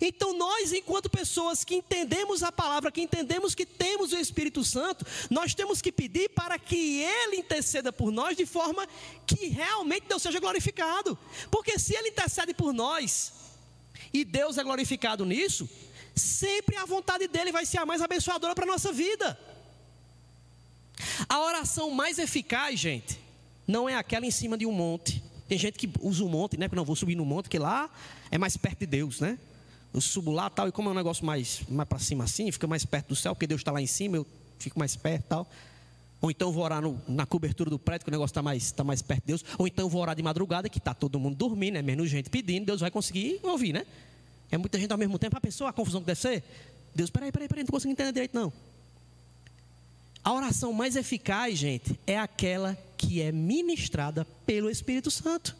Então, 0.00 0.36
nós, 0.36 0.72
enquanto 0.72 1.08
pessoas 1.08 1.64
que 1.64 1.76
entendemos 1.76 2.42
a 2.42 2.52
palavra, 2.52 2.90
que 2.90 3.00
entendemos 3.00 3.54
que 3.54 3.64
temos 3.64 4.12
o 4.12 4.18
Espírito 4.18 4.64
Santo, 4.64 5.06
nós 5.30 5.54
temos 5.54 5.80
que 5.80 5.92
pedir 5.92 6.28
para 6.30 6.58
que 6.58 7.00
Ele 7.00 7.36
interceda 7.36 7.92
por 7.92 8.10
nós 8.10 8.36
de 8.36 8.44
forma 8.44 8.86
que 9.26 9.46
realmente 9.46 10.06
Deus 10.08 10.22
seja 10.22 10.40
glorificado. 10.40 11.18
Porque 11.50 11.78
se 11.78 11.94
Ele 11.94 12.08
intercede 12.08 12.52
por 12.52 12.72
nós 12.72 13.32
e 14.12 14.24
Deus 14.24 14.58
é 14.58 14.64
glorificado 14.64 15.24
nisso, 15.24 15.68
sempre 16.14 16.76
a 16.76 16.84
vontade 16.84 17.26
dEle 17.28 17.52
vai 17.52 17.64
ser 17.64 17.78
a 17.78 17.86
mais 17.86 18.02
abençoadora 18.02 18.54
para 18.54 18.64
a 18.64 18.68
nossa 18.68 18.92
vida. 18.92 19.38
A 21.28 21.40
oração 21.40 21.90
mais 21.90 22.18
eficaz, 22.18 22.78
gente, 22.78 23.18
não 23.66 23.88
é 23.88 23.94
aquela 23.94 24.26
em 24.26 24.30
cima 24.30 24.56
de 24.56 24.66
um 24.66 24.72
monte. 24.72 25.22
Tem 25.48 25.58
gente 25.58 25.78
que 25.78 25.90
usa 26.00 26.24
um 26.24 26.28
monte, 26.28 26.56
né? 26.56 26.68
Que 26.68 26.76
não 26.76 26.84
vou 26.84 26.96
subir 26.96 27.14
no 27.14 27.24
monte, 27.24 27.48
que 27.48 27.58
lá 27.58 27.90
é 28.30 28.38
mais 28.38 28.56
perto 28.56 28.80
de 28.80 28.86
Deus, 28.86 29.20
né? 29.20 29.38
Eu 29.92 30.00
subo 30.00 30.32
lá 30.32 30.50
tal, 30.50 30.68
e 30.68 30.72
como 30.72 30.88
é 30.88 30.92
um 30.92 30.94
negócio 30.94 31.24
mais, 31.24 31.62
mais 31.68 31.88
para 31.88 31.98
cima 31.98 32.24
assim, 32.24 32.50
fica 32.50 32.66
mais 32.66 32.84
perto 32.84 33.08
do 33.08 33.16
céu, 33.16 33.34
porque 33.34 33.46
Deus 33.46 33.60
está 33.60 33.70
lá 33.70 33.80
em 33.80 33.86
cima, 33.86 34.16
eu 34.16 34.26
fico 34.58 34.78
mais 34.78 34.96
perto 34.96 35.24
tal. 35.28 35.50
Ou 36.20 36.30
então 36.30 36.50
vou 36.50 36.64
orar 36.64 36.80
no, 36.80 37.00
na 37.06 37.26
cobertura 37.26 37.68
do 37.68 37.78
prédio, 37.78 38.04
que 38.04 38.10
o 38.10 38.12
negócio 38.12 38.32
está 38.32 38.42
mais, 38.42 38.72
tá 38.72 38.82
mais 38.82 39.02
perto 39.02 39.20
de 39.20 39.26
Deus. 39.26 39.44
Ou 39.58 39.66
então 39.66 39.88
vou 39.88 40.00
orar 40.00 40.16
de 40.16 40.22
madrugada, 40.22 40.68
que 40.68 40.78
está 40.78 40.94
todo 40.94 41.20
mundo 41.20 41.36
dormindo, 41.36 41.76
é 41.76 41.82
menos 41.82 42.08
gente 42.08 42.30
pedindo, 42.30 42.64
Deus 42.64 42.80
vai 42.80 42.90
conseguir 42.90 43.40
ouvir, 43.42 43.74
né? 43.74 43.84
É 44.50 44.56
muita 44.56 44.78
gente 44.78 44.90
ao 44.90 44.98
mesmo 44.98 45.18
tempo. 45.18 45.36
A 45.36 45.40
pessoa, 45.40 45.70
a 45.70 45.72
confusão 45.72 46.00
que 46.00 46.06
deve 46.06 46.20
ser. 46.20 46.42
Deus, 46.94 47.10
peraí, 47.10 47.30
peraí, 47.30 47.46
peraí, 47.46 47.64
não 47.64 47.70
conseguindo 47.70 48.00
entender 48.00 48.12
direito, 48.12 48.34
não. 48.34 48.52
A 50.24 50.32
oração 50.32 50.72
mais 50.72 50.96
eficaz, 50.96 51.58
gente, 51.58 52.00
é 52.06 52.18
aquela 52.18 52.78
que 52.96 53.20
é 53.20 53.30
ministrada 53.30 54.26
pelo 54.46 54.70
Espírito 54.70 55.10
Santo. 55.10 55.54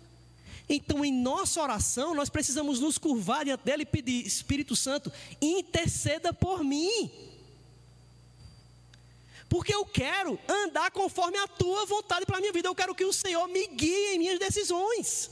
Então, 0.67 1.05
em 1.05 1.13
nossa 1.13 1.61
oração, 1.61 2.15
nós 2.15 2.31
precisamos 2.31 2.81
nos 2.81 2.97
curvar 2.97 3.45
diante 3.45 3.63
dele 3.63 3.83
e 3.83 3.87
pedir: 3.87 4.27
Espírito 4.27 4.75
Santo, 4.75 5.13
interceda 5.43 6.33
por 6.33 6.65
mim. 6.65 7.11
Porque 9.51 9.75
eu 9.75 9.85
quero 9.85 10.39
andar 10.49 10.91
conforme 10.91 11.37
a 11.37 11.47
tua 11.47 11.85
vontade 11.85 12.25
para 12.25 12.39
a 12.39 12.41
minha 12.41 12.53
vida. 12.53 12.67
Eu 12.67 12.75
quero 12.75 12.95
que 12.95 13.05
o 13.05 13.13
Senhor 13.13 13.47
me 13.47 13.67
guie 13.67 14.15
em 14.15 14.19
minhas 14.19 14.39
decisões. 14.39 15.31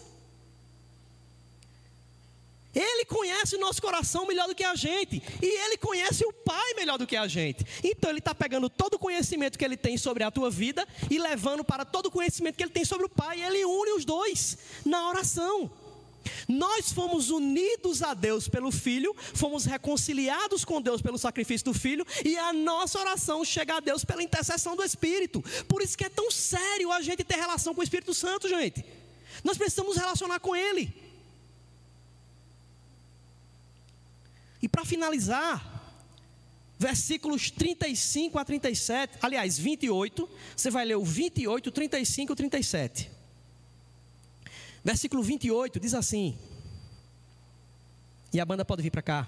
Ele 2.74 3.04
conhece 3.04 3.56
o 3.56 3.60
nosso 3.60 3.82
coração 3.82 4.26
melhor 4.26 4.48
do 4.48 4.54
que 4.54 4.64
a 4.64 4.74
gente. 4.74 5.22
E 5.40 5.46
ele 5.64 5.76
conhece 5.76 6.24
o 6.24 6.32
Pai 6.32 6.74
melhor 6.74 6.98
do 6.98 7.06
que 7.06 7.16
a 7.16 7.28
gente. 7.28 7.64
Então 7.84 8.10
ele 8.10 8.18
está 8.18 8.34
pegando 8.34 8.70
todo 8.70 8.94
o 8.94 8.98
conhecimento 8.98 9.58
que 9.58 9.64
ele 9.64 9.76
tem 9.76 9.98
sobre 9.98 10.24
a 10.24 10.30
tua 10.30 10.50
vida 10.50 10.86
e 11.10 11.18
levando 11.18 11.62
para 11.62 11.84
todo 11.84 12.06
o 12.06 12.10
conhecimento 12.10 12.56
que 12.56 12.62
ele 12.62 12.70
tem 12.70 12.84
sobre 12.84 13.06
o 13.06 13.08
Pai. 13.08 13.40
E 13.40 13.42
ele 13.42 13.64
une 13.64 13.92
os 13.92 14.04
dois 14.04 14.56
na 14.84 15.08
oração. 15.08 15.70
Nós 16.48 16.92
fomos 16.92 17.30
unidos 17.30 18.02
a 18.02 18.14
Deus 18.14 18.48
pelo 18.48 18.70
Filho, 18.70 19.14
fomos 19.34 19.64
reconciliados 19.64 20.64
com 20.64 20.80
Deus 20.80 21.02
pelo 21.02 21.18
sacrifício 21.18 21.64
do 21.64 21.74
Filho, 21.74 22.06
e 22.24 22.36
a 22.38 22.52
nossa 22.52 22.98
oração 22.98 23.44
chega 23.44 23.76
a 23.76 23.80
Deus 23.80 24.04
pela 24.04 24.22
intercessão 24.22 24.76
do 24.76 24.84
Espírito. 24.84 25.42
Por 25.66 25.82
isso 25.82 25.98
que 25.98 26.04
é 26.04 26.08
tão 26.08 26.30
sério 26.30 26.92
a 26.92 27.00
gente 27.00 27.24
ter 27.24 27.36
relação 27.36 27.74
com 27.74 27.80
o 27.80 27.84
Espírito 27.84 28.14
Santo, 28.14 28.48
gente. 28.48 28.84
Nós 29.42 29.58
precisamos 29.58 29.96
relacionar 29.96 30.38
com 30.38 30.54
Ele. 30.54 31.11
E 34.62 34.68
para 34.68 34.84
finalizar, 34.84 35.72
versículos 36.78 37.50
35 37.50 38.38
a 38.38 38.44
37, 38.44 39.18
aliás, 39.20 39.58
28, 39.58 40.28
você 40.56 40.70
vai 40.70 40.84
ler 40.84 40.96
o 40.96 41.04
28, 41.04 41.70
35 41.70 42.32
e 42.32 42.36
37. 42.36 43.10
Versículo 44.84 45.22
28 45.22 45.80
diz 45.80 45.94
assim: 45.94 46.38
E 48.32 48.40
a 48.40 48.44
banda 48.44 48.64
pode 48.64 48.82
vir 48.82 48.90
para 48.90 49.02
cá. 49.02 49.26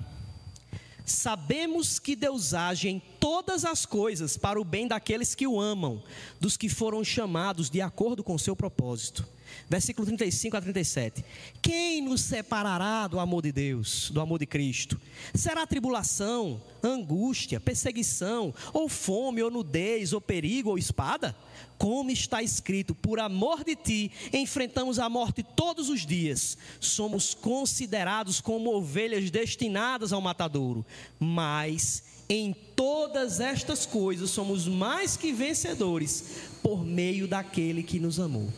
Sabemos 1.05 1.99
que 1.99 2.16
Deus 2.16 2.55
age 2.55 2.89
em 2.89 2.99
todas 3.20 3.64
as 3.64 3.85
coisas 3.85 4.37
para 4.39 4.59
o 4.59 4.64
bem 4.64 4.89
daqueles 4.89 5.35
que 5.35 5.47
o 5.47 5.61
amam, 5.61 6.03
dos 6.41 6.57
que 6.57 6.68
foram 6.68 7.05
chamados 7.05 7.68
de 7.68 7.80
acordo 7.82 8.24
com 8.24 8.35
o 8.35 8.39
seu 8.39 8.57
propósito. 8.57 9.26
Versículo 9.68 10.07
35 10.07 10.57
a 10.57 10.61
37. 10.61 11.24
Quem 11.61 12.03
nos 12.03 12.20
separará 12.20 13.07
do 13.07 13.18
amor 13.18 13.42
de 13.42 13.53
Deus, 13.53 14.11
do 14.11 14.20
amor 14.20 14.38
de 14.38 14.47
Cristo? 14.47 15.01
Será 15.34 15.66
tribulação, 15.66 16.61
angústia, 16.82 17.61
perseguição, 17.61 18.55
ou 18.72 18.88
fome, 18.88 19.42
ou 19.42 19.51
nudez, 19.51 20.12
ou 20.12 20.20
perigo, 20.20 20.70
ou 20.70 20.78
espada? 20.78 21.34
Como 21.78 22.11
está 22.11 22.42
escrito, 22.42 22.95
por 22.95 23.18
amor 23.18 23.64
de 23.64 23.74
ti, 23.74 24.12
enfrentamos 24.32 24.99
a 24.99 25.09
morte 25.09 25.42
todos 25.42 25.88
os 25.88 26.07
dias. 26.07 26.57
Somos 26.80 27.34
considerados 27.34 28.40
como 28.40 28.74
ovelhas 28.74 29.30
destinadas 29.30 30.12
ao 30.12 30.20
matadouro. 30.20 30.84
Mas 31.18 32.03
em 32.28 32.55
todas 32.74 33.40
estas 33.40 33.84
coisas 33.84 34.30
somos 34.30 34.66
mais 34.66 35.16
que 35.16 35.32
vencedores 35.32 36.24
por 36.62 36.84
meio 36.84 37.28
daquele 37.28 37.82
que 37.82 37.99
nos 37.99 38.18
amou. 38.18 38.51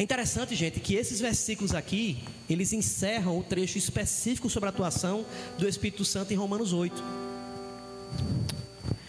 É 0.00 0.02
interessante, 0.02 0.54
gente, 0.54 0.80
que 0.80 0.94
esses 0.94 1.20
versículos 1.20 1.74
aqui, 1.74 2.24
eles 2.48 2.72
encerram 2.72 3.38
o 3.38 3.42
trecho 3.42 3.76
específico 3.76 4.48
sobre 4.48 4.66
a 4.66 4.70
atuação 4.70 5.26
do 5.58 5.68
Espírito 5.68 6.06
Santo 6.06 6.32
em 6.32 6.36
Romanos 6.36 6.72
8. 6.72 7.04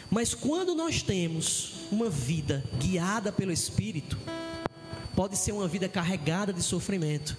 Mas 0.10 0.34
quando 0.34 0.76
nós 0.76 1.02
temos 1.02 1.76
uma 1.90 2.10
vida 2.10 2.62
guiada 2.78 3.32
pelo 3.32 3.54
Espírito, 3.54 4.18
pode 5.16 5.38
ser 5.38 5.54
uma 5.54 5.66
vida 5.66 5.88
carregada 5.88 6.52
de 6.52 6.62
sofrimento, 6.62 7.38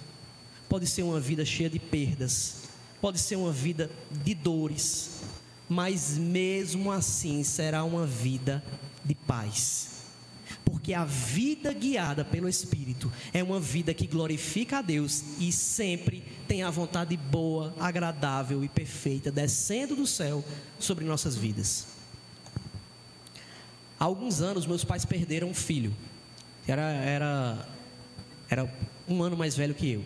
pode 0.67 0.87
ser 0.87 1.03
uma 1.03 1.19
vida 1.19 1.45
cheia 1.45 1.69
de 1.69 1.77
perdas, 1.77 2.63
pode 2.99 3.19
ser 3.19 3.35
uma 3.35 3.51
vida 3.51 3.87
de 4.23 4.33
dores, 4.33 5.21
mas 5.69 6.17
mesmo 6.17 6.91
assim 6.91 7.43
será 7.43 7.83
uma 7.83 8.07
vida 8.07 8.63
de 9.05 9.13
paz 9.13 9.92
porque 10.83 10.93
a 10.93 11.05
vida 11.05 11.71
guiada 11.71 12.25
pelo 12.25 12.49
Espírito 12.49 13.09
é 13.33 13.41
uma 13.41 13.57
vida 13.57 13.93
que 13.93 14.05
glorifica 14.05 14.79
a 14.79 14.81
Deus 14.81 15.23
e 15.39 15.49
sempre 15.49 16.21
tem 16.45 16.61
a 16.61 16.69
vontade 16.69 17.15
boa, 17.15 17.73
agradável 17.79 18.65
e 18.65 18.67
perfeita 18.67 19.31
descendo 19.31 19.95
do 19.95 20.05
céu 20.05 20.43
sobre 20.77 21.05
nossas 21.05 21.37
vidas. 21.37 21.87
Há 23.97 24.03
alguns 24.03 24.41
anos, 24.41 24.65
meus 24.65 24.83
pais 24.83 25.05
perderam 25.05 25.47
um 25.47 25.53
filho, 25.53 25.95
era, 26.67 26.81
era, 26.81 27.69
era 28.49 28.73
um 29.07 29.23
ano 29.23 29.37
mais 29.37 29.55
velho 29.55 29.73
que 29.73 29.89
eu. 29.89 30.03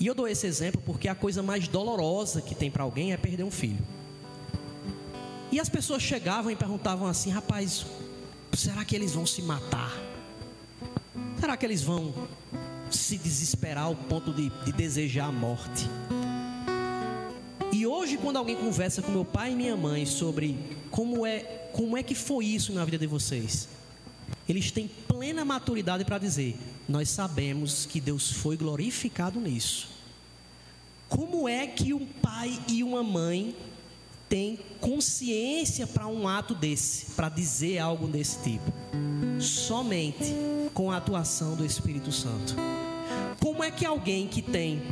E 0.00 0.06
eu 0.06 0.14
dou 0.14 0.26
esse 0.26 0.46
exemplo 0.46 0.80
porque 0.86 1.06
a 1.06 1.14
coisa 1.14 1.42
mais 1.42 1.68
dolorosa 1.68 2.40
que 2.40 2.54
tem 2.54 2.70
para 2.70 2.82
alguém 2.82 3.12
é 3.12 3.18
perder 3.18 3.44
um 3.44 3.50
filho. 3.50 3.84
E 5.52 5.60
as 5.60 5.68
pessoas 5.68 6.02
chegavam 6.02 6.50
e 6.50 6.56
perguntavam 6.56 7.06
assim: 7.06 7.28
rapaz, 7.28 7.84
será 8.56 8.84
que 8.84 8.94
eles 8.94 9.12
vão 9.12 9.26
se 9.26 9.42
matar? 9.42 9.92
Será 11.38 11.56
que 11.56 11.66
eles 11.66 11.82
vão 11.82 12.14
se 12.90 13.18
desesperar 13.18 13.84
ao 13.84 13.96
ponto 13.96 14.32
de, 14.32 14.50
de 14.64 14.72
desejar 14.72 15.26
a 15.26 15.32
morte? 15.32 15.88
E 17.72 17.86
hoje, 17.86 18.16
quando 18.16 18.36
alguém 18.36 18.56
conversa 18.56 19.02
com 19.02 19.10
meu 19.10 19.24
pai 19.24 19.52
e 19.52 19.56
minha 19.56 19.76
mãe 19.76 20.06
sobre 20.06 20.56
como 20.90 21.26
é, 21.26 21.40
como 21.72 21.96
é 21.96 22.02
que 22.02 22.14
foi 22.14 22.46
isso 22.46 22.72
na 22.72 22.84
vida 22.84 22.98
de 22.98 23.06
vocês, 23.06 23.68
eles 24.48 24.70
têm 24.70 24.88
plena 25.08 25.44
maturidade 25.44 26.04
para 26.04 26.18
dizer: 26.18 26.56
Nós 26.88 27.08
sabemos 27.10 27.84
que 27.84 28.00
Deus 28.00 28.30
foi 28.30 28.56
glorificado 28.56 29.40
nisso. 29.40 29.88
Como 31.08 31.48
é 31.48 31.66
que 31.66 31.92
um 31.92 32.06
pai 32.06 32.58
e 32.68 32.82
uma 32.84 33.02
mãe 33.02 33.54
tem 34.28 34.58
consciência 34.80 35.86
para 35.86 36.06
um 36.06 36.26
ato 36.26 36.54
desse, 36.54 37.06
para 37.12 37.28
dizer 37.28 37.78
algo 37.78 38.06
desse 38.06 38.38
tipo? 38.42 38.72
Somente 39.38 40.34
com 40.72 40.90
a 40.90 40.96
atuação 40.96 41.54
do 41.54 41.64
Espírito 41.64 42.10
Santo. 42.10 42.56
Como 43.40 43.62
é 43.62 43.70
que 43.70 43.84
alguém 43.84 44.26
que 44.26 44.42
tem 44.42 44.82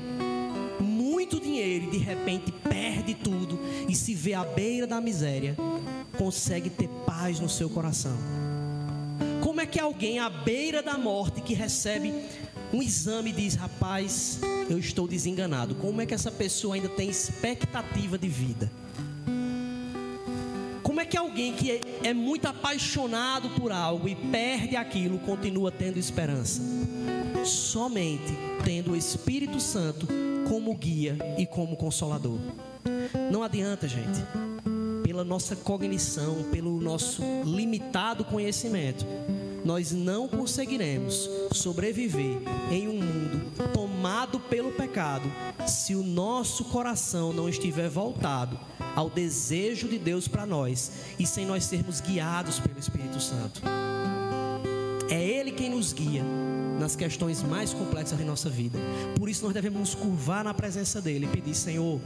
muito 0.81 1.41
dinheiro 1.41 1.87
e 1.87 1.91
de 1.91 1.99
repente 1.99 2.53
perde 2.53 3.15
tudo 3.15 3.59
e 3.89 3.95
se 3.95 4.15
vê 4.15 4.35
à 4.35 4.45
beira 4.45 4.87
da 4.87 5.01
miséria, 5.01 5.57
consegue 6.19 6.71
ter 6.71 6.89
paz 7.07 7.41
no 7.41 7.49
seu 7.49 7.69
coração? 7.71 8.17
Como 9.43 9.61
é 9.61 9.67
que 9.67 9.81
alguém 9.81 10.19
à 10.19 10.31
beira 10.31 10.83
da 10.83 10.97
morte 10.97 11.41
que 11.41 11.55
recebe 11.55 12.13
um 12.73 12.83
exame 12.83 13.31
e 13.31 13.33
diz: 13.33 13.55
Rapaz, 13.55 14.41
eu 14.69 14.79
estou 14.79 15.07
desenganado? 15.07 15.75
Como 15.75 16.01
é 16.01 16.07
que 16.07 16.15
essa 16.15 16.31
pessoa 16.31 16.75
ainda 16.75 16.89
tem 16.89 17.09
expectativa 17.09 18.17
de 18.17 18.29
vida? 18.29 18.71
É 21.03 21.05
que 21.05 21.17
alguém 21.17 21.53
que 21.53 21.81
é 22.05 22.15
muito 22.15 22.47
apaixonado 22.47 23.51
por 23.61 23.73
algo 23.73 24.09
e 24.09 24.15
perde 24.15 24.77
aquilo 24.77 25.19
continua 25.19 25.73
tendo 25.73 25.99
esperança? 25.99 26.63
Somente 27.45 28.33
tendo 28.65 28.93
o 28.93 28.97
Espírito 28.97 29.59
Santo 29.59 30.07
como 30.49 30.73
guia 30.77 31.19
e 31.37 31.45
como 31.45 31.77
consolador. 31.77 32.39
Não 33.33 33.43
adianta, 33.43 33.89
gente, 33.89 34.21
pela 35.03 35.25
nossa 35.25 35.57
cognição, 35.57 36.45
pelo 36.53 36.81
nosso 36.81 37.21
limitado 37.45 38.25
conhecimento, 38.25 39.05
nós 39.65 39.91
não 39.91 40.29
conseguiremos 40.29 41.29
sobreviver 41.51 42.39
em 42.71 42.87
um 42.87 43.03
mundo 43.03 43.32
tomado 43.73 44.41
pelo 44.41 44.73
pecado 44.73 45.31
se 45.67 45.95
o 45.95 46.03
nosso 46.03 46.65
coração 46.67 47.33
não 47.33 47.49
estiver 47.49 47.89
voltado 47.89 48.59
ao 48.95 49.09
desejo 49.09 49.89
de 49.89 49.99
Deus 49.99 50.29
para 50.29 50.47
nós 50.47 50.93
e 51.19 51.27
sem 51.27 51.47
nós 51.47 51.65
sermos 51.65 52.01
guiados 52.01 52.59
pelo 52.59 52.79
Espírito 52.79 53.21
Santo. 53.21 53.63
É 55.11 55.23
Ele 55.23 55.53
quem 55.53 55.71
nos 55.71 55.93
guia 55.93 56.23
nas 56.79 56.97
questões 56.97 57.43
mais 57.43 57.73
complexas 57.73 58.19
de 58.19 58.25
nossa 58.25 58.49
vida. 58.49 58.79
Por 59.19 59.29
isso 59.29 59.45
nós 59.45 59.55
devemos 59.55 59.79
nos 59.79 59.95
curvar 59.95 60.43
na 60.43 60.55
presença 60.55 61.01
dele 61.01 61.27
e 61.27 61.29
pedir: 61.29 61.55
Senhor, 61.55 62.01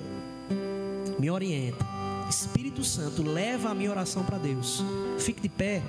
me 1.19 1.31
orienta. 1.31 1.85
Espírito 2.29 2.83
Santo, 2.83 3.23
leva 3.23 3.71
a 3.71 3.75
minha 3.75 3.91
oração 3.91 4.25
para 4.25 4.39
Deus. 4.39 4.83
Fique 5.19 5.41
de 5.41 5.49
pé. 5.49 5.83